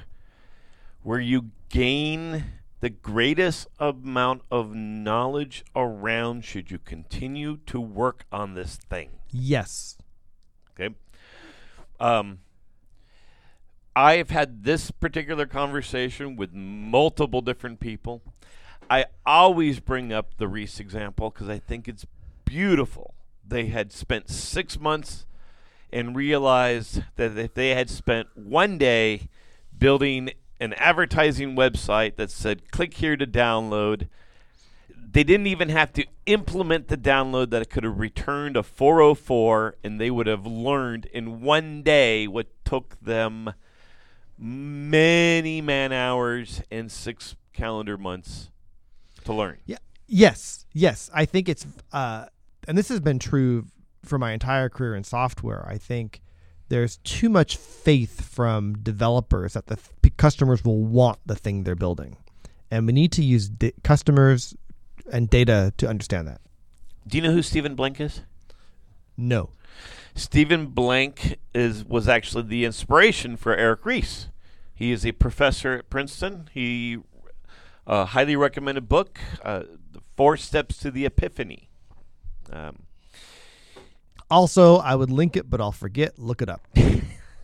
where 1.03 1.21
you 1.21 1.51
gain 1.69 2.45
the 2.81 2.91
greatest 2.91 3.69
amount 3.79 4.43
of 4.51 4.75
knowledge 4.75 5.65
around 5.75 6.45
should 6.45 6.71
you 6.71 6.79
continue 6.79 7.59
to 7.67 7.81
work 7.81 8.25
on 8.31 8.55
this 8.55 8.77
thing. 8.77 9.11
yes. 9.31 9.97
Okay. 10.79 10.95
Um, 11.99 12.41
I 13.95 14.17
have 14.17 14.29
had 14.29 14.65
this 14.65 14.91
particular 14.91 15.47
conversation 15.47 16.37
with 16.37 16.53
multiple 16.53 17.41
different 17.41 17.81
people. 17.81 18.21
I 18.91 19.07
always 19.25 19.81
bring 19.81 20.13
up 20.13 20.37
the 20.37 20.47
Ries 20.47 20.79
example 20.79 21.31
because 21.31 21.49
I 21.49 21.59
think 21.59 21.89
it's 21.89 22.05
beautiful. 22.45 23.15
They 23.47 23.67
had 23.67 23.93
spent 23.93 24.29
six 24.29 24.79
months 24.79 25.25
and 25.91 26.15
realized 26.15 27.05
that 27.17 27.39
if 27.39 27.55
they 27.55 27.71
had 27.71 27.89
spent 27.89 28.29
one 28.35 28.77
day 28.77 29.29
building 29.77 30.31
an 30.61 30.73
advertising 30.75 31.55
website 31.55 32.17
that 32.17 32.31
said, 32.31 32.71
click 32.71 32.95
here 32.95 33.17
to 33.17 33.27
download, 33.27 34.09
they 35.17 35.25
didn't 35.25 35.47
even 35.47 35.69
have 35.69 35.93
to 35.95 36.07
implement 36.27 36.89
the 36.89 36.97
download 36.97 37.51
that 37.51 37.63
it 37.63 37.71
could 37.71 37.85
have 37.85 37.99
returned 37.99 38.57
a 38.57 38.63
404 38.63 39.77
and 39.85 40.01
they 40.01 40.11
would 40.11 40.27
have 40.27 40.47
learned 40.47 41.07
in 41.07 41.41
one 41.41 41.83
day 41.83 42.27
what 42.27 42.49
took 42.65 43.01
them 43.01 43.55
many 44.39 45.61
man 45.61 45.93
hours 45.93 46.63
and 46.71 46.91
six 46.91 47.37
calendar 47.53 47.97
months 47.97 48.51
to 49.25 49.33
learn. 49.33 49.59
Yeah. 49.65 49.79
Yes. 50.07 50.67
Yes. 50.73 51.11
I 51.15 51.25
think 51.25 51.49
it's, 51.49 51.67
uh, 51.93 52.27
and 52.69 52.77
this 52.77 52.89
has 52.89 53.01
been 53.01 53.19
true 53.19 53.67
for 54.05 54.19
my 54.19 54.33
entire 54.33 54.69
career 54.69 54.95
in 54.95 55.05
software. 55.05 55.67
I 55.69 55.79
think 55.79 56.21
there's 56.69 56.99
too 56.99 57.29
much 57.29 57.57
faith 57.57 58.21
from 58.21 58.79
developers 58.83 59.55
that 59.55 59.67
the 59.67 59.77
th- 59.77 60.17
customers 60.17 60.65
will 60.65 60.83
want 60.83 61.19
the 61.27 61.37
thing 61.37 61.63
they're 61.65 61.75
building, 61.75 62.17
and 62.71 62.87
we 62.87 62.93
need 62.93 63.13
to 63.13 63.23
use 63.25 63.49
da- 63.49 63.75
customers 63.85 64.55
and 65.13 65.31
data 65.31 65.73
to 65.77 65.89
understand 65.89 66.27
that. 66.27 66.41
Do 67.07 67.19
you 67.19 67.23
know 67.23 67.33
who 67.33 67.43
Stephen 67.43 67.75
Blank 67.75 68.01
is? 68.01 68.23
No. 69.17 69.51
Stephen 70.15 70.67
Blank 70.67 71.39
is 71.55 71.85
was 71.85 72.09
actually 72.09 72.45
the 72.45 72.65
inspiration 72.65 73.37
for 73.37 73.55
Eric 73.55 73.85
Ries. 73.85 74.29
He 74.75 74.93
is 74.93 75.07
a 75.07 75.13
professor 75.13 75.75
at 75.75 75.91
Princeton. 75.91 76.49
He 76.53 76.99
uh, 77.87 78.07
highly 78.07 78.37
recommended 78.37 78.89
book, 78.89 79.21
uh, 79.45 79.65
The 79.93 80.01
Four 80.17 80.37
Steps 80.37 80.79
to 80.79 80.91
the 80.91 81.07
Epiphany. 81.07 81.69
Um, 82.53 82.86
Also, 84.31 84.77
I 84.77 84.95
would 84.95 85.11
link 85.11 85.37
it, 85.37 85.49
but 85.49 85.61
I'll 85.61 85.73
forget. 85.73 86.19
Look 86.19 86.43
it 86.43 86.49
up. 86.49 86.67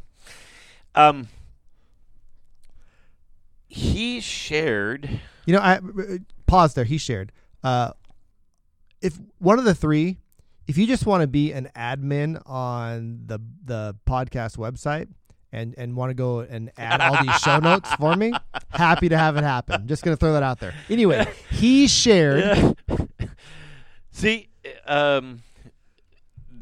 um, 0.94 1.28
he 3.68 4.20
shared. 4.20 5.20
You 5.46 5.54
know, 5.54 5.60
I 5.60 5.80
pause 6.46 6.74
there. 6.74 6.84
He 6.84 6.98
shared. 6.98 7.32
Uh, 7.62 7.92
if 9.00 9.18
one 9.38 9.58
of 9.58 9.64
the 9.64 9.74
three, 9.74 10.18
if 10.66 10.76
you 10.76 10.86
just 10.86 11.06
want 11.06 11.22
to 11.22 11.26
be 11.26 11.52
an 11.52 11.70
admin 11.76 12.40
on 12.48 13.22
the 13.26 13.38
the 13.64 13.96
podcast 14.06 14.56
website 14.56 15.08
and 15.52 15.74
and 15.76 15.96
want 15.96 16.10
to 16.10 16.14
go 16.14 16.40
and 16.40 16.70
add 16.76 17.00
all 17.00 17.22
these 17.22 17.36
show 17.36 17.58
notes 17.60 17.92
for 17.94 18.14
me, 18.16 18.32
happy 18.70 19.08
to 19.08 19.16
have 19.16 19.36
it 19.36 19.44
happen. 19.44 19.86
Just 19.86 20.02
gonna 20.04 20.16
throw 20.16 20.32
that 20.34 20.42
out 20.42 20.60
there. 20.60 20.74
Anyway, 20.88 21.26
he 21.50 21.88
shared. 21.88 22.76
See, 24.10 24.48
um, 24.86 25.42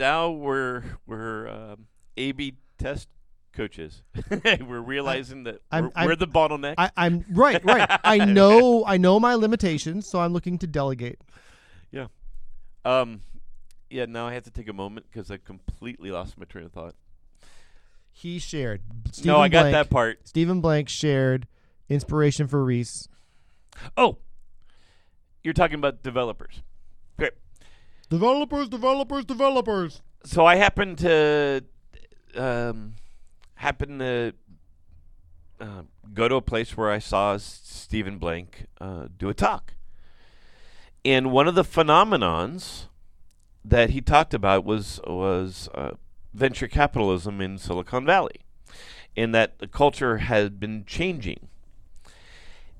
now 0.01 0.30
we're 0.30 0.82
we're 1.07 1.46
um, 1.48 1.86
A/B 2.16 2.55
test 2.78 3.09
coaches. 3.53 4.03
we're 4.44 4.80
realizing 4.80 5.44
that 5.44 5.61
I'm- 5.70 5.84
we're, 5.84 5.90
I'm- 5.94 6.07
we're 6.09 6.16
the 6.16 6.26
bottleneck. 6.26 6.74
I, 6.78 6.90
I'm 6.96 7.24
right, 7.30 7.64
right. 7.64 7.88
I 8.03 8.24
know, 8.24 8.84
I 8.86 8.96
know 8.96 9.20
my 9.20 9.34
limitations, 9.34 10.07
so 10.09 10.18
I'm 10.20 10.32
looking 10.32 10.59
to 10.59 10.66
delegate. 10.66 11.20
um, 12.84 13.20
yeah. 13.90 14.07
Now 14.07 14.26
I 14.26 14.32
have 14.34 14.44
to 14.44 14.51
take 14.51 14.68
a 14.68 14.72
moment 14.72 15.07
because 15.11 15.30
I 15.30 15.36
completely 15.36 16.11
lost 16.11 16.38
my 16.38 16.46
train 16.46 16.64
of 16.64 16.72
thought. 16.72 16.94
He 18.12 18.38
shared. 18.38 18.80
no, 19.24 19.38
I 19.38 19.48
got 19.48 19.62
Blank- 19.64 19.72
that 19.74 19.90
part. 19.90 20.26
Stephen 20.26 20.61
Blank 20.62 20.88
shared 20.88 21.46
inspiration 21.90 22.46
for 22.48 22.64
Ries. 22.64 23.07
Oh, 23.96 24.16
you're 25.44 25.55
talking 25.55 25.76
about 25.76 26.03
developers. 26.03 26.62
Developers, 28.11 28.69
developers, 28.69 29.25
developers. 29.25 30.03
So 30.25 30.45
I 30.45 30.57
happened 30.57 30.99
to 30.99 31.65
um, 32.37 32.95
happen 33.55 34.01
to 34.01 34.33
uh, 35.61 35.83
go 36.13 36.27
to 36.27 36.35
a 36.35 36.43
place 36.43 36.77
where 36.77 36.91
I 36.91 36.99
saw 36.99 37.37
Stephen 37.37 38.19
Blank 38.19 38.67
uh, 38.81 39.07
do 39.17 39.29
a 39.29 39.35
talk, 39.35 39.75
and 41.05 41.31
one 41.31 41.47
of 41.47 41.55
the 41.55 41.63
phenomenons 41.63 42.87
that 43.65 43.91
he 43.91 44.01
talked 44.01 44.35
about 44.35 44.65
was 44.65 45.01
was 45.07 45.69
uh, 45.75 45.93
venture 46.35 46.67
capitalism 46.67 47.41
in 47.41 47.59
Silicon 47.59 48.05
Valley, 48.05 48.41
and 49.17 49.33
that 49.35 49.61
the 49.61 49.69
culture 49.69 50.19
had 50.19 50.59
been 50.59 50.85
changing, 50.85 51.49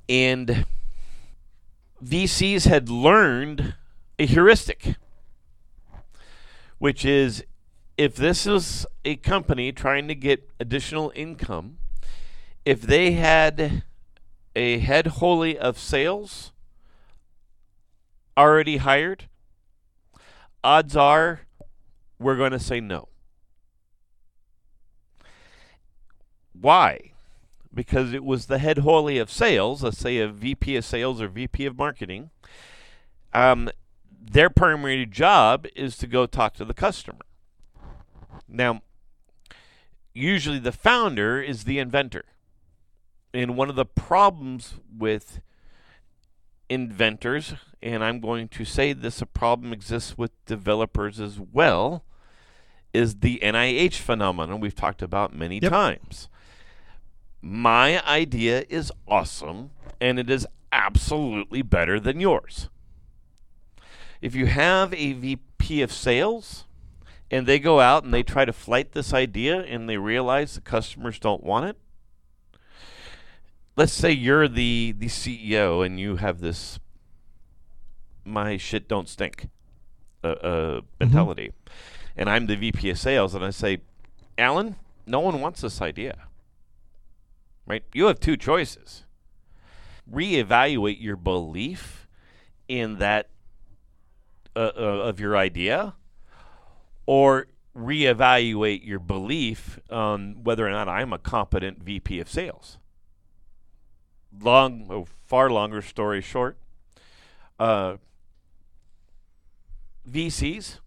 and 0.09 0.67
VCs 2.05 2.67
had 2.67 2.89
learned 2.89 3.75
a 4.19 4.27
heuristic, 4.27 4.97
which 6.81 7.05
is 7.05 7.45
if 7.99 8.17
this 8.17 8.47
is 8.47 8.87
a 9.05 9.15
company 9.17 9.71
trying 9.71 10.09
to 10.09 10.15
get 10.15 10.51
additional 10.59 11.13
income, 11.15 11.77
if 12.65 12.81
they 12.81 13.13
had 13.13 13.83
a 14.57 14.79
head 14.79 15.07
wholly 15.07 15.59
of 15.59 15.79
sales 15.79 16.53
already 18.35 18.79
hired, 18.79 19.29
odds 20.65 20.97
are 20.97 21.43
we're 22.19 22.37
going 22.37 22.53
to 22.53 22.59
say 22.59 22.81
no. 22.81 23.09
Why? 26.59 27.13
Because 27.75 28.15
it 28.15 28.25
was 28.25 28.47
the 28.47 28.59
head 28.59 28.79
wholly 28.79 29.19
of 29.19 29.31
sales, 29.31 29.83
let's 29.83 29.99
say 29.99 30.17
a 30.17 30.29
VP 30.29 30.77
of 30.77 30.85
sales 30.87 31.21
or 31.21 31.29
VP 31.29 31.67
of 31.67 31.77
marketing. 31.77 32.31
Um, 33.35 33.69
their 34.21 34.51
primary 34.51 35.07
job 35.07 35.67
is 35.75 35.97
to 35.99 36.07
go 36.07 36.27
talk 36.27 36.55
to 36.55 36.65
the 36.65 36.75
customer. 36.75 37.21
Now, 38.47 38.83
usually 40.13 40.59
the 40.59 40.73
founder 40.73 41.41
is 41.41 41.65
the 41.65 41.79
inventor. 41.79 42.25
And 43.33 43.57
one 43.57 43.71
of 43.71 43.77
the 43.77 43.87
problems 43.87 44.75
with 44.97 45.41
inventors, 46.69 47.55
and 47.83 48.05
I'm 48.05 48.21
going 48.21 48.49
to 48.49 48.65
say 48.65 48.93
this 48.93 49.23
a 49.23 49.27
problem 49.27 49.73
exists 49.73 50.19
with 50.19 50.33
developers 50.47 51.21
as 51.21 51.39
well, 51.39 52.05
is 52.93 53.17
the 53.21 53.39
NIH 53.43 53.95
phenomenon 53.95 54.61
we've 54.61 54.75
talked 54.75 55.01
about 55.01 55.35
many 55.35 55.61
Yep. 55.61 55.71
times. 55.71 56.29
My 57.41 58.05
idea 58.07 58.65
is 58.69 58.93
awesome 59.09 59.71
and 60.01 60.19
it 60.19 60.29
is 60.29 60.47
absolutely 60.73 61.63
better 61.63 61.99
than 62.01 62.21
yours. 62.21 62.69
If 64.21 64.35
you 64.35 64.47
have 64.47 64.93
a 64.95 65.13
VP 65.15 65.83
of 65.83 65.93
sales 65.93 66.65
and 67.31 67.47
they 67.47 67.59
go 67.59 67.81
out 67.81 68.05
and 68.05 68.13
they 68.13 68.23
try 68.23 68.45
to 68.45 68.53
flight 68.53 68.93
this 68.93 69.15
idea 69.15 69.61
and 69.61 69.89
they 69.89 69.97
realize 69.97 70.55
the 70.55 70.61
customers 70.61 71.19
don't 71.19 71.43
want 71.43 71.67
it, 71.67 71.77
let's 73.77 73.93
say 73.93 74.11
you're 74.11 74.49
the, 74.49 74.95
the 74.99 75.07
CEO 75.07 75.85
and 75.85 75.99
you 75.99 76.17
have 76.17 76.41
this 76.41 76.79
my 78.25 78.57
shit 78.57 78.87
don't 78.87 79.09
stink 79.09 79.49
uh, 80.23 80.29
uh, 80.29 80.81
mentality. 80.99 81.53
And 82.17 82.29
I'm 82.29 82.47
the 82.47 82.57
VP 82.57 82.91
of 82.91 82.99
sales 82.99 83.35
and 83.35 83.45
I 83.45 83.51
say, 83.51 83.79
Alan, 84.37 84.77
no 85.07 85.21
one 85.21 85.41
wants 85.41 85.63
this 85.63 85.81
idea. 85.81 86.27
Right? 87.67 87.85
You 87.95 88.07
have 88.07 88.21
two 88.21 88.37
choices. 88.37 89.05
Reevaluate 90.11 91.01
your 91.01 91.17
belief 91.17 92.09
in 92.69 92.99
that 92.99 93.29
uh, 94.57 94.73
uh, 94.77 94.81
of 94.81 95.21
your 95.21 95.37
idea 95.37 95.95
or 97.07 97.47
reevaluate 97.77 98.85
your 98.85 98.99
belief 98.99 99.79
on 99.91 100.43
whether 100.43 100.67
or 100.67 100.71
not 100.71 100.89
I'm 100.89 101.13
a 101.13 101.19
competent 101.19 101.83
VP 101.83 102.21
of 102.21 102.29
sales. 102.29 102.79
Long, 104.41 104.87
oh, 104.91 105.07
far 105.27 105.51
longer 105.51 105.83
story 105.83 106.21
short, 106.21 106.57
uh, 107.59 107.97
VCs 110.09 110.79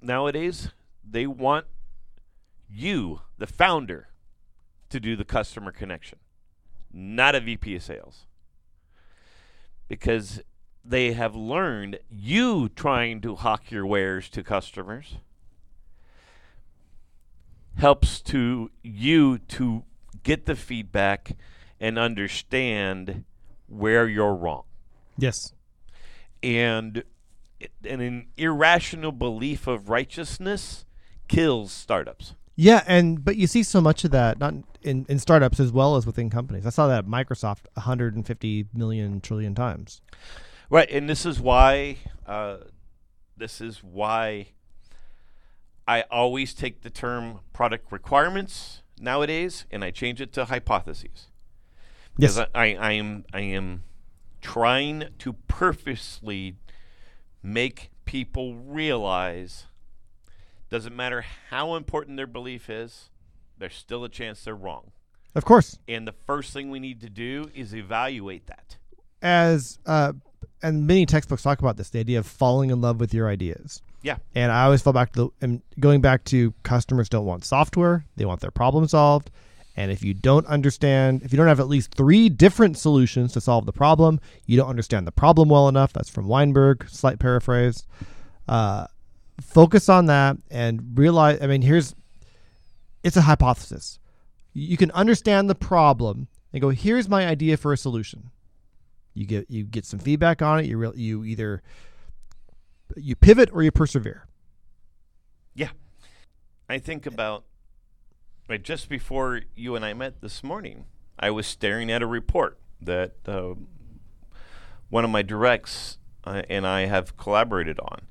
nowadays 0.00 0.70
they 1.08 1.26
want 1.26 1.66
you, 2.68 3.20
the 3.38 3.46
founder, 3.46 4.08
to 4.90 5.00
do 5.00 5.16
the 5.16 5.24
customer 5.24 5.72
connection, 5.72 6.18
not 6.92 7.34
a 7.34 7.40
VP 7.40 7.76
of 7.76 7.82
sales. 7.82 8.26
Because 9.88 10.40
they 10.88 11.12
have 11.12 11.34
learned 11.34 11.98
you 12.10 12.68
trying 12.68 13.20
to 13.20 13.36
hawk 13.36 13.70
your 13.70 13.86
wares 13.86 14.28
to 14.30 14.42
customers 14.42 15.16
helps 17.76 18.20
to 18.22 18.70
you 18.82 19.38
to 19.38 19.84
get 20.22 20.46
the 20.46 20.56
feedback 20.56 21.36
and 21.78 21.98
understand 21.98 23.24
where 23.68 24.08
you're 24.08 24.34
wrong. 24.34 24.64
Yes. 25.18 25.52
And 26.42 27.04
and 27.84 28.02
an 28.02 28.26
irrational 28.36 29.12
belief 29.12 29.66
of 29.66 29.88
righteousness 29.88 30.84
kills 31.28 31.72
startups. 31.72 32.34
Yeah, 32.54 32.82
and 32.86 33.24
but 33.24 33.36
you 33.36 33.46
see 33.46 33.62
so 33.62 33.80
much 33.80 34.04
of 34.04 34.10
that 34.12 34.38
not 34.38 34.54
in, 34.82 35.04
in 35.08 35.18
startups 35.18 35.60
as 35.60 35.72
well 35.72 35.96
as 35.96 36.06
within 36.06 36.30
companies. 36.30 36.66
I 36.66 36.70
saw 36.70 36.86
that 36.88 37.00
at 37.00 37.06
Microsoft 37.06 37.66
150 37.74 38.66
million 38.72 39.20
trillion 39.20 39.54
times. 39.54 40.00
Right, 40.68 40.90
and 40.90 41.08
this 41.08 41.24
is 41.24 41.40
why 41.40 41.98
uh, 42.26 42.58
this 43.36 43.60
is 43.60 43.82
why 43.82 44.48
I 45.86 46.02
always 46.10 46.54
take 46.54 46.82
the 46.82 46.90
term 46.90 47.40
product 47.52 47.92
requirements 47.92 48.82
nowadays 48.98 49.66
and 49.70 49.84
I 49.84 49.90
change 49.90 50.20
it 50.20 50.32
to 50.34 50.46
hypotheses. 50.46 51.28
Yes. 52.18 52.34
Because 52.34 52.38
I, 52.38 52.48
I, 52.54 52.74
I 52.74 52.92
am 52.92 53.24
I 53.32 53.40
am 53.40 53.84
trying 54.40 55.04
to 55.18 55.32
purposely 55.48 56.56
make 57.42 57.90
people 58.04 58.56
realize 58.56 59.66
doesn't 60.68 60.96
matter 60.96 61.24
how 61.50 61.76
important 61.76 62.16
their 62.16 62.26
belief 62.26 62.68
is, 62.68 63.10
there's 63.56 63.74
still 63.74 64.02
a 64.02 64.08
chance 64.08 64.44
they're 64.44 64.54
wrong. 64.54 64.90
Of 65.34 65.44
course. 65.44 65.78
And 65.86 66.08
the 66.08 66.14
first 66.26 66.52
thing 66.52 66.70
we 66.70 66.80
need 66.80 67.00
to 67.02 67.10
do 67.10 67.50
is 67.54 67.74
evaluate 67.74 68.46
that. 68.46 68.78
As 69.22 69.78
uh, 69.86 70.14
and 70.62 70.86
many 70.86 71.06
textbooks 71.06 71.42
talk 71.42 71.60
about 71.60 71.76
this, 71.76 71.90
the 71.90 72.00
idea 72.00 72.18
of 72.18 72.26
falling 72.26 72.70
in 72.70 72.80
love 72.80 73.00
with 73.00 73.12
your 73.14 73.28
ideas. 73.28 73.82
Yeah. 74.02 74.16
And 74.34 74.52
I 74.52 74.64
always 74.64 74.82
fall 74.82 74.92
back 74.92 75.12
to 75.12 75.18
the, 75.18 75.28
and 75.40 75.62
going 75.80 76.00
back 76.00 76.24
to 76.24 76.52
customers 76.62 77.08
don't 77.08 77.26
want 77.26 77.44
software; 77.44 78.04
they 78.16 78.24
want 78.24 78.40
their 78.40 78.50
problem 78.50 78.88
solved. 78.88 79.30
And 79.78 79.90
if 79.90 80.02
you 80.02 80.14
don't 80.14 80.46
understand, 80.46 81.22
if 81.22 81.32
you 81.32 81.36
don't 81.36 81.48
have 81.48 81.60
at 81.60 81.68
least 81.68 81.94
three 81.94 82.30
different 82.30 82.78
solutions 82.78 83.32
to 83.34 83.42
solve 83.42 83.66
the 83.66 83.72
problem, 83.72 84.20
you 84.46 84.56
don't 84.56 84.70
understand 84.70 85.06
the 85.06 85.12
problem 85.12 85.50
well 85.50 85.68
enough. 85.68 85.92
That's 85.92 86.08
from 86.08 86.28
Weinberg, 86.28 86.88
slight 86.88 87.18
paraphrase. 87.18 87.84
Uh, 88.48 88.86
focus 89.40 89.90
on 89.90 90.06
that 90.06 90.38
and 90.50 90.98
realize. 90.98 91.42
I 91.42 91.46
mean, 91.46 91.62
here's 91.62 91.94
it's 93.02 93.16
a 93.16 93.22
hypothesis. 93.22 93.98
You 94.52 94.76
can 94.76 94.90
understand 94.92 95.50
the 95.50 95.54
problem 95.54 96.28
and 96.52 96.62
go, 96.62 96.70
here's 96.70 97.08
my 97.08 97.26
idea 97.26 97.56
for 97.56 97.72
a 97.72 97.76
solution. 97.76 98.30
You 99.16 99.24
get 99.24 99.50
you 99.50 99.64
get 99.64 99.86
some 99.86 99.98
feedback 99.98 100.42
on 100.42 100.60
it. 100.60 100.66
You 100.66 100.76
re- 100.76 100.92
you 100.94 101.24
either 101.24 101.62
you 102.96 103.16
pivot 103.16 103.48
or 103.50 103.62
you 103.62 103.72
persevere. 103.72 104.26
Yeah. 105.54 105.70
I 106.68 106.78
think 106.78 107.06
about 107.06 107.44
right 108.46 108.62
just 108.62 108.90
before 108.90 109.40
you 109.54 109.74
and 109.74 109.86
I 109.86 109.94
met 109.94 110.20
this 110.20 110.44
morning, 110.44 110.84
I 111.18 111.30
was 111.30 111.46
staring 111.46 111.90
at 111.90 112.02
a 112.02 112.06
report 112.06 112.58
that 112.78 113.14
uh, 113.26 113.54
one 114.90 115.04
of 115.04 115.10
my 115.10 115.22
directs 115.22 115.96
uh, 116.24 116.42
and 116.50 116.66
I 116.66 116.84
have 116.84 117.16
collaborated 117.16 117.80
on. 117.80 118.02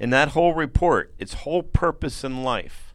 And 0.00 0.10
that 0.14 0.28
whole 0.28 0.54
report, 0.54 1.14
its 1.18 1.34
whole 1.34 1.62
purpose 1.62 2.24
in 2.24 2.42
life 2.42 2.94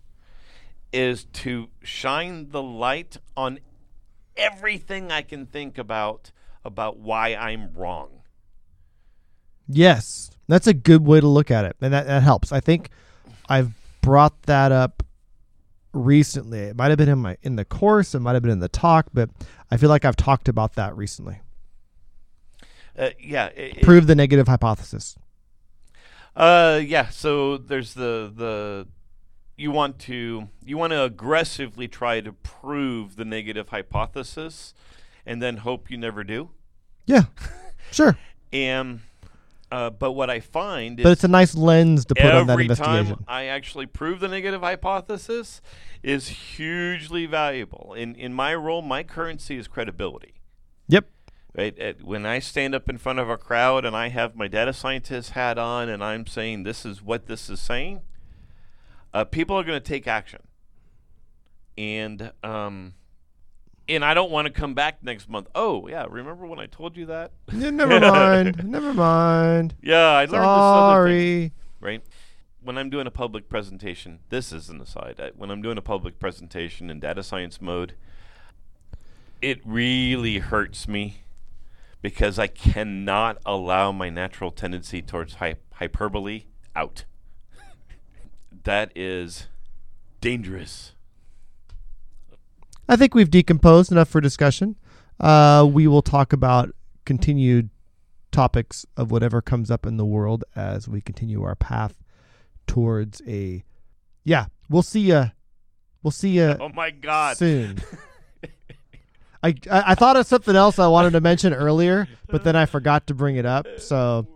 is 0.91 1.25
to 1.25 1.69
shine 1.83 2.49
the 2.49 2.63
light 2.63 3.17
on 3.37 3.59
everything 4.35 5.11
I 5.11 5.21
can 5.21 5.45
think 5.45 5.77
about 5.77 6.31
about 6.63 6.97
why 6.97 7.35
I'm 7.35 7.73
wrong. 7.73 8.09
Yes, 9.67 10.31
that's 10.47 10.67
a 10.67 10.73
good 10.73 11.05
way 11.05 11.19
to 11.19 11.27
look 11.27 11.51
at 11.51 11.65
it, 11.65 11.75
and 11.81 11.93
that, 11.93 12.07
that 12.07 12.23
helps. 12.23 12.51
I 12.51 12.59
think 12.59 12.89
I've 13.47 13.71
brought 14.01 14.43
that 14.43 14.71
up 14.71 15.03
recently. 15.93 16.59
It 16.59 16.75
might 16.75 16.89
have 16.89 16.97
been 16.97 17.09
in 17.09 17.19
my 17.19 17.37
in 17.41 17.55
the 17.55 17.65
course, 17.65 18.15
it 18.15 18.19
might 18.19 18.33
have 18.33 18.41
been 18.41 18.51
in 18.51 18.59
the 18.59 18.69
talk, 18.69 19.07
but 19.13 19.29
I 19.71 19.77
feel 19.77 19.89
like 19.89 20.05
I've 20.05 20.15
talked 20.15 20.47
about 20.47 20.73
that 20.75 20.95
recently. 20.95 21.39
Uh, 22.97 23.11
yeah. 23.19 23.47
It, 23.47 23.81
Prove 23.81 24.07
the 24.07 24.15
negative 24.15 24.47
hypothesis. 24.47 25.15
Uh, 26.35 26.81
yeah. 26.83 27.09
So 27.09 27.57
there's 27.57 27.93
the 27.93 28.31
the 28.35 28.87
you 29.55 29.71
want 29.71 29.99
to 29.99 30.49
you 30.63 30.77
want 30.77 30.91
to 30.91 31.03
aggressively 31.03 31.87
try 31.87 32.21
to 32.21 32.33
prove 32.33 33.15
the 33.15 33.25
negative 33.25 33.69
hypothesis, 33.69 34.73
and 35.29 35.39
then 35.43 35.57
hope 35.57 35.91
you 35.91 35.97
never 35.97 36.23
do. 36.23 36.49
Yeah, 37.05 37.25
sure. 37.91 38.17
And 38.51 39.01
uh, 39.71 39.91
but 39.91 40.13
what 40.13 40.31
I 40.31 40.39
find 40.39 40.99
is 40.99 41.03
But 41.03 41.11
it's 41.11 41.23
a 41.23 41.27
nice 41.27 41.53
lens 41.53 42.05
to 42.05 42.15
put 42.15 42.25
on 42.25 42.47
that 42.47 42.53
every 42.53 42.65
investigation. 42.65 43.15
time 43.17 43.25
I 43.27 43.45
actually 43.45 43.85
prove 43.85 44.19
the 44.19 44.27
negative 44.27 44.61
hypothesis 44.61 45.61
is 46.01 46.29
hugely 46.29 47.27
valuable. 47.27 47.93
In 47.93 48.15
in 48.15 48.33
my 48.33 48.55
role, 48.55 48.81
my 48.81 49.03
currency 49.03 49.55
is 49.57 49.67
credibility. 49.67 50.33
Yep. 50.87 51.07
Right? 51.55 51.77
At, 51.77 52.01
when 52.01 52.25
I 52.25 52.39
stand 52.39 52.73
up 52.73 52.89
in 52.89 52.97
front 52.97 53.19
of 53.19 53.29
a 53.29 53.37
crowd 53.37 53.85
and 53.85 53.95
I 53.95 54.09
have 54.09 54.35
my 54.35 54.47
data 54.47 54.73
scientist 54.73 55.31
hat 55.31 55.59
on 55.59 55.89
and 55.89 56.03
I'm 56.03 56.25
saying 56.25 56.63
this 56.63 56.85
is 56.85 57.03
what 57.03 57.27
this 57.27 57.49
is 57.51 57.59
saying, 57.59 58.01
uh, 59.13 59.25
people 59.25 59.55
are 59.55 59.63
going 59.63 59.79
to 59.79 59.87
take 59.87 60.07
action. 60.07 60.41
And 61.77 62.31
um, 62.43 62.93
and 63.89 64.05
I 64.05 64.13
don't 64.13 64.31
want 64.31 64.45
to 64.45 64.53
come 64.53 64.73
back 64.73 65.03
next 65.03 65.27
month. 65.27 65.47
Oh 65.55 65.87
yeah, 65.87 66.05
remember 66.09 66.45
when 66.45 66.59
I 66.59 66.67
told 66.67 66.95
you 66.95 67.07
that? 67.07 67.31
Yeah, 67.51 67.71
never 67.71 67.99
mind. 67.99 68.63
never 68.69 68.93
mind. 68.93 69.75
Yeah, 69.81 70.09
I 70.09 70.25
learned 70.25 70.31
this 70.31 70.41
other 70.43 71.07
thing. 71.09 71.19
Sorry. 71.19 71.51
right? 71.81 72.03
When 72.61 72.77
I'm 72.77 72.89
doing 72.89 73.07
a 73.07 73.11
public 73.11 73.49
presentation, 73.49 74.19
this 74.29 74.51
is 74.51 74.69
an 74.69 74.79
aside. 74.81 75.19
I, 75.19 75.31
when 75.35 75.49
I'm 75.49 75.61
doing 75.61 75.77
a 75.77 75.81
public 75.81 76.19
presentation 76.19 76.89
in 76.89 76.99
data 76.99 77.23
science 77.23 77.61
mode, 77.61 77.93
it 79.41 79.59
really 79.65 80.39
hurts 80.39 80.87
me 80.87 81.21
because 82.01 82.37
I 82.37 82.47
cannot 82.47 83.37
allow 83.45 83.91
my 83.91 84.09
natural 84.09 84.51
tendency 84.51 85.01
towards 85.01 85.35
hy- 85.35 85.55
hyperbole 85.73 86.43
out. 86.75 87.05
that 88.63 88.91
is 88.95 89.47
dangerous. 90.21 90.93
I 92.89 92.95
think 92.95 93.13
we've 93.13 93.29
decomposed 93.29 93.91
enough 93.91 94.09
for 94.09 94.19
discussion. 94.19 94.75
Uh, 95.19 95.67
we 95.71 95.85
will 95.87 96.01
talk 96.01 96.33
about 96.33 96.71
continued 97.05 97.69
topics 98.31 98.85
of 98.97 99.11
whatever 99.11 99.41
comes 99.41 99.69
up 99.69 99.85
in 99.85 99.97
the 99.97 100.05
world 100.05 100.43
as 100.55 100.87
we 100.87 100.99
continue 100.99 101.43
our 101.43 101.55
path 101.55 102.03
towards 102.67 103.21
a. 103.27 103.63
Yeah, 104.23 104.47
we'll 104.69 104.81
see 104.81 105.01
ya. 105.01 105.29
We'll 106.01 106.11
see 106.11 106.31
ya 106.39 106.55
Oh 106.59 106.69
my 106.69 106.89
God. 106.89 107.37
soon. 107.37 107.77
I, 109.43 109.49
I 109.71 109.83
I 109.91 109.95
thought 109.95 110.17
of 110.17 110.25
something 110.25 110.55
else 110.55 110.79
I 110.79 110.87
wanted 110.87 111.11
to 111.11 111.21
mention 111.21 111.53
earlier, 111.53 112.07
but 112.27 112.43
then 112.43 112.55
I 112.55 112.65
forgot 112.65 113.07
to 113.07 113.13
bring 113.13 113.35
it 113.37 113.45
up. 113.45 113.67
So 113.77 114.27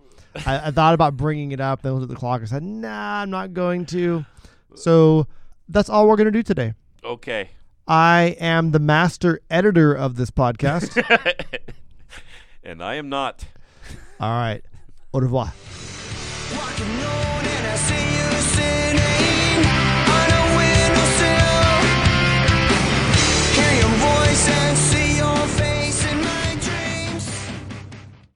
I, 0.45 0.67
I 0.67 0.71
thought 0.71 0.93
about 0.93 1.17
bringing 1.17 1.51
it 1.51 1.59
up. 1.59 1.81
Then 1.81 1.93
looked 1.93 2.03
at 2.03 2.09
the 2.09 2.15
clock 2.15 2.39
and 2.39 2.49
said, 2.49 2.63
"Nah, 2.63 3.21
I'm 3.23 3.29
not 3.29 3.53
going 3.53 3.85
to." 3.87 4.25
So 4.75 5.27
that's 5.67 5.89
all 5.89 6.07
we're 6.07 6.15
gonna 6.17 6.31
do 6.31 6.43
today. 6.43 6.73
Okay. 7.03 7.49
I 7.87 8.37
am 8.39 8.71
the 8.71 8.79
master 8.79 9.41
editor 9.49 9.93
of 9.93 10.15
this 10.15 10.31
podcast. 10.31 11.03
and 12.63 12.81
I 12.81 12.95
am 12.95 13.09
not. 13.09 13.45
All 14.19 14.31
right. 14.31 14.63
Au 15.13 15.19
revoir. 15.19 15.53
Walking 16.55 17.03
on 17.03 17.32